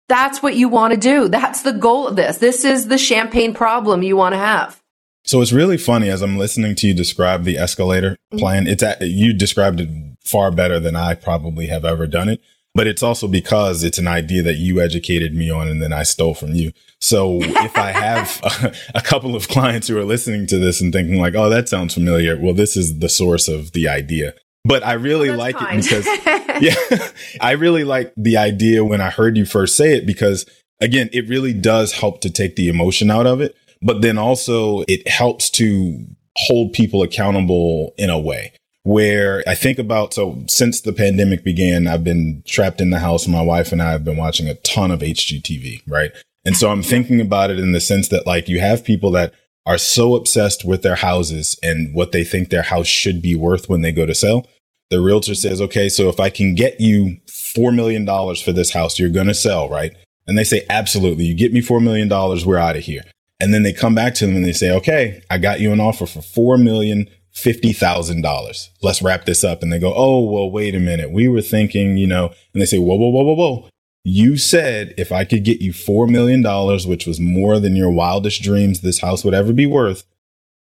that's 0.10 0.42
what 0.42 0.56
you 0.56 0.68
want 0.68 0.96
to 0.96 1.00
do. 1.00 1.28
That's 1.28 1.62
the 1.62 1.72
goal 1.72 2.08
of 2.08 2.16
this. 2.16 2.40
This 2.40 2.66
is 2.66 2.88
the 2.88 2.98
champagne 2.98 3.54
problem 3.54 4.02
you 4.02 4.18
want 4.18 4.34
to 4.34 4.40
have. 4.40 4.82
So 5.26 5.42
it's 5.42 5.54
really 5.54 5.78
funny 5.78 6.10
as 6.10 6.24
I'm 6.24 6.40
listening 6.40 6.74
to 6.74 6.88
you 6.88 6.96
describe 6.96 7.44
the 7.44 7.60
escalator 7.60 8.14
mm-hmm. 8.14 8.40
plan. 8.40 8.66
It's 8.66 8.82
at, 8.82 9.02
you 9.02 9.32
described 9.32 9.80
it 9.80 9.90
far 10.22 10.50
better 10.50 10.80
than 10.80 10.96
I 10.96 11.14
probably 11.14 11.68
have 11.68 11.86
ever 11.86 12.08
done 12.08 12.30
it, 12.30 12.42
but 12.76 12.88
it's 12.88 13.02
also 13.02 13.28
because 13.28 13.84
it's 13.84 13.98
an 13.98 14.08
idea 14.08 14.44
that 14.44 14.56
you 14.56 14.82
educated 14.82 15.34
me 15.34 15.50
on 15.50 15.68
and 15.70 15.82
then 15.82 15.94
I 15.94 16.04
stole 16.04 16.36
from 16.36 16.54
you. 16.54 16.74
So 17.00 17.40
if 17.42 17.78
I 17.78 17.92
have 17.92 18.42
a, 18.44 18.76
a 19.00 19.02
couple 19.02 19.36
of 19.36 19.48
clients 19.48 19.88
who 19.88 19.98
are 19.98 20.04
listening 20.04 20.46
to 20.48 20.60
this 20.60 20.82
and 20.82 20.92
thinking 20.92 21.20
like, 21.20 21.36
"Oh, 21.36 21.50
that 21.50 21.70
sounds 21.70 21.94
familiar," 21.94 22.38
well, 22.40 22.54
this 22.54 22.76
is 22.76 23.00
the 23.00 23.10
source 23.10 23.48
of 23.48 23.72
the 23.72 23.88
idea. 23.88 24.34
But 24.66 24.86
I 24.86 24.94
really 24.94 25.32
like 25.32 25.56
kind. 25.56 25.80
it 25.80 25.84
because, 25.84 26.62
yeah, 26.62 27.10
I 27.42 27.52
really 27.52 27.84
like 27.84 28.14
the 28.18 28.38
idea 28.38 28.84
when 28.84 29.02
I 29.02 29.10
heard 29.10 29.38
you 29.38 29.46
first 29.46 29.78
say 29.78 29.96
it 29.96 30.06
because 30.06 30.46
again, 30.82 31.10
it 31.14 31.30
really 31.30 31.54
does 31.54 31.94
help 31.94 32.22
to 32.22 32.30
take 32.30 32.56
the 32.56 32.68
emotion 32.68 33.10
out 33.10 33.28
of 33.28 33.40
it, 33.40 33.56
but 33.82 34.02
then 34.02 34.18
also 34.18 34.82
it 34.88 35.08
helps 35.08 35.50
to 35.52 36.06
hold 36.38 36.74
people 36.74 37.02
accountable 37.04 37.94
in 37.98 38.10
a 38.10 38.20
way 38.20 38.52
where 38.86 39.44
I 39.48 39.56
think 39.56 39.80
about, 39.80 40.14
so 40.14 40.44
since 40.48 40.80
the 40.80 40.94
pandemic 40.94 41.44
began, 41.44 41.88
I've 41.88 42.04
been 42.04 42.44
trapped 42.46 42.80
in 42.80 42.92
the 42.92 43.00
house. 43.00 43.28
My 43.28 43.42
wife 43.42 43.72
and 43.72 43.82
I 43.82 43.90
have 43.90 44.06
been 44.06 44.16
watching 44.16 44.48
a 44.48 44.54
ton 44.54 44.92
of 44.92 45.00
HGTV, 45.00 45.82
right? 45.88 46.12
And 46.46 46.56
so 46.56 46.70
I'm 46.70 46.84
thinking 46.84 47.20
about 47.20 47.50
it 47.50 47.58
in 47.58 47.72
the 47.72 47.80
sense 47.80 48.10
that 48.10 48.28
like 48.28 48.48
you 48.48 48.60
have 48.60 48.84
people 48.84 49.10
that 49.12 49.34
are 49.66 49.80
so 49.80 50.16
obsessed 50.16 50.64
with 50.64 50.84
their 50.84 50.98
houses 50.98 51.60
and 51.64 51.96
what 51.96 52.12
they 52.12 52.24
think 52.24 52.50
their 52.52 52.62
house 52.62 52.86
should 52.86 53.24
be 53.24 53.34
worth 53.34 53.68
when 53.68 53.82
they 53.82 53.92
go 53.92 54.06
to 54.06 54.14
sell. 54.14 54.46
The 54.92 55.02
realtor 55.02 55.34
says, 55.34 55.62
okay, 55.62 55.90
so 55.90 56.08
if 56.08 56.20
I 56.20 56.30
can 56.30 56.54
get 56.54 56.80
you 56.80 57.18
$4 57.26 57.74
million 57.74 58.06
for 58.36 58.52
this 58.52 58.72
house, 58.72 59.00
you're 59.00 59.10
going 59.10 59.26
to 59.26 59.34
sell, 59.34 59.68
right? 59.68 59.94
And 60.28 60.38
they 60.38 60.44
say, 60.44 60.64
absolutely. 60.70 61.26
You 61.26 61.34
get 61.34 61.52
me 61.52 61.62
$4 61.62 61.82
million. 61.82 62.08
We're 62.08 62.58
out 62.58 62.78
of 62.78 62.84
here. 62.84 63.02
And 63.40 63.52
then 63.52 63.64
they 63.64 63.74
come 63.74 63.96
back 63.96 64.14
to 64.16 64.28
them 64.28 64.36
and 64.36 64.46
they 64.46 64.54
say, 64.54 64.72
okay, 64.76 65.24
I 65.32 65.40
got 65.40 65.60
you 65.60 65.74
an 65.74 65.80
offer 65.80 66.06
for 66.06 66.20
$4 66.20 66.64
million. 66.64 67.10
$50,000. 67.36 68.70
Let's 68.82 69.02
wrap 69.02 69.26
this 69.26 69.44
up. 69.44 69.62
And 69.62 69.72
they 69.72 69.80
go, 69.80 69.94
Oh, 69.96 70.22
well, 70.22 70.50
wait 70.50 70.74
a 70.74 70.80
minute. 70.80 71.12
We 71.12 71.28
were 71.28 71.42
thinking, 71.42 71.98
you 71.98 72.08
know, 72.08 72.28
and 72.54 72.62
they 72.62 72.66
say, 72.66 72.80
whoa, 72.80 72.96
whoa, 72.96 73.10
whoa, 73.10 73.24
whoa, 73.24 73.34
whoa. 73.34 73.70
You 74.04 74.38
said 74.38 74.94
if 74.98 75.12
I 75.12 75.26
could 75.26 75.44
get 75.44 75.62
you 75.62 75.74
$4 75.74 76.10
million, 76.10 76.44
which 76.88 77.08
was 77.08 77.20
more 77.20 77.60
than 77.60 77.76
your 77.76 77.92
wildest 77.92 78.42
dreams 78.42 78.82
this 78.82 79.02
house 79.02 79.26
would 79.26 79.34
ever 79.34 79.52
be 79.52 79.66
worth, 79.66 80.06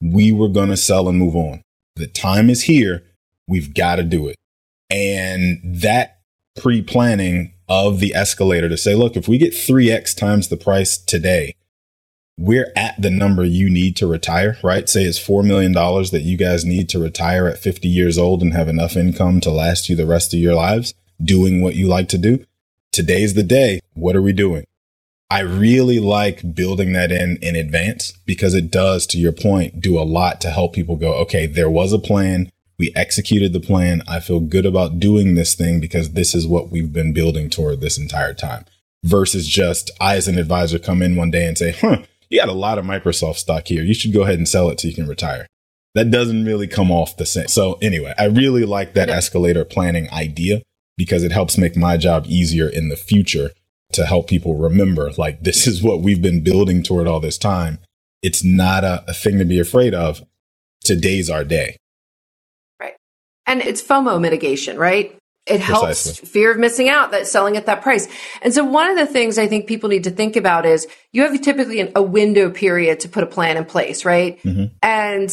we 0.01 0.31
were 0.31 0.47
going 0.47 0.69
to 0.69 0.77
sell 0.77 1.09
and 1.09 1.17
move 1.17 1.35
on. 1.35 1.61
The 1.95 2.07
time 2.07 2.49
is 2.49 2.63
here. 2.63 3.03
We've 3.47 3.73
got 3.73 3.97
to 3.97 4.03
do 4.03 4.27
it. 4.27 4.35
And 4.89 5.59
that 5.81 6.19
pre 6.55 6.81
planning 6.81 7.53
of 7.67 7.99
the 7.99 8.15
escalator 8.15 8.69
to 8.69 8.77
say, 8.77 8.95
look, 8.95 9.17
if 9.17 9.27
we 9.27 9.37
get 9.37 9.53
3x 9.53 10.15
times 10.15 10.47
the 10.47 10.57
price 10.57 10.97
today, 10.97 11.53
we're 12.37 12.71
at 12.75 13.01
the 13.01 13.09
number 13.09 13.43
you 13.43 13.69
need 13.69 13.95
to 13.97 14.07
retire, 14.07 14.57
right? 14.63 14.87
Say 14.87 15.03
it's 15.03 15.19
$4 15.19 15.45
million 15.45 15.73
that 15.73 16.21
you 16.23 16.37
guys 16.37 16.63
need 16.63 16.87
to 16.89 16.99
retire 16.99 17.47
at 17.47 17.57
50 17.57 17.87
years 17.87 18.17
old 18.17 18.41
and 18.41 18.53
have 18.53 18.67
enough 18.67 18.95
income 18.95 19.41
to 19.41 19.51
last 19.51 19.89
you 19.89 19.95
the 19.95 20.05
rest 20.05 20.33
of 20.33 20.39
your 20.39 20.53
lives 20.53 20.93
doing 21.21 21.61
what 21.61 21.75
you 21.75 21.87
like 21.87 22.07
to 22.09 22.17
do 22.17 22.45
today's 22.97 23.35
the 23.35 23.43
day. 23.43 23.79
What 23.93 24.15
are 24.15 24.23
we 24.23 24.33
doing? 24.33 24.65
I 25.29 25.41
really 25.41 25.99
like 25.99 26.55
building 26.55 26.93
that 26.93 27.11
in 27.11 27.37
in 27.43 27.55
advance 27.55 28.13
because 28.25 28.55
it 28.55 28.71
does, 28.71 29.05
to 29.07 29.19
your 29.19 29.33
point, 29.33 29.81
do 29.81 29.99
a 29.99 30.01
lot 30.01 30.41
to 30.41 30.49
help 30.49 30.73
people 30.73 30.95
go, 30.95 31.13
okay, 31.15 31.45
there 31.45 31.69
was 31.69 31.93
a 31.93 31.99
plan. 31.99 32.51
We 32.79 32.91
executed 32.95 33.53
the 33.53 33.59
plan. 33.59 34.01
I 34.07 34.19
feel 34.19 34.39
good 34.39 34.65
about 34.65 34.99
doing 34.99 35.35
this 35.35 35.53
thing 35.53 35.79
because 35.79 36.13
this 36.13 36.33
is 36.33 36.47
what 36.47 36.69
we've 36.69 36.91
been 36.91 37.13
building 37.13 37.51
toward 37.51 37.81
this 37.81 37.99
entire 37.99 38.33
time 38.33 38.65
versus 39.03 39.47
just 39.47 39.91
I, 40.01 40.15
as 40.15 40.27
an 40.27 40.39
advisor, 40.39 40.79
come 40.79 41.03
in 41.03 41.15
one 41.15 41.29
day 41.29 41.45
and 41.45 41.57
say, 41.57 41.73
huh, 41.73 42.03
you 42.29 42.39
got 42.39 42.49
a 42.49 42.53
lot 42.53 42.77
of 42.77 42.85
Microsoft 42.85 43.37
stock 43.37 43.67
here. 43.67 43.83
You 43.83 43.93
should 43.93 44.13
go 44.13 44.23
ahead 44.23 44.37
and 44.37 44.47
sell 44.47 44.69
it 44.69 44.79
so 44.79 44.87
you 44.87 44.93
can 44.93 45.07
retire. 45.07 45.47
That 45.95 46.11
doesn't 46.11 46.45
really 46.45 46.67
come 46.67 46.91
off 46.91 47.17
the 47.17 47.25
same. 47.25 47.47
So 47.47 47.73
anyway, 47.81 48.13
I 48.17 48.25
really 48.25 48.65
like 48.65 48.93
that 48.93 49.09
escalator 49.09 49.65
planning 49.65 50.11
idea 50.11 50.61
because 50.97 51.23
it 51.23 51.31
helps 51.31 51.57
make 51.57 51.75
my 51.75 51.97
job 51.97 52.25
easier 52.27 52.67
in 52.67 52.89
the 52.89 52.95
future 52.95 53.51
to 53.93 54.05
help 54.05 54.27
people 54.27 54.55
remember 54.55 55.11
like 55.17 55.43
this 55.43 55.65
is 55.65 55.81
what 55.81 56.01
we've 56.01 56.21
been 56.21 56.43
building 56.43 56.83
toward 56.83 57.07
all 57.07 57.19
this 57.19 57.37
time. 57.37 57.79
It's 58.21 58.43
not 58.43 58.83
a, 58.83 59.03
a 59.07 59.13
thing 59.13 59.37
to 59.39 59.45
be 59.45 59.59
afraid 59.59 59.93
of. 59.93 60.23
Today's 60.83 61.29
our 61.29 61.43
day. 61.43 61.77
Right. 62.79 62.95
And 63.45 63.61
it's 63.61 63.81
FOMO 63.81 64.19
mitigation, 64.19 64.77
right? 64.77 65.17
It 65.47 65.59
helps 65.61 66.03
Precisely. 66.03 66.27
fear 66.27 66.51
of 66.51 66.57
missing 66.57 66.89
out 66.89 67.11
that 67.11 67.27
selling 67.27 67.57
at 67.57 67.65
that 67.67 67.81
price. 67.81 68.07
And 68.41 68.53
so 68.53 68.63
one 68.63 68.89
of 68.89 68.97
the 68.97 69.05
things 69.05 69.37
I 69.37 69.47
think 69.47 69.67
people 69.67 69.89
need 69.89 70.03
to 70.03 70.11
think 70.11 70.35
about 70.35 70.65
is 70.65 70.87
you 71.11 71.23
have 71.23 71.39
typically 71.41 71.79
an, 71.79 71.91
a 71.95 72.01
window 72.01 72.49
period 72.49 73.01
to 73.01 73.09
put 73.09 73.23
a 73.23 73.27
plan 73.27 73.57
in 73.57 73.65
place, 73.65 74.05
right? 74.05 74.41
Mm-hmm. 74.43 74.75
And 74.81 75.31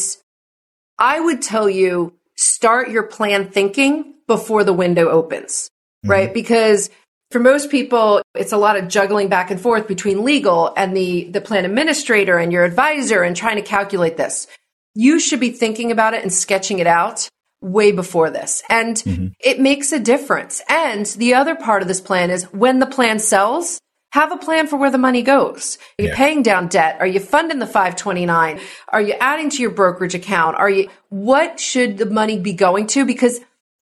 I 0.99 1.21
would 1.21 1.43
tell 1.43 1.69
you 1.69 2.15
start 2.37 2.91
your 2.91 3.05
plan 3.05 3.51
thinking 3.51 4.15
before 4.27 4.65
the 4.65 4.73
window 4.73 5.09
opens, 5.09 5.71
mm-hmm. 6.05 6.11
right? 6.11 6.35
Because 6.35 6.91
for 7.31 7.41
most 7.41 7.71
people, 7.71 8.23
it's 8.35 8.53
a 8.53 8.57
lot 8.57 8.77
of 8.77 8.89
juggling 8.89 9.29
back 9.29 9.51
and 9.51 9.61
forth 9.61 9.89
between 9.89 10.25
legal 10.25 10.73
and 10.77 10.97
the, 10.97 11.25
the 11.25 11.41
plan 11.41 11.65
administrator 11.65 12.39
and 12.39 12.53
your 12.53 12.65
advisor 12.65 13.23
and 13.23 13.37
trying 13.37 13.57
to 13.57 13.63
calculate 13.63 14.17
this. 14.17 14.47
You 14.95 15.19
should 15.19 15.41
be 15.41 15.51
thinking 15.51 15.91
about 15.91 16.15
it 16.15 16.23
and 16.23 16.33
sketching 16.33 16.79
it 16.79 16.87
out 16.87 17.29
way 17.65 17.91
before 17.91 18.31
this. 18.31 18.63
And 18.69 18.97
mm-hmm. 18.97 19.27
it 19.41 19.59
makes 19.59 19.91
a 19.93 19.99
difference. 19.99 20.63
And 20.69 21.07
the 21.07 21.35
other 21.35 21.57
part 21.57 21.83
of 21.83 21.89
this 21.89 22.01
plan 22.01 22.31
is 22.31 22.45
when 22.53 22.79
the 22.79 22.87
plan 22.87 23.19
sells, 23.19 23.81
have 24.13 24.31
a 24.31 24.37
plan 24.37 24.69
for 24.69 24.77
where 24.77 24.93
the 24.93 24.99
money 24.99 25.23
goes. 25.23 25.79
Are 25.99 26.03
you 26.03 26.09
yeah. 26.11 26.17
paying 26.17 26.43
down 26.43 26.69
debt? 26.69 26.99
Are 27.01 27.07
you 27.07 27.19
funding 27.19 27.59
the 27.59 27.67
529? 27.67 28.61
Are 28.91 29.03
you 29.03 29.15
adding 29.21 29.51
to 29.51 29.63
your 29.63 29.73
brokerage 29.73 30.15
account? 30.15 30.57
Are 30.57 30.71
you, 30.71 30.89
what 31.09 31.59
should 31.59 31.99
the 31.99 32.07
money 32.07 32.39
be 32.39 32.53
going 32.53 32.87
to? 32.89 33.05
Because 33.05 33.41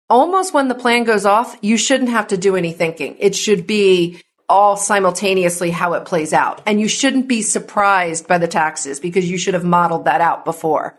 almost 0.09 0.53
when 0.53 0.69
the 0.69 0.75
plan 0.75 1.03
goes 1.03 1.25
off, 1.25 1.57
you 1.61 1.75
shouldn't 1.75 2.11
have 2.11 2.27
to 2.27 2.37
do 2.37 2.55
any 2.55 2.71
thinking. 2.71 3.17
It 3.19 3.35
should 3.35 3.67
be 3.67 4.21
all 4.47 4.77
simultaneously 4.77 5.71
how 5.71 5.93
it 5.93 6.05
plays 6.05 6.31
out. 6.33 6.61
And 6.65 6.79
you 6.79 6.87
shouldn't 6.87 7.27
be 7.27 7.41
surprised 7.41 8.27
by 8.27 8.37
the 8.37 8.47
taxes 8.47 8.99
because 8.99 9.29
you 9.29 9.37
should 9.37 9.53
have 9.53 9.65
modeled 9.65 10.05
that 10.05 10.21
out 10.21 10.45
before. 10.45 10.97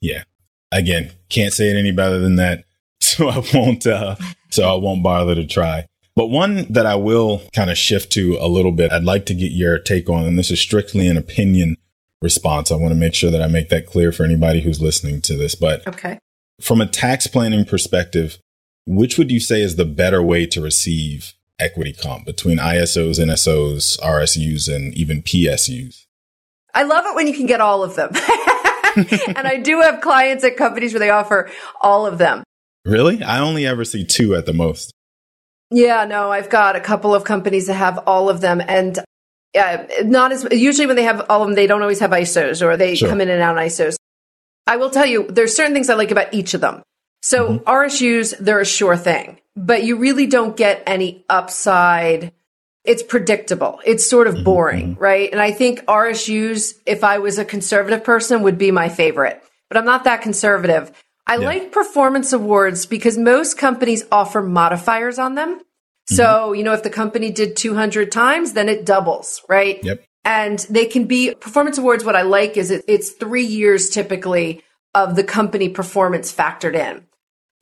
Yeah. 0.00 0.22
Again, 0.70 1.12
can't 1.28 1.52
say 1.52 1.70
it 1.70 1.76
any 1.76 1.92
better 1.92 2.18
than 2.18 2.36
that. 2.36 2.64
So 3.00 3.28
I 3.28 3.42
won't, 3.54 3.86
uh, 3.86 4.16
so 4.50 4.68
I 4.68 4.74
won't 4.74 5.02
bother 5.02 5.34
to 5.34 5.46
try. 5.46 5.86
But 6.14 6.26
one 6.26 6.66
that 6.70 6.84
I 6.84 6.96
will 6.96 7.42
kind 7.54 7.70
of 7.70 7.78
shift 7.78 8.12
to 8.12 8.36
a 8.40 8.48
little 8.48 8.72
bit, 8.72 8.92
I'd 8.92 9.04
like 9.04 9.24
to 9.26 9.34
get 9.34 9.52
your 9.52 9.78
take 9.78 10.10
on, 10.10 10.24
and 10.24 10.38
this 10.38 10.50
is 10.50 10.60
strictly 10.60 11.06
an 11.06 11.16
opinion 11.16 11.76
response. 12.20 12.70
I 12.70 12.76
want 12.76 12.92
to 12.92 12.98
make 12.98 13.14
sure 13.14 13.30
that 13.30 13.40
I 13.40 13.46
make 13.46 13.68
that 13.68 13.86
clear 13.86 14.10
for 14.12 14.24
anybody 14.24 14.60
who's 14.60 14.82
listening 14.82 15.20
to 15.22 15.36
this. 15.36 15.54
But 15.54 15.86
okay. 15.86 16.18
From 16.60 16.80
a 16.80 16.86
tax 16.86 17.28
planning 17.28 17.64
perspective, 17.64 18.38
which 18.84 19.16
would 19.16 19.30
you 19.30 19.38
say 19.38 19.62
is 19.62 19.76
the 19.76 19.84
better 19.84 20.22
way 20.22 20.44
to 20.46 20.60
receive 20.60 21.34
equity 21.58 21.92
comp 21.92 22.26
between 22.26 22.58
ISOs, 22.58 23.20
NSOs, 23.20 23.98
RSUs, 24.00 24.74
and 24.74 24.92
even 24.94 25.22
PSUs? 25.22 26.06
I 26.74 26.82
love 26.82 27.04
it 27.06 27.14
when 27.14 27.26
you 27.26 27.34
can 27.34 27.46
get 27.46 27.60
all 27.60 27.82
of 27.82 27.96
them. 27.96 28.10
and 29.36 29.46
I 29.46 29.58
do 29.58 29.80
have 29.80 30.00
clients 30.00 30.44
at 30.44 30.56
companies 30.56 30.92
where 30.92 31.00
they 31.00 31.10
offer 31.10 31.50
all 31.80 32.06
of 32.06 32.18
them. 32.18 32.44
Really? 32.84 33.22
I 33.22 33.40
only 33.40 33.66
ever 33.66 33.84
see 33.84 34.04
two 34.04 34.34
at 34.34 34.46
the 34.46 34.52
most. 34.52 34.92
Yeah, 35.70 36.04
no, 36.06 36.32
I've 36.32 36.48
got 36.48 36.76
a 36.76 36.80
couple 36.80 37.14
of 37.14 37.24
companies 37.24 37.66
that 37.66 37.74
have 37.74 37.98
all 38.06 38.30
of 38.30 38.40
them. 38.40 38.62
And 38.66 38.98
yeah, 39.54 39.86
not 40.04 40.32
as 40.32 40.46
usually 40.50 40.86
when 40.86 40.96
they 40.96 41.02
have 41.02 41.26
all 41.28 41.42
of 41.42 41.48
them, 41.48 41.54
they 41.54 41.66
don't 41.66 41.82
always 41.82 42.00
have 42.00 42.10
ISOs 42.10 42.62
or 42.62 42.76
they 42.76 42.94
sure. 42.94 43.08
come 43.08 43.20
in 43.20 43.28
and 43.28 43.42
out 43.42 43.56
ISOs. 43.56 43.96
I 44.66 44.76
will 44.76 44.90
tell 44.90 45.06
you, 45.06 45.26
there's 45.28 45.54
certain 45.54 45.72
things 45.72 45.90
I 45.90 45.94
like 45.94 46.10
about 46.10 46.32
each 46.32 46.54
of 46.54 46.60
them. 46.60 46.82
So 47.22 47.48
mm-hmm. 47.48 47.68
RSUs, 47.68 48.38
they're 48.38 48.60
a 48.60 48.66
sure 48.66 48.96
thing, 48.96 49.40
but 49.56 49.82
you 49.84 49.96
really 49.96 50.26
don't 50.26 50.56
get 50.56 50.82
any 50.86 51.24
upside. 51.28 52.32
It's 52.84 53.02
predictable. 53.02 53.80
It's 53.84 54.08
sort 54.08 54.26
of 54.26 54.34
mm-hmm. 54.34 54.44
boring, 54.44 54.90
mm-hmm. 54.92 55.02
right? 55.02 55.30
And 55.30 55.40
I 55.40 55.50
think 55.50 55.84
RSUs, 55.86 56.74
if 56.86 57.04
I 57.04 57.18
was 57.18 57.38
a 57.38 57.44
conservative 57.44 58.04
person, 58.04 58.42
would 58.42 58.58
be 58.58 58.70
my 58.70 58.88
favorite, 58.88 59.42
but 59.68 59.76
I'm 59.76 59.84
not 59.84 60.04
that 60.04 60.22
conservative. 60.22 60.90
I 61.26 61.36
yeah. 61.36 61.46
like 61.46 61.72
performance 61.72 62.32
awards 62.32 62.86
because 62.86 63.18
most 63.18 63.58
companies 63.58 64.04
offer 64.10 64.42
modifiers 64.42 65.18
on 65.18 65.34
them. 65.34 65.60
So, 66.06 66.24
mm-hmm. 66.24 66.54
you 66.54 66.64
know, 66.64 66.72
if 66.72 66.82
the 66.82 66.90
company 66.90 67.30
did 67.30 67.56
200 67.56 68.10
times, 68.10 68.54
then 68.54 68.68
it 68.68 68.86
doubles, 68.86 69.42
right? 69.48 69.82
Yep 69.84 70.04
and 70.28 70.58
they 70.68 70.84
can 70.84 71.06
be 71.06 71.34
performance 71.34 71.78
awards. 71.78 72.04
What 72.04 72.14
I 72.14 72.20
like 72.20 72.58
is 72.58 72.70
it, 72.70 72.84
it's 72.86 73.12
three 73.12 73.46
years 73.46 73.88
typically 73.88 74.62
of 74.94 75.16
the 75.16 75.24
company 75.24 75.70
performance 75.70 76.34
factored 76.34 76.74
in. 76.74 77.06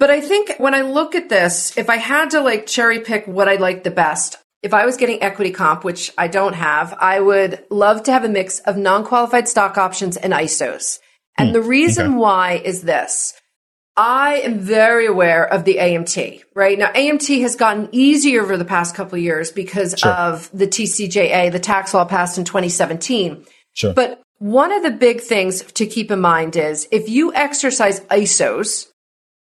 But 0.01 0.11
I 0.11 0.21
think 0.21 0.55
when 0.59 0.75
I 0.75 0.83
look 0.83 1.15
at 1.15 1.29
this, 1.29 1.79
if 1.79 1.89
I 1.89 1.97
had 1.97 2.31
to 2.31 2.41
like 2.41 2.67
cherry 2.67 2.99
pick 2.99 3.27
what 3.27 3.49
I 3.49 3.55
like 3.55 3.85
the 3.85 3.93
best, 3.93 4.39
if 4.67 4.75
I 4.75 4.85
was 4.85 4.97
getting 4.97 5.23
equity 5.23 5.53
comp, 5.53 5.85
which 5.85 6.13
I 6.19 6.27
don't 6.27 6.55
have, 6.55 6.93
I 6.99 7.21
would 7.21 7.65
love 7.71 8.03
to 8.03 8.13
have 8.13 8.25
a 8.25 8.29
mix 8.29 8.59
of 8.59 8.77
non 8.77 9.05
qualified 9.05 9.49
stock 9.49 9.79
options 9.79 10.17
and 10.17 10.33
ISOs. 10.33 10.99
And 11.39 11.51
hmm, 11.51 11.53
the 11.53 11.63
reason 11.63 12.07
okay. 12.09 12.17
why 12.17 12.53
is 12.65 12.83
this. 12.83 13.33
I 13.97 14.41
am 14.41 14.59
very 14.59 15.07
aware 15.07 15.47
of 15.47 15.65
the 15.65 15.77
AMT, 15.77 16.43
right? 16.55 16.77
Now, 16.77 16.93
AMT 16.93 17.41
has 17.43 17.55
gotten 17.55 17.89
easier 17.93 18.43
over 18.43 18.57
the 18.57 18.65
past 18.65 18.97
couple 18.97 19.17
of 19.17 19.23
years 19.23 19.53
because 19.53 19.95
sure. 19.97 20.11
of 20.11 20.51
the 20.53 20.67
TCJA, 20.67 21.53
the 21.53 21.61
tax 21.61 21.95
law 21.95 22.05
passed 22.05 22.37
in 22.37 22.45
2017. 22.45 23.47
Sure. 23.73 23.95
But 23.95 24.21
one 24.39 24.73
of 24.73 24.83
the 24.83 24.91
big 24.91 25.21
things 25.21 25.63
to 25.63 25.87
keep 25.87 26.11
in 26.11 26.21
mind 26.21 26.57
is 26.57 26.89
if 26.91 27.09
you 27.09 27.33
exercise 27.33 28.01
ISOs, 28.01 28.89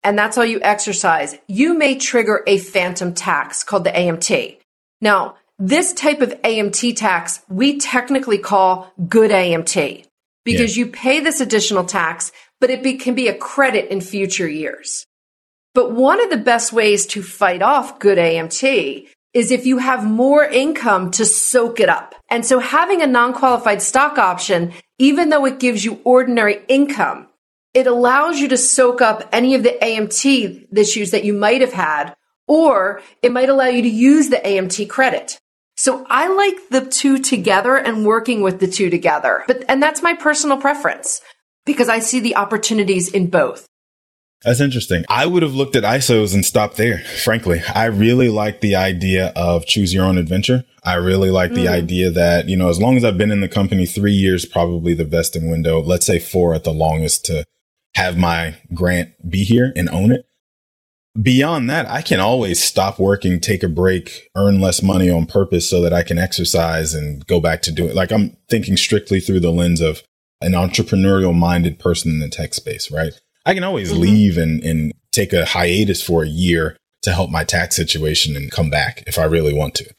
and 0.03 0.17
that's 0.17 0.37
all 0.37 0.45
you 0.45 0.59
exercise, 0.61 1.35
you 1.47 1.75
may 1.75 1.97
trigger 1.97 2.43
a 2.45 2.59
phantom 2.59 3.15
tax 3.15 3.63
called 3.63 3.85
the 3.85 3.91
AMT. 3.91 4.59
Now, 5.01 5.35
this 5.57 5.93
type 5.93 6.21
of 6.21 6.29
AMT 6.41 6.95
tax 6.97 7.41
we 7.49 7.77
technically 7.79 8.37
call 8.37 8.91
good 9.07 9.31
AMT 9.31 10.05
because 10.43 10.77
yeah. 10.77 10.85
you 10.85 10.91
pay 10.91 11.19
this 11.19 11.41
additional 11.41 11.85
tax, 11.85 12.31
but 12.59 12.69
it 12.69 12.83
be, 12.83 12.95
can 12.95 13.15
be 13.15 13.27
a 13.27 13.37
credit 13.37 13.89
in 13.91 14.01
future 14.01 14.47
years. 14.47 15.05
But 15.73 15.91
one 15.91 16.21
of 16.23 16.29
the 16.29 16.37
best 16.37 16.71
ways 16.71 17.05
to 17.07 17.21
fight 17.21 17.61
off 17.61 17.99
good 17.99 18.17
AMT 18.17 19.07
is 19.33 19.51
if 19.51 19.65
you 19.65 19.79
have 19.79 20.09
more 20.09 20.45
income 20.45 21.11
to 21.11 21.25
soak 21.25 21.81
it 21.81 21.89
up. 21.89 22.15
And 22.29 22.45
so 22.45 22.59
having 22.59 23.01
a 23.01 23.07
non-qualified 23.07 23.81
stock 23.81 24.17
option, 24.17 24.71
even 24.97 25.27
though 25.27 25.45
it 25.45 25.59
gives 25.59 25.83
you 25.83 25.99
ordinary 26.05 26.61
income, 26.69 27.27
it 27.73 27.87
allows 27.87 28.39
you 28.39 28.47
to 28.47 28.57
soak 28.57 29.01
up 29.01 29.27
any 29.33 29.53
of 29.53 29.63
the 29.63 29.77
AMT 29.81 30.77
issues 30.77 31.11
that 31.11 31.25
you 31.25 31.33
might 31.33 31.59
have 31.59 31.73
had, 31.73 32.15
or 32.47 33.01
it 33.21 33.31
might 33.31 33.49
allow 33.49 33.65
you 33.65 33.81
to 33.81 33.89
use 33.89 34.29
the 34.29 34.37
AMT 34.37 34.89
credit. 34.89 35.39
So 35.77 36.05
I 36.09 36.27
like 36.27 36.69
the 36.69 36.89
two 36.89 37.19
together 37.19 37.75
and 37.75 38.05
working 38.05 38.41
with 38.41 38.59
the 38.59 38.67
two 38.67 38.89
together. 38.89 39.43
But, 39.47 39.65
and 39.67 39.83
that's 39.83 40.01
my 40.01 40.13
personal 40.13 40.57
preference 40.57 41.21
because 41.65 41.89
I 41.89 41.99
see 41.99 42.19
the 42.19 42.35
opportunities 42.35 43.11
in 43.11 43.29
both. 43.29 43.67
That's 44.43 44.61
interesting. 44.61 45.05
I 45.09 45.25
would 45.25 45.41
have 45.43 45.55
looked 45.55 45.75
at 45.75 45.83
ISOs 45.83 46.35
and 46.35 46.45
stopped 46.45 46.77
there. 46.77 46.99
Frankly, 46.99 47.61
I 47.73 47.85
really 47.85 48.29
like 48.29 48.61
the 48.61 48.75
idea 48.75 49.33
of 49.35 49.65
choose 49.65 49.93
your 49.93 50.05
own 50.05 50.17
adventure. 50.19 50.63
I 50.83 50.95
really 50.95 51.31
like 51.31 51.51
mm. 51.51 51.55
the 51.55 51.67
idea 51.67 52.11
that, 52.11 52.47
you 52.47 52.55
know, 52.55 52.69
as 52.69 52.79
long 52.79 52.95
as 52.95 53.03
I've 53.03 53.17
been 53.17 53.31
in 53.31 53.41
the 53.41 53.47
company 53.47 53.87
three 53.87 54.13
years, 54.13 54.45
probably 54.45 54.93
the 54.93 55.03
vesting 55.03 55.49
window, 55.49 55.81
let's 55.81 56.05
say 56.05 56.19
four 56.19 56.53
at 56.53 56.63
the 56.63 56.73
longest 56.73 57.25
to 57.25 57.43
have 57.95 58.17
my 58.17 58.55
grant 58.73 59.13
be 59.27 59.43
here 59.43 59.73
and 59.75 59.89
own 59.89 60.11
it. 60.11 60.27
Beyond 61.21 61.69
that, 61.69 61.89
I 61.89 62.01
can 62.01 62.19
always 62.19 62.61
stop 62.61 62.99
working, 62.99 63.39
take 63.39 63.63
a 63.63 63.69
break, 63.69 64.29
earn 64.35 64.59
less 64.59 64.83
money 64.83 65.09
on 65.09 65.25
purpose 65.25 65.69
so 65.69 65.81
that 65.81 65.93
I 65.93 66.03
can 66.03 66.17
exercise 66.17 66.93
and 66.93 67.25
go 67.25 67.39
back 67.39 67.61
to 67.63 67.71
doing 67.71 67.95
like 67.95 68.11
I'm 68.11 68.35
thinking 68.49 68.75
strictly 68.75 69.21
through 69.21 69.39
the 69.39 69.51
lens 69.51 69.79
of 69.79 70.03
an 70.41 70.51
entrepreneurial 70.51 71.33
minded 71.33 71.79
person 71.79 72.11
in 72.11 72.19
the 72.19 72.27
tech 72.27 72.53
space, 72.53 72.91
right? 72.91 73.13
I 73.45 73.53
can 73.53 73.63
always 73.63 73.91
mm-hmm. 73.91 74.01
leave 74.01 74.37
and, 74.37 74.61
and 74.63 74.91
take 75.11 75.31
a 75.31 75.45
hiatus 75.45 76.01
for 76.03 76.23
a 76.23 76.27
year 76.27 76.75
to 77.03 77.13
help 77.13 77.29
my 77.29 77.43
tax 77.43 77.75
situation 77.75 78.35
and 78.35 78.51
come 78.51 78.69
back 78.69 79.03
if 79.07 79.17
I 79.17 79.23
really 79.23 79.53
want 79.53 79.75
to. 79.75 79.93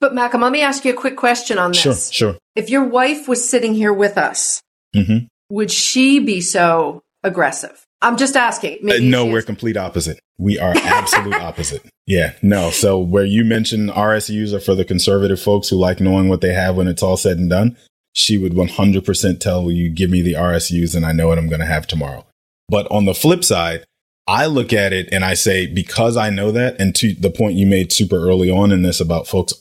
But 0.00 0.14
Malcolm, 0.14 0.40
let 0.40 0.52
me 0.52 0.62
ask 0.62 0.84
you 0.84 0.92
a 0.92 0.96
quick 0.96 1.16
question 1.16 1.58
on 1.58 1.72
this. 1.72 2.10
Sure, 2.10 2.32
sure. 2.32 2.38
If 2.54 2.70
your 2.70 2.84
wife 2.84 3.28
was 3.28 3.48
sitting 3.48 3.74
here 3.74 3.92
with 3.92 4.16
us, 4.16 4.62
mm-hmm. 4.94 5.26
would 5.50 5.70
she 5.70 6.20
be 6.20 6.40
so 6.40 7.02
aggressive? 7.22 7.84
I'm 8.00 8.16
just 8.16 8.36
asking. 8.36 8.88
Uh, 8.88 8.98
no, 9.00 9.26
we're 9.26 9.42
complete 9.42 9.76
opposite. 9.76 10.20
We 10.38 10.58
are 10.58 10.72
absolute 10.76 11.34
opposite. 11.34 11.82
Yeah, 12.06 12.34
no. 12.42 12.70
So 12.70 12.98
where 12.98 13.24
you 13.24 13.44
mentioned 13.44 13.90
RSUs 13.90 14.52
are 14.52 14.60
for 14.60 14.74
the 14.74 14.84
conservative 14.84 15.40
folks 15.40 15.68
who 15.68 15.76
like 15.76 16.00
knowing 16.00 16.28
what 16.28 16.40
they 16.40 16.54
have 16.54 16.76
when 16.76 16.88
it's 16.88 17.02
all 17.02 17.16
said 17.16 17.38
and 17.38 17.50
done, 17.50 17.76
she 18.12 18.38
would 18.38 18.52
100% 18.52 19.40
tell 19.40 19.70
you, 19.70 19.90
give 19.90 20.10
me 20.10 20.22
the 20.22 20.34
RSUs 20.34 20.94
and 20.94 21.04
I 21.04 21.12
know 21.12 21.28
what 21.28 21.38
I'm 21.38 21.48
going 21.48 21.60
to 21.60 21.66
have 21.66 21.86
tomorrow. 21.86 22.24
But 22.68 22.90
on 22.90 23.04
the 23.04 23.14
flip 23.14 23.44
side, 23.44 23.84
I 24.26 24.46
look 24.46 24.72
at 24.72 24.92
it 24.92 25.08
and 25.10 25.24
I 25.24 25.34
say, 25.34 25.66
because 25.66 26.16
I 26.16 26.30
know 26.30 26.50
that, 26.52 26.80
and 26.80 26.94
to 26.96 27.14
the 27.14 27.30
point 27.30 27.54
you 27.54 27.66
made 27.66 27.92
super 27.92 28.16
early 28.16 28.50
on 28.50 28.72
in 28.72 28.82
this 28.82 29.00
about 29.00 29.26
folks, 29.26 29.54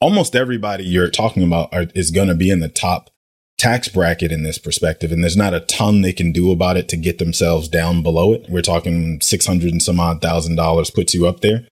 almost 0.00 0.34
everybody 0.34 0.84
you're 0.84 1.10
talking 1.10 1.42
about 1.42 1.72
are, 1.72 1.86
is 1.94 2.10
going 2.10 2.28
to 2.28 2.34
be 2.34 2.50
in 2.50 2.60
the 2.60 2.68
top 2.68 3.10
tax 3.60 3.88
bracket 3.88 4.32
in 4.32 4.42
this 4.42 4.56
perspective. 4.56 5.12
And 5.12 5.22
there's 5.22 5.36
not 5.36 5.52
a 5.52 5.60
ton 5.60 6.00
they 6.00 6.14
can 6.14 6.32
do 6.32 6.50
about 6.50 6.78
it 6.78 6.88
to 6.88 6.96
get 6.96 7.18
themselves 7.18 7.68
down 7.68 8.02
below 8.02 8.32
it. 8.32 8.46
We're 8.48 8.62
talking 8.62 9.20
600 9.20 9.70
and 9.70 9.82
some 9.82 10.00
odd 10.00 10.22
thousand 10.22 10.56
dollars 10.56 10.90
puts 10.90 11.12
you 11.14 11.26
up 11.26 11.40
there. 11.40 11.68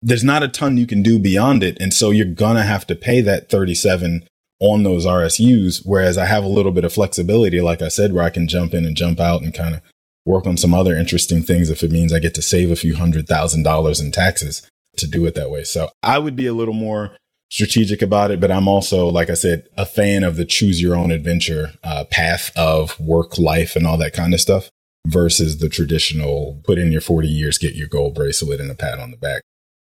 There's 0.00 0.22
not 0.22 0.44
a 0.44 0.48
ton 0.48 0.76
you 0.76 0.86
can 0.86 1.02
do 1.02 1.18
beyond 1.18 1.64
it. 1.64 1.76
And 1.80 1.92
so 1.92 2.10
you're 2.10 2.26
going 2.26 2.54
to 2.56 2.62
have 2.62 2.86
to 2.86 2.94
pay 2.94 3.20
that 3.22 3.50
37 3.50 4.24
on 4.60 4.84
those 4.84 5.04
RSUs. 5.04 5.82
Whereas 5.84 6.16
I 6.16 6.26
have 6.26 6.44
a 6.44 6.48
little 6.48 6.70
bit 6.70 6.84
of 6.84 6.92
flexibility, 6.92 7.60
like 7.60 7.82
I 7.82 7.88
said, 7.88 8.12
where 8.12 8.24
I 8.24 8.30
can 8.30 8.46
jump 8.46 8.72
in 8.72 8.84
and 8.84 8.96
jump 8.96 9.18
out 9.18 9.42
and 9.42 9.52
kind 9.52 9.74
of 9.74 9.80
work 10.24 10.46
on 10.46 10.56
some 10.56 10.72
other 10.72 10.96
interesting 10.96 11.42
things 11.42 11.70
if 11.70 11.82
it 11.82 11.90
means 11.90 12.12
I 12.12 12.20
get 12.20 12.34
to 12.34 12.42
save 12.42 12.70
a 12.70 12.76
few 12.76 12.94
hundred 12.94 13.26
thousand 13.26 13.64
dollars 13.64 14.00
in 14.00 14.12
taxes 14.12 14.62
to 14.96 15.08
do 15.08 15.26
it 15.26 15.34
that 15.34 15.50
way. 15.50 15.64
So 15.64 15.90
I 16.04 16.18
would 16.18 16.36
be 16.36 16.46
a 16.46 16.54
little 16.54 16.74
more 16.74 17.16
strategic 17.52 18.00
about 18.00 18.30
it, 18.30 18.40
but 18.40 18.50
I'm 18.50 18.66
also, 18.66 19.08
like 19.08 19.28
I 19.28 19.34
said, 19.34 19.68
a 19.76 19.84
fan 19.84 20.24
of 20.24 20.36
the 20.36 20.46
choose 20.46 20.80
your 20.80 20.96
own 20.96 21.10
adventure 21.10 21.72
uh, 21.84 22.04
path 22.10 22.50
of 22.56 22.98
work 22.98 23.36
life 23.36 23.76
and 23.76 23.86
all 23.86 23.98
that 23.98 24.14
kind 24.14 24.32
of 24.32 24.40
stuff 24.40 24.70
versus 25.06 25.58
the 25.58 25.68
traditional 25.68 26.62
put 26.64 26.78
in 26.78 26.90
your 26.90 27.02
40 27.02 27.28
years, 27.28 27.58
get 27.58 27.74
your 27.74 27.88
gold 27.88 28.14
bracelet 28.14 28.58
and 28.58 28.70
a 28.70 28.74
pat 28.74 28.98
on 28.98 29.10
the 29.10 29.18
back. 29.18 29.42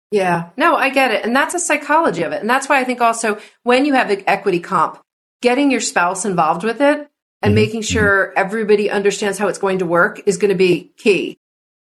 Yeah, 0.10 0.50
no, 0.58 0.78
I 0.78 0.90
get 0.90 1.12
it. 1.12 1.24
And 1.24 1.36
that's 1.36 1.54
a 1.54 1.60
psychology 1.60 2.24
of 2.24 2.32
it. 2.32 2.42
And 2.42 2.50
that's 2.50 2.68
why 2.68 2.80
I 2.80 2.84
think 2.84 3.02
also 3.02 3.38
when 3.62 3.86
you 3.86 3.94
have 3.94 4.08
the 4.08 4.28
equity 4.28 4.60
comp, 4.60 5.00
getting 5.44 5.70
your 5.70 5.80
spouse 5.80 6.26
involved 6.26 6.64
with 6.64 6.82
it 6.82 7.08
and 7.44 7.50
mm-hmm. 7.50 7.54
making 7.54 7.82
mm-hmm. 7.82 7.94
sure 7.94 8.28
mm-hmm. 8.30 8.40
everybody 8.40 8.90
understands 8.90 9.38
how 9.38 9.48
it's 9.48 9.60
going 9.60 9.78
to 9.78 9.86
work 9.86 10.22
is 10.26 10.38
going 10.38 10.50
to 10.50 10.58
be 10.58 10.92
key. 10.98 11.38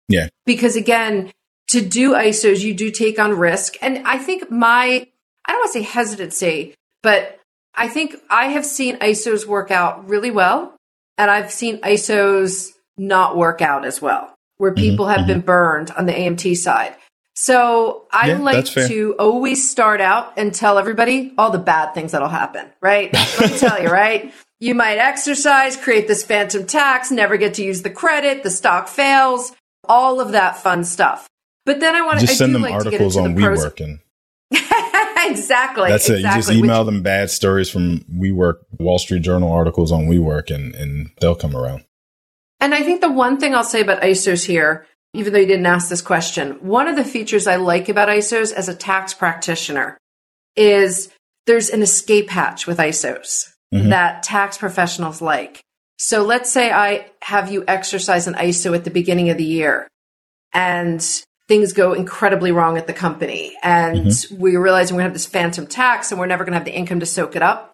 Yeah. 0.09 0.27
Because 0.45 0.75
again, 0.75 1.31
to 1.69 1.79
do 1.79 2.15
ISOs, 2.15 2.59
you 2.59 2.73
do 2.73 2.91
take 2.91 3.17
on 3.17 3.31
risk. 3.31 3.75
And 3.81 4.05
I 4.05 4.17
think 4.17 4.51
my, 4.51 5.07
I 5.49 5.53
don't 5.53 5.61
want 5.61 5.73
to 5.73 5.79
say 5.79 5.81
hesitancy, 5.81 6.75
but 7.01 7.39
I 7.73 7.87
think 7.87 8.15
I 8.29 8.49
have 8.49 8.63
seen 8.63 8.97
ISOs 8.97 9.47
work 9.47 9.71
out 9.71 10.07
really 10.07 10.29
well. 10.29 10.75
And 11.17 11.31
I've 11.31 11.51
seen 11.51 11.81
ISOs 11.81 12.69
not 12.99 13.35
work 13.35 13.59
out 13.59 13.83
as 13.83 13.99
well, 13.99 14.31
where 14.57 14.71
mm-hmm. 14.71 14.79
people 14.79 15.05
mm-hmm. 15.07 15.17
have 15.17 15.27
been 15.27 15.41
burned 15.41 15.89
on 15.89 16.05
the 16.05 16.13
AMT 16.13 16.55
side. 16.57 16.95
So 17.33 18.05
I 18.11 18.27
yeah, 18.27 18.37
like 18.37 18.65
to 18.65 19.15
always 19.17 19.67
start 19.67 20.01
out 20.01 20.33
and 20.37 20.53
tell 20.53 20.77
everybody 20.77 21.33
all 21.35 21.49
the 21.49 21.57
bad 21.57 21.95
things 21.95 22.11
that'll 22.11 22.27
happen, 22.27 22.67
right? 22.79 23.11
Let 23.11 23.51
me 23.51 23.57
tell 23.57 23.81
you, 23.81 23.89
right? 23.89 24.31
You 24.59 24.75
might 24.75 24.99
exercise, 24.99 25.75
create 25.75 26.07
this 26.07 26.23
phantom 26.23 26.67
tax, 26.67 27.09
never 27.09 27.37
get 27.37 27.55
to 27.55 27.63
use 27.63 27.81
the 27.81 27.89
credit, 27.89 28.43
the 28.43 28.51
stock 28.51 28.87
fails, 28.87 29.51
all 29.85 30.21
of 30.21 30.33
that 30.33 30.57
fun 30.57 30.83
stuff. 30.83 31.27
But 31.65 31.79
then 31.79 31.95
I 31.95 32.05
want 32.05 32.19
to 32.19 32.27
send 32.27 32.53
them 32.53 32.61
like 32.61 32.73
articles 32.73 33.17
on 33.17 33.33
the 33.33 33.41
WeWork 33.41 33.83
and 33.83 33.99
exactly. 35.25 35.89
That's 35.89 36.09
it. 36.09 36.19
You 36.19 36.23
just 36.23 36.51
email 36.51 36.83
Which, 36.83 36.93
them 36.93 37.03
bad 37.03 37.29
stories 37.29 37.69
from 37.69 37.99
WeWork, 38.11 38.55
Wall 38.79 38.99
Street 38.99 39.21
Journal 39.21 39.51
articles 39.51 39.91
on 39.91 40.07
WeWork, 40.07 40.53
and 40.53 40.73
and 40.75 41.11
they'll 41.19 41.35
come 41.35 41.55
around. 41.55 41.85
And 42.59 42.73
I 42.73 42.83
think 42.83 43.01
the 43.01 43.11
one 43.11 43.39
thing 43.39 43.55
I'll 43.55 43.63
say 43.63 43.81
about 43.81 44.01
ISOs 44.01 44.45
here 44.45 44.85
even 45.13 45.33
though 45.33 45.39
you 45.39 45.47
didn't 45.47 45.65
ask 45.65 45.89
this 45.89 46.01
question, 46.01 46.51
one 46.61 46.87
of 46.87 46.95
the 46.95 47.03
features 47.03 47.47
I 47.47 47.55
like 47.55 47.89
about 47.89 48.09
ISOs 48.09 48.53
as 48.53 48.69
a 48.69 48.75
tax 48.75 49.13
practitioner 49.13 49.97
is 50.55 51.09
there's 51.45 51.69
an 51.69 51.81
escape 51.81 52.29
hatch 52.29 52.67
with 52.67 52.77
ISOs 52.77 53.51
mm-hmm. 53.73 53.89
that 53.89 54.23
tax 54.23 54.57
professionals 54.57 55.21
like. 55.21 55.61
So 55.97 56.23
let's 56.23 56.51
say 56.51 56.71
I 56.71 57.07
have 57.23 57.51
you 57.51 57.63
exercise 57.67 58.27
an 58.27 58.35
ISO 58.35 58.75
at 58.75 58.83
the 58.83 58.91
beginning 58.91 59.29
of 59.29 59.37
the 59.37 59.45
year 59.45 59.87
and 60.53 61.01
things 61.49 61.73
go 61.73 61.93
incredibly 61.93 62.51
wrong 62.51 62.77
at 62.77 62.85
the 62.85 62.93
company 62.93 63.57
and 63.63 63.97
mm-hmm. 63.97 64.39
we 64.39 64.55
realize 64.55 64.91
we're 64.91 64.97
going 64.97 65.05
to 65.05 65.09
have 65.09 65.13
this 65.13 65.25
phantom 65.25 65.65
tax 65.65 66.11
and 66.11 66.19
we're 66.19 66.27
never 66.27 66.43
going 66.45 66.53
to 66.53 66.59
have 66.59 66.65
the 66.65 66.75
income 66.75 66.99
to 66.99 67.07
soak 67.07 67.35
it 67.35 67.41
up. 67.41 67.73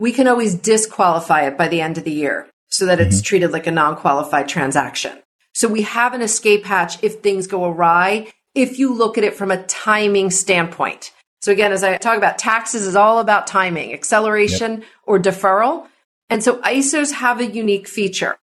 We 0.00 0.10
can 0.10 0.26
always 0.26 0.54
disqualify 0.54 1.42
it 1.42 1.58
by 1.58 1.68
the 1.68 1.82
end 1.82 1.98
of 1.98 2.04
the 2.04 2.10
year 2.10 2.48
so 2.70 2.86
that 2.86 2.98
mm-hmm. 2.98 3.08
it's 3.08 3.20
treated 3.20 3.52
like 3.52 3.66
a 3.66 3.70
non 3.70 3.94
qualified 3.96 4.48
transaction. 4.48 5.18
So 5.52 5.68
we 5.68 5.82
have 5.82 6.14
an 6.14 6.22
escape 6.22 6.64
hatch 6.64 7.02
if 7.04 7.16
things 7.16 7.46
go 7.46 7.66
awry, 7.66 8.32
if 8.54 8.78
you 8.78 8.94
look 8.94 9.18
at 9.18 9.24
it 9.24 9.34
from 9.34 9.50
a 9.50 9.62
timing 9.64 10.30
standpoint. 10.30 11.12
So 11.42 11.52
again, 11.52 11.72
as 11.72 11.84
I 11.84 11.98
talk 11.98 12.16
about 12.16 12.38
taxes 12.38 12.86
is 12.86 12.96
all 12.96 13.18
about 13.18 13.46
timing, 13.46 13.92
acceleration 13.92 14.80
yep. 14.80 14.84
or 15.04 15.18
deferral. 15.18 15.86
And 16.30 16.42
so 16.42 16.56
ISOs 16.62 17.12
have 17.12 17.40
a 17.40 17.46
unique 17.46 17.86
feature. 17.86 18.38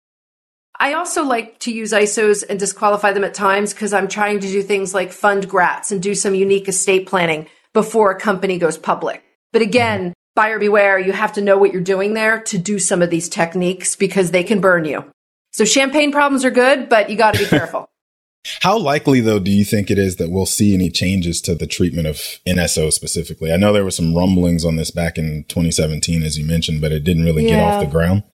I 0.78 0.94
also 0.94 1.24
like 1.24 1.60
to 1.60 1.72
use 1.72 1.92
ISOs 1.92 2.44
and 2.48 2.58
disqualify 2.58 3.12
them 3.12 3.24
at 3.24 3.34
times 3.34 3.72
because 3.72 3.92
I'm 3.92 4.08
trying 4.08 4.40
to 4.40 4.48
do 4.48 4.62
things 4.62 4.92
like 4.92 5.12
fund 5.12 5.48
GRATs 5.48 5.92
and 5.92 6.02
do 6.02 6.14
some 6.14 6.34
unique 6.34 6.68
estate 6.68 7.06
planning 7.06 7.46
before 7.72 8.10
a 8.10 8.20
company 8.20 8.58
goes 8.58 8.76
public. 8.76 9.22
But 9.52 9.62
again, 9.62 10.14
buyer 10.34 10.58
beware, 10.58 10.98
you 10.98 11.12
have 11.12 11.32
to 11.34 11.40
know 11.40 11.58
what 11.58 11.72
you're 11.72 11.82
doing 11.82 12.14
there 12.14 12.40
to 12.42 12.58
do 12.58 12.78
some 12.78 13.02
of 13.02 13.10
these 13.10 13.28
techniques 13.28 13.94
because 13.94 14.30
they 14.30 14.42
can 14.42 14.60
burn 14.60 14.84
you. 14.84 15.04
So 15.52 15.64
champagne 15.64 16.10
problems 16.10 16.44
are 16.44 16.50
good, 16.50 16.88
but 16.88 17.08
you 17.08 17.16
got 17.16 17.34
to 17.34 17.40
be 17.40 17.46
careful. 17.46 17.88
How 18.60 18.76
likely, 18.76 19.20
though, 19.20 19.38
do 19.38 19.50
you 19.50 19.64
think 19.64 19.90
it 19.90 19.98
is 19.98 20.16
that 20.16 20.30
we'll 20.30 20.44
see 20.44 20.74
any 20.74 20.90
changes 20.90 21.40
to 21.42 21.54
the 21.54 21.66
treatment 21.66 22.06
of 22.06 22.16
NSO 22.46 22.92
specifically? 22.92 23.52
I 23.52 23.56
know 23.56 23.72
there 23.72 23.84
were 23.84 23.90
some 23.90 24.14
rumblings 24.14 24.64
on 24.66 24.76
this 24.76 24.90
back 24.90 25.16
in 25.16 25.44
2017, 25.44 26.22
as 26.22 26.36
you 26.36 26.44
mentioned, 26.44 26.82
but 26.82 26.92
it 26.92 27.04
didn't 27.04 27.24
really 27.24 27.44
yeah. 27.44 27.56
get 27.56 27.62
off 27.62 27.84
the 27.84 27.90
ground. 27.90 28.24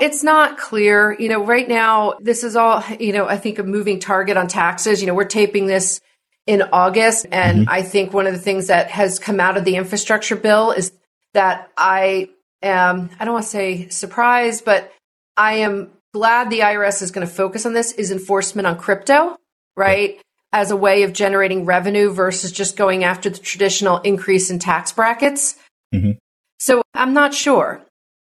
It's 0.00 0.22
not 0.22 0.58
clear. 0.58 1.16
You 1.18 1.28
know, 1.28 1.44
right 1.44 1.68
now, 1.68 2.14
this 2.20 2.42
is 2.42 2.56
all, 2.56 2.82
you 2.98 3.12
know, 3.12 3.26
I 3.26 3.36
think 3.36 3.58
a 3.58 3.62
moving 3.62 4.00
target 4.00 4.36
on 4.36 4.48
taxes. 4.48 5.00
You 5.00 5.06
know, 5.06 5.14
we're 5.14 5.24
taping 5.24 5.66
this 5.66 6.00
in 6.46 6.62
August. 6.72 7.26
And 7.30 7.60
mm-hmm. 7.60 7.70
I 7.70 7.82
think 7.82 8.12
one 8.12 8.26
of 8.26 8.32
the 8.32 8.40
things 8.40 8.66
that 8.66 8.90
has 8.90 9.18
come 9.18 9.40
out 9.40 9.56
of 9.56 9.64
the 9.64 9.76
infrastructure 9.76 10.36
bill 10.36 10.72
is 10.72 10.92
that 11.32 11.70
I 11.76 12.30
am, 12.62 13.10
I 13.18 13.24
don't 13.24 13.34
want 13.34 13.44
to 13.44 13.50
say 13.50 13.88
surprised, 13.88 14.64
but 14.64 14.92
I 15.36 15.54
am 15.54 15.90
glad 16.12 16.50
the 16.50 16.60
IRS 16.60 17.02
is 17.02 17.10
going 17.10 17.26
to 17.26 17.32
focus 17.32 17.66
on 17.66 17.72
this 17.72 17.92
is 17.92 18.10
enforcement 18.10 18.66
on 18.66 18.78
crypto, 18.78 19.36
right? 19.76 20.20
As 20.52 20.70
a 20.70 20.76
way 20.76 21.02
of 21.02 21.12
generating 21.12 21.64
revenue 21.64 22.12
versus 22.12 22.52
just 22.52 22.76
going 22.76 23.04
after 23.04 23.30
the 23.30 23.38
traditional 23.38 23.98
increase 23.98 24.50
in 24.50 24.58
tax 24.58 24.92
brackets. 24.92 25.56
Mm-hmm. 25.92 26.12
So 26.60 26.82
I'm 26.94 27.14
not 27.14 27.34
sure. 27.34 27.83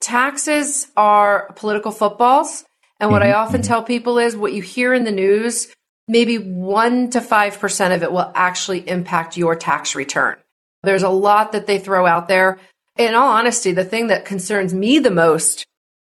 Taxes 0.02 0.88
are 0.96 1.52
political 1.56 1.92
footballs. 1.92 2.66
And 3.00 3.12
what 3.12 3.22
mm-hmm. 3.22 3.32
I 3.32 3.36
often 3.36 3.62
mm-hmm. 3.62 3.68
tell 3.68 3.84
people 3.84 4.18
is 4.20 4.36
what 4.36 4.54
you 4.54 4.62
hear 4.62 4.94
in 4.94 5.04
the 5.04 5.12
news, 5.12 5.68
maybe 6.08 6.38
one 6.38 7.10
to 7.12 7.20
5% 7.20 7.96
of 7.96 8.04
it 8.04 8.12
will 8.12 8.32
actually 8.36 8.88
impact 8.88 9.38
your 9.38 9.56
tax 9.56 9.96
return. 9.96 10.38
There's 10.84 11.04
a 11.04 11.10
lot 11.10 11.52
that 11.52 11.68
they 11.68 11.80
throw 11.80 12.06
out 12.06 12.28
there. 12.28 12.60
In 12.98 13.16
all 13.16 13.30
honesty, 13.30 13.72
the 13.72 13.84
thing 13.84 14.08
that 14.08 14.26
concerns 14.26 14.74
me 14.74 15.00
the 15.00 15.12
most 15.12 15.66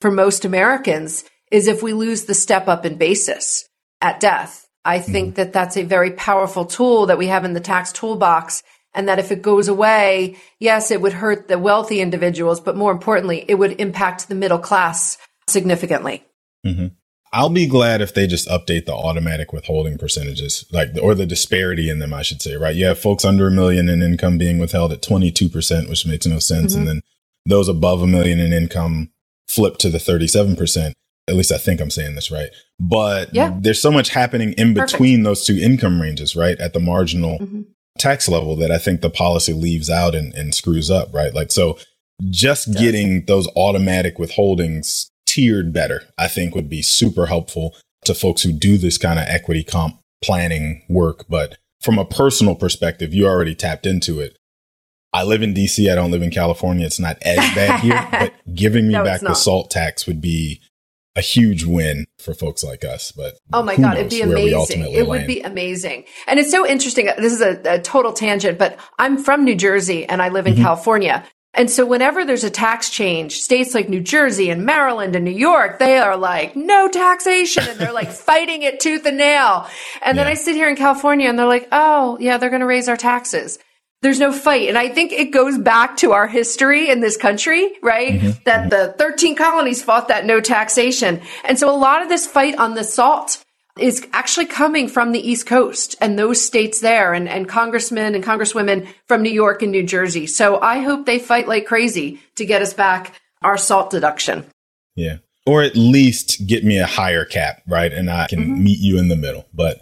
for 0.01 0.11
most 0.11 0.45
Americans 0.45 1.25
is 1.51 1.69
if 1.69 1.83
we 1.83 1.93
lose 1.93 2.25
the 2.25 2.35
step 2.35 2.69
up 2.69 2.85
in 2.85 2.97
basis 2.97 3.69
at 4.01 4.21
death. 4.21 4.69
I 4.85 5.01
think 5.01 5.29
mm-hmm. 5.29 5.35
that 5.35 5.53
that's 5.53 5.77
a 5.77 5.83
very 5.83 6.13
powerful 6.13 6.65
tool 6.65 7.07
that 7.07 7.19
we 7.19 7.29
have 7.29 7.45
in 7.45 7.55
the 7.55 7.61
tax 7.61 7.93
toolbox. 7.93 8.63
And 8.97 9.09
that 9.09 9.19
if 9.19 9.31
it 9.31 9.43
goes 9.43 9.69
away, 9.69 10.37
yes, 10.59 10.91
it 10.91 11.01
would 11.03 11.13
hurt 11.13 11.49
the 11.49 11.59
wealthy 11.59 12.01
individuals, 12.01 12.61
but 12.61 12.77
more 12.77 12.91
importantly, 12.91 13.45
it 13.47 13.57
would 13.57 13.81
impact 13.81 14.29
the 14.29 14.35
middle 14.35 14.59
class 14.59 15.19
significantly. 15.49 16.25
Mm-hmm. 16.67 16.87
I'll 17.33 17.51
be 17.51 17.67
glad 17.67 18.01
if 18.01 18.15
they 18.15 18.27
just 18.27 18.49
update 18.49 18.87
the 18.87 18.95
automatic 18.95 19.53
withholding 19.53 19.99
percentages, 19.99 20.65
like, 20.73 20.91
or 21.03 21.15
the 21.15 21.27
disparity 21.27 21.91
in 21.91 21.99
them, 21.99 22.15
I 22.15 22.23
should 22.23 22.41
say, 22.41 22.57
right? 22.57 22.75
You 22.75 22.87
have 22.87 22.99
folks 22.99 23.25
under 23.25 23.47
a 23.47 23.51
million 23.51 23.91
in 23.91 24.03
income 24.03 24.39
being 24.39 24.59
withheld 24.59 24.93
at 24.93 25.03
22%, 25.03 25.91
which 25.91 26.07
makes 26.07 26.27
no 26.27 26.39
sense. 26.39 26.73
Mm-hmm. 26.73 26.79
And 26.79 26.89
then 26.89 27.03
those 27.45 27.69
above 27.69 28.01
a 28.01 28.07
million 28.07 28.41
in 28.41 28.55
income 28.55 29.11
flip 29.47 29.77
to 29.79 29.91
the 29.91 29.99
37%. 29.99 30.93
At 31.29 31.35
least 31.35 31.53
I 31.53 31.59
think 31.59 31.81
I'm 31.81 31.91
saying 31.91 32.15
this 32.15 32.31
right. 32.31 32.51
But 32.79 33.35
yeah. 33.35 33.53
there's 33.59 33.83
so 33.83 33.91
much 33.91 34.11
happening 34.11 34.53
in 34.53 34.75
between 34.75 35.19
Perfect. 35.19 35.25
those 35.25 35.45
two 35.45 35.59
income 35.59 36.01
ranges, 36.01 36.37
right? 36.37 36.59
At 36.59 36.73
the 36.73 36.81
marginal 36.81 37.39
mm-hmm. 37.39 37.63
Tax 37.99 38.29
level 38.29 38.57
that 38.57 38.71
I 38.71 38.79
think 38.79 39.01
the 39.01 39.11
policy 39.11 39.53
leaves 39.53 39.91
out 39.91 40.15
and, 40.15 40.35
and 40.35 40.55
screws 40.55 40.91
up, 40.91 41.13
right? 41.15 41.35
Like, 41.35 41.53
so 41.53 41.79
just 42.31 42.73
getting 42.75 43.25
those 43.27 43.49
automatic 43.57 44.17
withholdings 44.17 45.11
tiered 45.27 45.73
better, 45.73 46.03
I 46.19 46.29
think 46.29 46.55
would 46.55 46.69
be 46.69 46.83
super 46.83 47.27
helpful 47.27 47.75
to 48.05 48.15
folks 48.15 48.43
who 48.43 48.53
do 48.53 48.79
this 48.79 48.99
kind 48.99 49.19
of 49.19 49.27
equity 49.29 49.65
comp 49.65 50.01
planning 50.25 50.83
work. 50.89 51.27
But 51.29 51.59
from 51.81 51.99
a 51.99 52.05
personal 52.05 52.55
perspective, 52.55 53.13
you 53.13 53.27
already 53.27 53.55
tapped 53.55 53.87
into 53.87 54.21
it. 54.21 54.37
I 55.13 55.25
live 55.25 55.43
in 55.43 55.55
DC. 55.55 55.91
I 55.91 55.95
don't 55.95 56.11
live 56.11 56.23
in 56.23 56.31
California. 56.31 56.87
It's 56.87 57.01
not 57.01 57.19
as 57.23 57.37
bad 57.55 57.81
here, 57.81 58.09
but 58.11 58.33
giving 58.55 58.87
me 58.87 58.95
no, 58.95 59.05
back 59.05 59.21
the 59.21 59.35
SALT 59.35 59.71
tax 59.71 60.07
would 60.07 60.21
be 60.21 60.61
a 61.17 61.21
huge 61.21 61.65
win 61.65 62.07
for 62.19 62.35
folks 62.35 62.63
like 62.63 62.85
us. 62.85 63.11
But 63.11 63.39
oh 63.53 63.63
my 63.63 63.77
god, 63.77 63.97
it'd 63.97 64.11
be 64.11 64.21
amazing! 64.21 64.83
It 64.83 64.93
land. 64.93 65.09
would 65.09 65.27
be 65.27 65.41
amazing, 65.41 66.05
and 66.29 66.39
it's 66.39 66.51
so 66.51 66.67
interesting. 66.67 67.07
This 67.07 67.33
is 67.33 67.41
a, 67.41 67.61
a, 67.65 67.81
total 67.81 68.13
tangent, 68.13 68.59
but 68.59 68.79
I'm 68.99 69.19
from 69.19 69.45
New 69.45 69.57
Jersey 69.57 70.05
and 70.05 70.23
I 70.23 70.29
live 70.29 70.47
in 70.47 70.55
mm-hmm. 70.55 70.63
California. 70.63 71.25
And 71.57 71.71
so 71.71 71.87
whenever 71.87 72.27
there's 72.27 72.45
a 72.45 72.51
tax 72.51 72.91
change, 72.91 73.41
states 73.41 73.75
like 73.75 73.89
New 73.89 74.03
Jersey 74.03 74.51
and 74.51 74.67
Maryland 74.67 75.17
and 75.17 75.25
New 75.25 75.31
York, 75.31 75.79
they 75.79 75.97
are 75.97 76.15
like, 76.15 76.55
no 76.55 76.89
taxation. 76.89 77.65
And 77.67 77.79
they're 77.79 77.95
like 77.95 78.13
fighting 78.13 78.63
it 78.63 78.79
tooth 78.79 79.07
and 79.07 79.17
nail. 79.17 79.67
And 80.05 80.17
yeah. 80.17 80.25
then 80.25 80.31
I 80.31 80.35
sit 80.35 80.55
here 80.55 80.69
in 80.69 80.77
California 80.77 81.31
and 81.31 81.39
they're 81.39 81.47
like, 81.47 81.69
oh, 81.73 82.19
yeah, 82.21 82.37
they're 82.37 82.51
going 82.51 82.61
to 82.61 82.67
raise 82.67 82.91
our 82.91 82.97
taxes. 82.99 83.59
There's 84.07 84.21
no 84.21 84.31
fight. 84.31 84.69
And 84.69 84.79
I 84.79 84.89
think 84.89 85.11
it 85.11 85.33
goes 85.33 85.59
back 85.59 85.97
to 85.97 86.13
our 86.13 86.29
history 86.29 86.91
in 86.91 87.01
this 87.01 87.17
country, 87.17 87.73
right? 87.83 88.13
Mm-hmm. 88.21 88.41
That 88.45 88.71
the 88.71 88.95
13 88.97 89.35
colonies 89.35 89.83
fought 89.83 90.07
that 90.07 90.25
no 90.25 90.41
taxation. 90.41 91.21
And 91.43 91.59
so 91.59 91.69
a 91.69 91.75
lot 91.75 92.03
of 92.03 92.09
this 92.09 92.25
fight 92.25 92.57
on 92.57 92.77
the 92.77 92.85
salt 92.85 93.43
is 93.77 94.07
actually 94.13 94.47
coming 94.47 94.87
from 94.87 95.11
the 95.11 95.19
East 95.19 95.49
Coast 95.49 95.97
and 96.01 96.17
those 96.17 96.41
states 96.41 96.79
there 96.79 97.15
and, 97.15 97.29
and 97.29 97.49
congressmen 97.49 98.15
and 98.15 98.23
congresswomen 98.23 98.87
from 99.09 99.23
New 99.23 99.33
York 99.33 99.63
and 99.63 99.73
New 99.73 99.83
Jersey. 99.83 100.29
So 100.29 100.61
I 100.61 100.83
hope 100.83 101.05
they 101.05 101.19
fight 101.19 101.49
like 101.49 101.67
crazy 101.67 102.21
to 102.37 102.47
get 102.47 102.63
us 102.63 102.75
back 102.75 103.21
our 103.43 103.59
salt 103.59 103.91
deduction. 103.91 104.45
Yeah. 104.95 105.17
Or 105.47 105.65
at 105.65 105.75
least 105.75 106.47
get 106.47 106.63
me 106.63 106.79
a 106.79 106.87
higher 106.87 107.25
cap, 107.25 107.61
right? 107.67 107.93
And 107.93 108.09
I 108.09 108.29
can 108.29 108.39
mm-hmm. 108.39 108.63
meet 108.63 108.79
you 108.79 108.99
in 108.99 109.09
the 109.09 109.17
middle. 109.17 109.47
But 109.53 109.81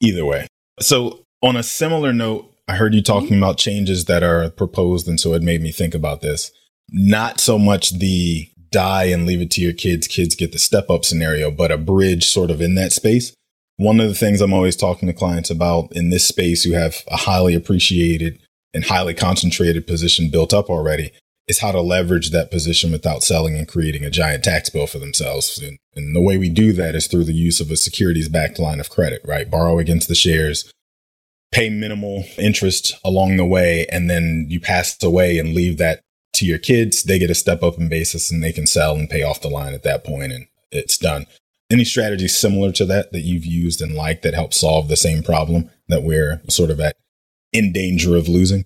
either 0.00 0.24
way. 0.24 0.48
So 0.80 1.24
on 1.40 1.54
a 1.54 1.62
similar 1.62 2.12
note, 2.12 2.49
I 2.70 2.76
heard 2.76 2.94
you 2.94 3.02
talking 3.02 3.30
mm-hmm. 3.30 3.42
about 3.42 3.58
changes 3.58 4.04
that 4.04 4.22
are 4.22 4.48
proposed. 4.48 5.08
And 5.08 5.18
so 5.18 5.34
it 5.34 5.42
made 5.42 5.60
me 5.60 5.72
think 5.72 5.92
about 5.92 6.20
this. 6.20 6.52
Not 6.88 7.40
so 7.40 7.58
much 7.58 7.90
the 7.98 8.48
die 8.70 9.04
and 9.04 9.26
leave 9.26 9.40
it 9.40 9.50
to 9.52 9.60
your 9.60 9.72
kids, 9.72 10.06
kids 10.06 10.36
get 10.36 10.52
the 10.52 10.58
step 10.58 10.88
up 10.88 11.04
scenario, 11.04 11.50
but 11.50 11.72
a 11.72 11.76
bridge 11.76 12.28
sort 12.28 12.48
of 12.48 12.60
in 12.60 12.76
that 12.76 12.92
space. 12.92 13.34
One 13.76 13.98
of 13.98 14.06
the 14.06 14.14
things 14.14 14.40
I'm 14.40 14.52
always 14.52 14.76
talking 14.76 15.08
to 15.08 15.12
clients 15.12 15.50
about 15.50 15.88
in 15.96 16.10
this 16.10 16.28
space 16.28 16.62
who 16.62 16.72
have 16.74 16.98
a 17.08 17.16
highly 17.16 17.54
appreciated 17.54 18.38
and 18.72 18.84
highly 18.84 19.14
concentrated 19.14 19.88
position 19.88 20.30
built 20.30 20.54
up 20.54 20.70
already 20.70 21.10
is 21.48 21.58
how 21.58 21.72
to 21.72 21.80
leverage 21.80 22.30
that 22.30 22.52
position 22.52 22.92
without 22.92 23.24
selling 23.24 23.56
and 23.56 23.66
creating 23.66 24.04
a 24.04 24.10
giant 24.10 24.44
tax 24.44 24.70
bill 24.70 24.86
for 24.86 25.00
themselves. 25.00 25.58
And, 25.58 25.76
and 25.96 26.14
the 26.14 26.22
way 26.22 26.38
we 26.38 26.48
do 26.48 26.72
that 26.74 26.94
is 26.94 27.08
through 27.08 27.24
the 27.24 27.32
use 27.32 27.58
of 27.60 27.72
a 27.72 27.76
securities 27.76 28.28
backed 28.28 28.60
line 28.60 28.78
of 28.78 28.90
credit, 28.90 29.22
right? 29.24 29.50
Borrow 29.50 29.80
against 29.80 30.06
the 30.06 30.14
shares, 30.14 30.70
pay 31.52 31.68
minimal 31.68 32.24
interest 32.38 32.94
along 33.04 33.36
the 33.36 33.44
way, 33.44 33.86
and 33.90 34.08
then 34.08 34.46
you 34.48 34.60
pass 34.60 35.02
away 35.02 35.38
and 35.38 35.54
leave 35.54 35.78
that 35.78 36.00
to 36.34 36.46
your 36.46 36.58
kids, 36.58 37.02
they 37.02 37.18
get 37.18 37.30
a 37.30 37.34
step 37.34 37.62
up 37.62 37.78
in 37.78 37.88
basis 37.88 38.30
and 38.30 38.42
they 38.42 38.52
can 38.52 38.66
sell 38.66 38.96
and 38.96 39.10
pay 39.10 39.22
off 39.22 39.40
the 39.40 39.48
line 39.48 39.74
at 39.74 39.82
that 39.82 40.04
point 40.04 40.32
and 40.32 40.46
it's 40.70 40.96
done. 40.96 41.26
Any 41.70 41.84
strategies 41.84 42.36
similar 42.36 42.72
to 42.72 42.84
that 42.86 43.12
that 43.12 43.20
you've 43.20 43.46
used 43.46 43.80
and 43.80 43.94
liked 43.94 44.22
that 44.22 44.34
help 44.34 44.54
solve 44.54 44.88
the 44.88 44.96
same 44.96 45.22
problem 45.22 45.70
that 45.88 46.02
we're 46.02 46.40
sort 46.48 46.70
of 46.70 46.80
at 46.80 46.96
in 47.52 47.72
danger 47.72 48.16
of 48.16 48.28
losing? 48.28 48.64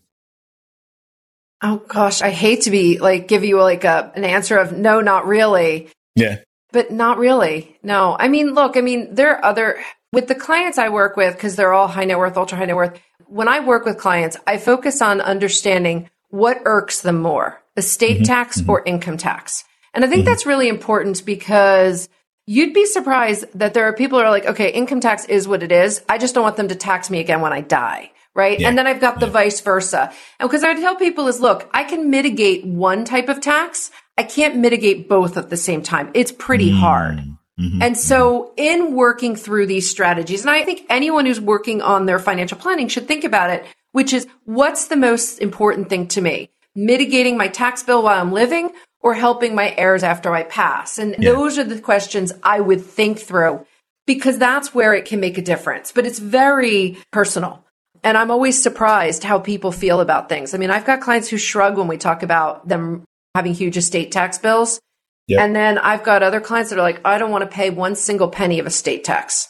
Oh 1.62 1.82
gosh, 1.89 2.22
I 2.22 2.30
hate 2.30 2.62
to 2.62 2.70
be 2.70 2.99
like 2.99 3.28
give 3.28 3.45
you 3.45 3.61
like 3.61 3.85
a 3.85 4.12
an 4.14 4.24
answer 4.24 4.57
of 4.59 4.72
no, 4.72 5.01
not 5.01 5.26
really. 5.26 5.91
Yeah. 6.14 6.41
But 6.72 6.91
not 6.91 7.18
really. 7.18 7.78
No. 7.82 8.16
I 8.18 8.28
mean, 8.28 8.55
look, 8.55 8.76
I 8.76 8.80
mean, 8.80 9.14
there 9.14 9.37
are 9.37 9.45
other 9.45 9.82
with 10.14 10.28
the 10.28 10.34
clients 10.34 10.78
I 10.78 10.88
work 10.88 11.16
with 11.16 11.34
because 11.34 11.56
they're 11.56 11.72
all 11.72 11.88
high 11.88 12.04
net 12.04 12.18
worth, 12.18 12.36
ultra 12.36 12.56
high 12.56 12.64
net 12.64 12.76
worth. 12.76 12.98
When 13.26 13.48
I 13.48 13.60
work 13.60 13.84
with 13.84 13.98
clients, 13.98 14.36
I 14.46 14.58
focus 14.58 15.02
on 15.02 15.20
understanding 15.20 16.08
what 16.30 16.62
irks 16.64 17.02
them 17.02 17.20
more, 17.20 17.60
estate 17.76 18.18
mm-hmm. 18.18 18.24
tax 18.24 18.60
mm-hmm. 18.60 18.70
or 18.70 18.82
income 18.86 19.16
tax. 19.16 19.64
And 19.92 20.04
I 20.04 20.08
think 20.08 20.20
mm-hmm. 20.20 20.30
that's 20.30 20.46
really 20.46 20.68
important 20.68 21.24
because 21.26 22.08
you'd 22.46 22.72
be 22.72 22.86
surprised 22.86 23.44
that 23.58 23.74
there 23.74 23.84
are 23.84 23.92
people 23.92 24.18
who 24.18 24.24
are 24.24 24.30
like, 24.30 24.46
okay, 24.46 24.70
income 24.70 25.00
tax 25.00 25.24
is 25.26 25.46
what 25.46 25.62
it 25.62 25.72
is. 25.72 26.02
I 26.08 26.18
just 26.18 26.34
don't 26.34 26.44
want 26.44 26.56
them 26.56 26.68
to 26.68 26.74
tax 26.74 27.10
me 27.10 27.20
again 27.20 27.40
when 27.40 27.52
I 27.52 27.60
die. 27.60 28.10
Right. 28.34 28.58
Yeah. 28.58 28.68
And 28.68 28.76
then 28.76 28.88
I've 28.88 29.00
got 29.00 29.20
the 29.20 29.26
yeah. 29.26 29.32
vice 29.32 29.60
versa. 29.60 30.12
And 30.40 30.48
because 30.48 30.64
I 30.64 30.74
tell 30.74 30.96
people 30.96 31.28
is, 31.28 31.40
look, 31.40 31.70
I 31.72 31.84
can 31.84 32.10
mitigate 32.10 32.66
one 32.66 33.04
type 33.04 33.28
of 33.28 33.40
tax. 33.40 33.92
I 34.18 34.24
can't 34.24 34.56
mitigate 34.56 35.08
both 35.08 35.36
at 35.36 35.50
the 35.50 35.56
same 35.56 35.82
time. 35.82 36.10
It's 36.14 36.32
pretty 36.32 36.70
mm-hmm. 36.70 36.80
hard. 36.80 37.20
Mm-hmm. 37.61 37.82
And 37.82 37.96
so 37.96 38.52
in 38.57 38.94
working 38.94 39.36
through 39.36 39.66
these 39.66 39.90
strategies, 39.90 40.40
and 40.40 40.50
I 40.50 40.64
think 40.64 40.86
anyone 40.88 41.26
who's 41.26 41.40
working 41.40 41.82
on 41.82 42.07
their 42.07 42.18
financial 42.18 42.59
planning 42.59 42.88
should 42.88 43.07
think 43.07 43.24
about 43.24 43.50
it 43.50 43.64
which 43.94 44.12
is 44.12 44.26
what's 44.44 44.88
the 44.88 44.96
most 44.96 45.38
important 45.38 45.88
thing 45.88 46.09
to 46.09 46.20
me? 46.20 46.50
Mitigating 46.74 47.36
my 47.36 47.46
tax 47.46 47.84
bill 47.84 48.02
while 48.02 48.20
I'm 48.20 48.32
living 48.32 48.70
or 49.00 49.14
helping 49.14 49.55
my 49.55 49.72
heirs 49.78 50.02
after 50.02 50.34
I 50.34 50.42
pass? 50.42 50.98
And 50.98 51.14
yeah. 51.16 51.30
those 51.30 51.59
are 51.59 51.64
the 51.64 51.80
questions 51.80 52.32
I 52.42 52.59
would 52.59 52.84
think 52.84 53.20
through 53.20 53.64
because 54.05 54.36
that's 54.36 54.74
where 54.74 54.94
it 54.94 55.05
can 55.05 55.20
make 55.20 55.38
a 55.38 55.42
difference. 55.42 55.92
But 55.92 56.07
it's 56.07 56.18
very 56.18 56.98
personal. 57.12 57.64
And 58.02 58.18
I'm 58.18 58.32
always 58.32 58.61
surprised 58.61 59.22
how 59.22 59.38
people 59.38 59.70
feel 59.70 60.00
about 60.00 60.28
things. 60.28 60.55
I 60.55 60.59
mean, 60.59 60.72
I've 60.72 60.84
got 60.84 61.00
clients 61.00 61.28
who 61.28 61.38
shrug 61.38 61.78
when 61.78 61.86
we 61.86 61.96
talk 61.96 62.24
about 62.24 62.66
them 62.66 63.05
having 63.36 63.55
huge 63.55 63.76
estate 63.76 64.11
tax 64.11 64.38
bills. 64.38 64.80
Yep. 65.29 65.41
And 65.41 65.57
then 65.57 65.79
I've 65.79 66.05
got 66.05 66.22
other 66.22 66.41
clients 66.41 66.70
that 66.70 66.79
are 66.79 66.83
like, 66.83 67.01
I 67.05 67.18
don't 67.18 67.31
want 67.31 67.43
to 67.43 67.55
pay 67.55 67.70
one 67.70 67.97
single 67.97 68.29
penny 68.29 68.59
of 68.59 68.66
estate 68.66 69.05
tax. 69.05 69.49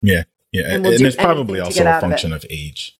Yeah. 0.00 0.24
Yeah. 0.50 0.74
And, 0.74 0.82
we'll 0.82 0.94
and 0.94 1.02
it's 1.02 1.16
probably 1.16 1.60
also 1.60 1.84
a 1.84 2.00
function 2.00 2.32
of, 2.32 2.44
of 2.44 2.50
age 2.50 2.98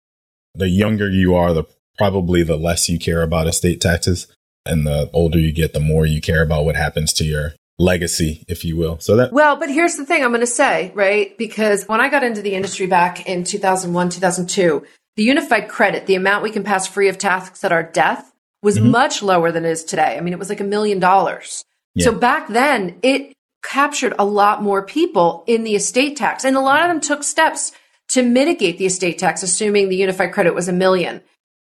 the 0.55 0.69
younger 0.69 1.09
you 1.09 1.35
are, 1.35 1.53
the 1.53 1.65
probably 1.97 2.43
the 2.43 2.57
less 2.57 2.89
you 2.89 2.99
care 2.99 3.21
about 3.21 3.47
estate 3.47 3.81
taxes. 3.81 4.27
And 4.65 4.87
the 4.87 5.09
older 5.13 5.39
you 5.39 5.51
get, 5.51 5.73
the 5.73 5.79
more 5.79 6.05
you 6.05 6.21
care 6.21 6.41
about 6.41 6.63
what 6.63 6.77
happens 6.77 7.11
to 7.13 7.25
your 7.25 7.53
legacy, 7.77 8.45
if 8.47 8.63
you 8.63 8.77
will. 8.77 8.97
So 8.99 9.17
that. 9.17 9.33
Well, 9.33 9.57
but 9.57 9.69
here's 9.69 9.95
the 9.95 10.05
thing 10.05 10.23
I'm 10.23 10.31
going 10.31 10.39
to 10.39 10.47
say, 10.47 10.91
right? 10.95 11.37
Because 11.37 11.85
when 11.85 11.99
I 11.99 12.07
got 12.07 12.23
into 12.23 12.41
the 12.41 12.55
industry 12.55 12.87
back 12.87 13.27
in 13.27 13.43
2001, 13.43 14.09
2002, 14.09 14.85
the 15.17 15.23
unified 15.23 15.67
credit, 15.67 16.05
the 16.05 16.15
amount 16.15 16.43
we 16.43 16.51
can 16.51 16.63
pass 16.63 16.87
free 16.87 17.09
of 17.09 17.17
tax 17.17 17.63
at 17.63 17.73
our 17.73 17.83
death 17.83 18.31
was 18.61 18.77
mm-hmm. 18.77 18.91
much 18.91 19.21
lower 19.21 19.51
than 19.51 19.65
it 19.65 19.71
is 19.71 19.83
today. 19.83 20.17
I 20.17 20.21
mean, 20.21 20.33
it 20.33 20.39
was 20.39 20.49
like 20.49 20.61
a 20.61 20.65
million 20.65 20.99
dollars. 20.99 21.65
So 21.99 22.11
back 22.11 22.47
then 22.47 22.97
it 23.03 23.33
captured 23.63 24.13
a 24.17 24.25
lot 24.25 24.63
more 24.63 24.81
people 24.81 25.43
in 25.47 25.63
the 25.63 25.75
estate 25.75 26.17
tax 26.17 26.43
and 26.43 26.55
a 26.55 26.59
lot 26.59 26.81
of 26.81 26.87
them 26.87 26.99
took 26.99 27.23
steps 27.23 27.71
to 28.09 28.23
mitigate 28.23 28.77
the 28.77 28.85
estate 28.85 29.17
tax, 29.17 29.43
assuming 29.43 29.89
the 29.89 29.95
unified 29.95 30.33
credit 30.33 30.53
was 30.53 30.67
a 30.67 30.73
million. 30.73 31.21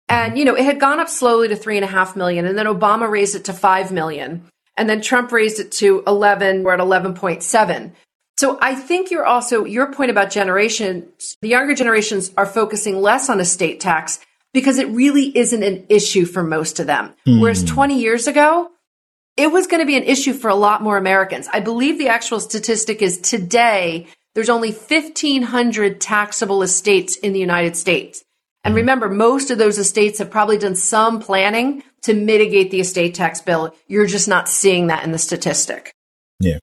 And, 0.09 0.37
you 0.37 0.45
know, 0.45 0.57
it 0.57 0.65
had 0.65 0.81
gone 0.81 0.99
up 0.99 1.09
slowly 1.09 1.49
to 1.49 1.57
three 1.57 1.77
and 1.77 1.85
a 1.85 1.89
half 1.89 2.17
million. 2.17 2.45
And 2.45 2.59
then 2.59 2.67
Obama 2.67 3.09
raised 3.09 3.37
it 3.37 3.45
to 3.45 3.53
5 3.53 3.93
million. 3.93 4.45
And 4.77 4.91
then 4.91 5.01
Trump 5.01 5.31
raised 5.31 5.61
it 5.61 5.71
to 5.73 6.03
11. 6.07 6.65
We're 6.65 6.75
at 6.75 6.81
11.7. 6.81 7.93
So 8.39 8.59
I 8.61 8.75
think 8.75 9.11
you're 9.11 9.27
also, 9.27 9.65
your 9.65 9.93
point 9.93 10.11
about 10.11 10.31
generations, 10.31 11.37
the 11.43 11.49
younger 11.49 11.75
generations 11.75 12.33
are 12.37 12.47
focusing 12.47 13.01
less 13.01 13.29
on 13.29 13.39
estate 13.39 13.79
tax 13.79 14.19
because 14.53 14.79
it 14.79 14.89
really 14.89 15.37
isn't 15.37 15.63
an 15.63 15.87
issue 15.89 16.25
for 16.25 16.43
most 16.43 16.81
of 16.81 16.87
them. 16.87 17.15
Mm. 17.29 17.41
Whereas 17.41 17.63
20 17.63 18.01
years 18.01 18.27
ago, 18.27 18.71
it 19.41 19.51
was 19.51 19.67
going 19.67 19.81
to 19.81 19.87
be 19.87 19.97
an 19.97 20.03
issue 20.03 20.35
for 20.35 20.49
a 20.49 20.55
lot 20.55 20.83
more 20.83 20.99
Americans. 20.99 21.49
I 21.53 21.61
believe 21.61 21.99
the 21.99 22.09
actual 22.09 22.41
statistic 22.41 23.01
is 23.01 23.19
today, 23.19 24.07
there's 24.35 24.51
only 24.51 24.71
1,500 24.71 26.01
taxable 26.01 26.63
estates 26.63 27.17
in 27.17 27.33
the 27.33 27.41
United 27.41 27.75
States. 27.77 28.23
And 28.65 28.73
hmm. 28.73 28.77
remember, 28.77 29.09
most 29.09 29.51
of 29.51 29.59
those 29.59 29.79
estates 29.79 30.19
have 30.19 30.31
probably 30.31 30.59
done 30.59 30.75
some 30.75 31.21
planning 31.21 31.83
to 32.03 32.15
mitigate 32.15 32.71
the 32.71 32.81
estate 32.81 33.15
tax 33.15 33.41
bill. 33.41 33.75
You're 33.89 34.07
just 34.07 34.29
not 34.29 34.49
seeing 34.49 34.89
that 34.89 35.05
in 35.05 35.13
the 35.13 35.19
statistic. 35.19 35.93
Yeah. 36.39 36.59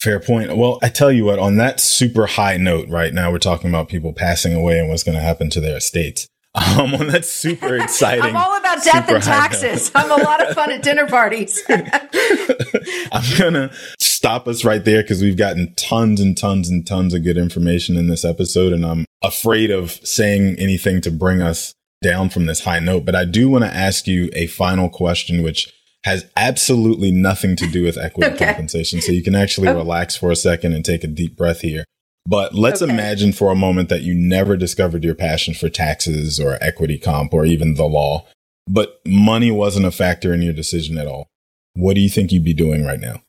Fair 0.00 0.18
point. 0.18 0.56
Well, 0.56 0.80
I 0.82 0.88
tell 0.88 1.12
you 1.12 1.24
what, 1.24 1.38
on 1.38 1.56
that 1.58 1.78
super 1.78 2.26
high 2.26 2.56
note, 2.56 2.88
right 2.88 3.14
now 3.14 3.30
we're 3.30 3.38
talking 3.38 3.70
about 3.70 3.88
people 3.88 4.12
passing 4.12 4.54
away 4.54 4.80
and 4.80 4.88
what's 4.88 5.04
going 5.04 5.16
to 5.16 5.22
happen 5.22 5.50
to 5.50 5.60
their 5.60 5.76
estates. 5.76 6.26
Um, 6.78 6.92
well, 6.92 7.06
that's 7.06 7.30
super 7.30 7.76
exciting. 7.82 8.24
I'm 8.24 8.36
all 8.36 8.56
about 8.56 8.82
death 8.82 9.08
and 9.08 9.22
taxes. 9.22 9.90
I'm 9.94 10.10
a 10.10 10.22
lot 10.22 10.46
of 10.46 10.54
fun 10.54 10.70
at 10.70 10.82
dinner 10.82 11.06
parties. 11.06 11.62
I'm 11.68 13.38
gonna 13.38 13.70
stop 13.98 14.46
us 14.46 14.64
right 14.64 14.84
there 14.84 15.02
because 15.02 15.22
we've 15.22 15.36
gotten 15.36 15.74
tons 15.76 16.20
and 16.20 16.36
tons 16.36 16.68
and 16.68 16.86
tons 16.86 17.14
of 17.14 17.24
good 17.24 17.38
information 17.38 17.96
in 17.96 18.06
this 18.06 18.24
episode, 18.24 18.72
and 18.74 18.84
I'm 18.84 19.06
afraid 19.22 19.70
of 19.70 19.92
saying 20.06 20.56
anything 20.58 21.00
to 21.02 21.10
bring 21.10 21.40
us 21.40 21.74
down 22.02 22.28
from 22.28 22.46
this 22.46 22.64
high 22.64 22.80
note. 22.80 23.06
But 23.06 23.16
I 23.16 23.24
do 23.24 23.48
want 23.48 23.64
to 23.64 23.74
ask 23.74 24.06
you 24.06 24.28
a 24.34 24.46
final 24.46 24.90
question, 24.90 25.42
which 25.42 25.72
has 26.04 26.26
absolutely 26.36 27.12
nothing 27.12 27.56
to 27.56 27.66
do 27.66 27.84
with 27.84 27.96
equity 27.96 28.32
okay. 28.32 28.46
compensation. 28.46 29.00
So 29.00 29.12
you 29.12 29.22
can 29.22 29.34
actually 29.34 29.68
oh. 29.68 29.76
relax 29.76 30.16
for 30.16 30.30
a 30.30 30.36
second 30.36 30.74
and 30.74 30.84
take 30.84 31.04
a 31.04 31.06
deep 31.08 31.36
breath 31.36 31.60
here. 31.60 31.84
But 32.26 32.54
let's 32.54 32.82
okay. 32.82 32.92
imagine 32.92 33.32
for 33.32 33.50
a 33.50 33.56
moment 33.56 33.88
that 33.88 34.02
you 34.02 34.14
never 34.14 34.56
discovered 34.56 35.02
your 35.02 35.14
passion 35.14 35.54
for 35.54 35.68
taxes 35.68 36.38
or 36.38 36.56
equity 36.60 36.98
comp 36.98 37.34
or 37.34 37.44
even 37.44 37.74
the 37.74 37.84
law, 37.84 38.26
but 38.68 39.00
money 39.06 39.50
wasn't 39.50 39.86
a 39.86 39.90
factor 39.90 40.32
in 40.32 40.42
your 40.42 40.52
decision 40.52 40.98
at 40.98 41.06
all. 41.06 41.26
What 41.74 41.94
do 41.94 42.00
you 42.00 42.08
think 42.08 42.30
you'd 42.30 42.44
be 42.44 42.54
doing 42.54 42.84
right 42.84 43.00
now? 43.00 43.22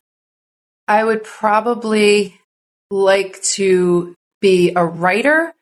I 0.86 1.02
would 1.02 1.24
probably 1.24 2.38
like 2.90 3.42
to 3.42 4.14
be 4.40 4.72
a 4.76 4.84
writer 4.84 5.52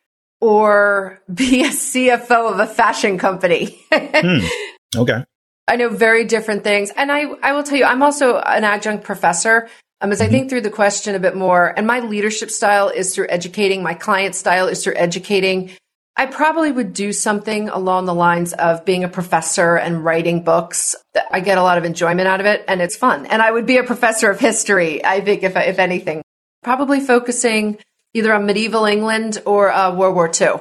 or 0.40 1.22
be 1.32 1.62
a 1.62 1.68
CFO 1.68 2.52
of 2.52 2.60
a 2.60 2.66
fashion 2.66 3.18
company. 3.18 3.78
hmm. 3.92 4.46
Okay. 4.94 5.24
I 5.68 5.76
know 5.76 5.88
very 5.88 6.26
different 6.26 6.64
things. 6.64 6.90
And 6.94 7.10
I, 7.10 7.22
I 7.42 7.52
will 7.52 7.62
tell 7.62 7.78
you, 7.78 7.86
I'm 7.86 8.02
also 8.02 8.36
an 8.36 8.62
adjunct 8.62 9.04
professor. 9.04 9.70
Um, 10.02 10.10
as 10.10 10.20
I 10.20 10.24
mm-hmm. 10.24 10.32
think 10.32 10.50
through 10.50 10.62
the 10.62 10.70
question 10.70 11.14
a 11.14 11.20
bit 11.20 11.36
more, 11.36 11.72
and 11.76 11.86
my 11.86 12.00
leadership 12.00 12.50
style 12.50 12.88
is 12.88 13.14
through 13.14 13.28
educating, 13.28 13.84
my 13.84 13.94
client 13.94 14.34
style 14.34 14.66
is 14.66 14.82
through 14.82 14.96
educating. 14.96 15.70
I 16.16 16.26
probably 16.26 16.72
would 16.72 16.92
do 16.92 17.12
something 17.12 17.68
along 17.68 18.06
the 18.06 18.14
lines 18.14 18.52
of 18.52 18.84
being 18.84 19.04
a 19.04 19.08
professor 19.08 19.76
and 19.76 20.04
writing 20.04 20.42
books. 20.42 20.96
I 21.30 21.38
get 21.40 21.56
a 21.56 21.62
lot 21.62 21.78
of 21.78 21.84
enjoyment 21.84 22.26
out 22.28 22.40
of 22.40 22.46
it 22.46 22.64
and 22.68 22.82
it's 22.82 22.96
fun. 22.96 23.26
And 23.26 23.40
I 23.40 23.50
would 23.50 23.64
be 23.64 23.78
a 23.78 23.84
professor 23.84 24.28
of 24.30 24.38
history, 24.38 25.02
I 25.04 25.20
think, 25.20 25.42
if, 25.42 25.56
if 25.56 25.78
anything, 25.78 26.22
probably 26.62 27.00
focusing 27.00 27.78
either 28.12 28.34
on 28.34 28.44
medieval 28.44 28.84
England 28.84 29.40
or 29.46 29.72
uh, 29.72 29.94
World 29.94 30.16
War 30.16 30.28
II. 30.28 30.60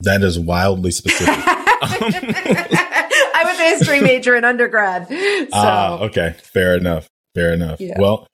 That 0.00 0.22
is 0.22 0.38
wildly 0.38 0.92
specific. 0.92 1.34
I 1.44 3.42
was 3.44 3.58
a 3.58 3.62
history 3.62 4.00
major 4.00 4.36
in 4.36 4.44
undergrad. 4.44 5.08
So. 5.08 5.48
Ah, 5.54 5.98
okay. 6.02 6.36
Fair 6.42 6.76
enough. 6.76 7.08
Fair 7.34 7.52
enough. 7.52 7.80
Yeah. 7.80 7.98
Well, 7.98 8.28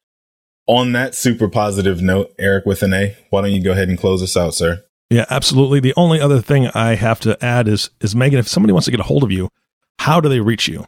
on 0.69 0.93
that 0.93 1.15
super 1.17 1.49
positive 1.49 2.01
note, 2.01 2.33
Eric 2.39 2.67
with 2.67 2.83
an 2.85 2.95
A, 2.95 3.17
why 3.31 3.41
don't 3.41 3.53
you 3.53 3.63
go 3.63 3.73
ahead 3.73 3.89
and 3.89 3.99
close 3.99 4.23
us 4.23 4.37
out, 4.37 4.55
sir? 4.55 4.85
Yeah, 5.11 5.25
absolutely. 5.31 5.81
The 5.81 5.95
only 5.97 6.21
other 6.21 6.41
thing 6.41 6.69
I 6.69 6.95
have 6.95 7.19
to 7.21 7.43
add 7.45 7.67
is 7.67 7.91
is 8.01 8.15
Megan, 8.15 8.39
if 8.39 8.47
somebody 8.47 8.73
wants 8.73 8.85
to 8.85 8.91
get 8.91 9.01
a 9.01 9.05
hold 9.05 9.25
of 9.25 9.33
you, 9.33 9.49
how 9.99 10.21
do 10.21 10.29
they 10.29 10.41
reach 10.41 10.69
you? 10.69 10.87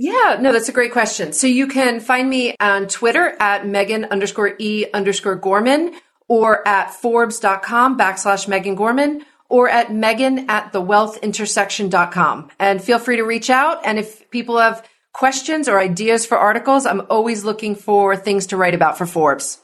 Yeah, 0.00 0.38
no, 0.40 0.52
that's 0.52 0.68
a 0.68 0.72
great 0.72 0.92
question. 0.92 1.32
So 1.32 1.46
you 1.46 1.66
can 1.66 2.00
find 2.00 2.28
me 2.28 2.54
on 2.60 2.86
Twitter 2.86 3.36
at 3.40 3.66
Megan 3.66 4.04
underscore 4.06 4.54
E 4.58 4.86
underscore 4.92 5.36
Gorman 5.36 5.94
or 6.28 6.66
at 6.66 6.92
Forbes.com 6.94 7.98
backslash 7.98 8.46
Megan 8.46 8.74
Gorman 8.74 9.24
or 9.48 9.68
at 9.68 9.92
Megan 9.92 10.48
at 10.50 10.72
thewealthintersection.com. 10.72 12.50
And 12.58 12.82
feel 12.82 12.98
free 12.98 13.16
to 13.16 13.24
reach 13.24 13.50
out. 13.50 13.84
And 13.84 13.98
if 13.98 14.30
people 14.30 14.58
have 14.58 14.86
questions 15.18 15.68
or 15.68 15.80
ideas 15.80 16.24
for 16.24 16.38
articles, 16.38 16.86
I'm 16.86 17.02
always 17.10 17.44
looking 17.44 17.74
for 17.74 18.14
things 18.14 18.46
to 18.46 18.56
write 18.56 18.74
about 18.74 18.96
for 18.96 19.04
Forbes. 19.04 19.58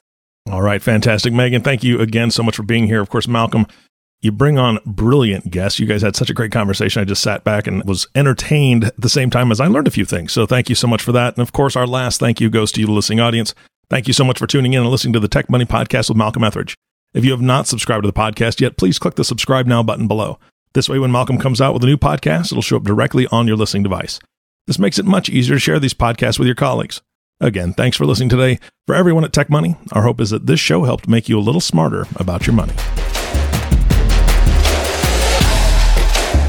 All 0.51 0.61
right, 0.61 0.83
fantastic. 0.83 1.33
Megan, 1.33 1.63
thank 1.63 1.85
you 1.85 2.01
again 2.01 2.33
so 2.33 2.43
much 2.43 2.57
for 2.57 2.65
being 2.65 2.87
here. 2.87 3.01
Of 3.01 3.09
course, 3.09 3.29
Malcolm, 3.29 3.67
you 4.21 4.33
bring 4.33 4.59
on 4.59 4.81
brilliant 4.85 5.51
guests. 5.51 5.79
You 5.79 5.87
guys 5.87 6.03
had 6.03 6.17
such 6.17 6.29
a 6.29 6.35
great 6.35 6.51
conversation. 6.51 7.01
I 7.01 7.05
just 7.05 7.23
sat 7.23 7.45
back 7.45 7.69
and 7.69 7.85
was 7.85 8.09
entertained 8.17 8.85
at 8.85 9.01
the 9.01 9.09
same 9.09 9.31
time 9.31 9.53
as 9.53 9.61
I 9.61 9.69
learned 9.69 9.87
a 9.87 9.93
few 9.93 10.05
things. 10.05 10.33
So 10.33 10.45
thank 10.45 10.69
you 10.69 10.75
so 10.75 10.89
much 10.89 11.03
for 11.03 11.13
that. 11.13 11.37
And 11.37 11.43
of 11.43 11.53
course, 11.53 11.77
our 11.77 11.87
last 11.87 12.19
thank 12.19 12.41
you 12.41 12.51
goes 12.51 12.73
to 12.73 12.81
you, 12.81 12.87
the 12.87 12.93
listening 12.93 13.21
audience. 13.21 13.55
Thank 13.89 14.09
you 14.09 14.13
so 14.13 14.25
much 14.25 14.41
for 14.41 14.49
tuning 14.49 14.73
in 14.73 14.81
and 14.81 14.91
listening 14.91 15.13
to 15.13 15.21
the 15.21 15.29
Tech 15.29 15.49
Money 15.49 15.67
Podcast 15.67 16.09
with 16.09 16.19
Malcolm 16.19 16.43
Ethridge. 16.43 16.75
If 17.15 17.25
you 17.25 17.31
have 17.31 17.41
not 17.41 17.69
subscribed 17.69 18.03
to 18.03 18.11
the 18.11 18.13
podcast 18.13 18.61
yet, 18.61 18.77
please 18.77 18.99
click 18.99 19.15
the 19.15 19.25
subscribe 19.25 19.67
now 19.67 19.85
button 19.85 20.09
below. 20.09 20.41
This 20.73 20.89
way, 20.89 20.99
when 20.99 21.13
Malcolm 21.13 21.39
comes 21.39 21.61
out 21.61 21.75
with 21.75 21.85
a 21.85 21.87
new 21.87 21.97
podcast, 21.97 22.47
it'll 22.47 22.61
show 22.61 22.79
up 22.79 22.83
directly 22.83 23.29
on 23.29 23.47
your 23.47 23.57
listening 23.57 23.85
device. 23.85 24.19
This 24.67 24.79
makes 24.79 24.99
it 24.99 25.05
much 25.05 25.29
easier 25.29 25.57
to 25.57 25.61
share 25.61 25.79
these 25.79 25.95
podcasts 25.95 26.39
with 26.39 26.47
your 26.47 26.55
colleagues. 26.55 27.03
Again, 27.41 27.73
thanks 27.75 27.97
for 27.97 28.07
listening 28.07 28.31
today. 28.31 28.59
For 28.87 28.95
everyone 28.95 29.25
at 29.25 29.33
Tech 29.33 29.51
Money, 29.51 29.77
our 29.93 30.03
hope 30.03 30.21
is 30.21 30.31
that 30.31 30.47
this 30.47 30.61
show 30.61 30.85
helped 30.85 31.09
make 31.09 31.29
you 31.29 31.39
a 31.39 31.41
little 31.41 31.61
smarter 31.61 32.07
about 32.17 32.47
your 32.47 32.55
money. 32.55 32.73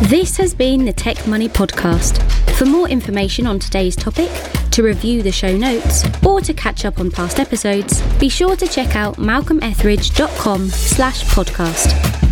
This 0.10 0.38
has 0.38 0.54
been 0.54 0.86
the 0.86 0.94
Tech 0.94 1.26
Money 1.28 1.50
Podcast. 1.50 2.22
For 2.52 2.66
more 2.66 2.88
information 2.88 3.48
on 3.48 3.60
today's 3.60 3.96
topic, 3.96 4.30
to 4.72 4.84
review 4.84 5.24
the 5.24 5.32
show 5.32 5.56
notes, 5.56 6.04
or 6.26 6.42
to 6.42 6.54
catch 6.54 6.86
up 6.86 7.00
on 7.00 7.10
past 7.12 7.40
episodes, 7.40 8.02
be 8.20 8.30
sure 8.30 8.56
to 8.56 8.68
check 8.68 8.96
out 8.96 9.16
malcolmethridge.com 9.16 10.68
slash 10.70 11.24
podcast. 11.26 12.25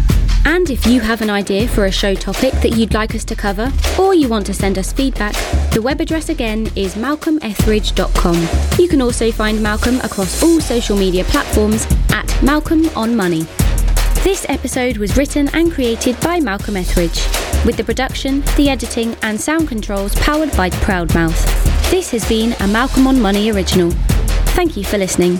And 0.46 0.70
if 0.70 0.86
you 0.86 1.02
have 1.02 1.22
an 1.22 1.30
idea 1.30 1.68
for 1.68 1.86
a 1.86 1.92
show 1.92 2.16
topic 2.16 2.54
that 2.62 2.76
you'd 2.78 2.94
like 2.94 3.16
us 3.16 3.24
to 3.26 3.36
cover, 3.36 3.72
or 4.00 4.14
you 4.14 4.28
want 4.28 4.46
to 4.48 4.54
send 4.54 4.78
us 4.78 4.92
feedback, 4.92 5.34
the 5.72 5.82
web 5.82 6.02
address 6.02 6.30
again 6.30 6.70
is 6.76 6.96
malcolmethridge.com. 6.96 8.80
You 8.80 8.88
can 8.88 9.02
also 9.02 9.32
find 9.32 9.62
Malcolm 9.62 10.00
across 10.02 10.44
all 10.44 10.60
social 10.60 10.98
media 10.98 11.24
platforms 11.24 11.88
at 12.10 12.44
Malcolm 12.44 12.90
on 12.96 13.16
Money. 13.16 13.46
This 14.24 14.46
episode 14.50 14.98
was 14.98 15.18
written 15.18 15.50
and 15.54 15.72
created 15.72 16.20
by 16.22 16.40
Malcolm 16.40 16.78
Ethridge, 16.78 17.26
with 17.66 17.78
the 17.78 17.84
production, 17.84 18.42
the 18.56 18.70
editing, 18.70 19.16
and 19.22 19.40
sound 19.40 19.68
controls 19.68 20.16
powered 20.16 20.56
by 20.56 20.70
Proudmouth. 20.70 21.92
This 21.92 22.12
has 22.12 22.28
been 22.28 22.54
a 22.62 22.68
Malcolm 22.68 23.08
on 23.08 23.22
Money 23.22 23.52
original. 23.52 23.92
Thank 24.56 24.78
you 24.78 24.84
for 24.84 24.98
listening. 24.98 25.40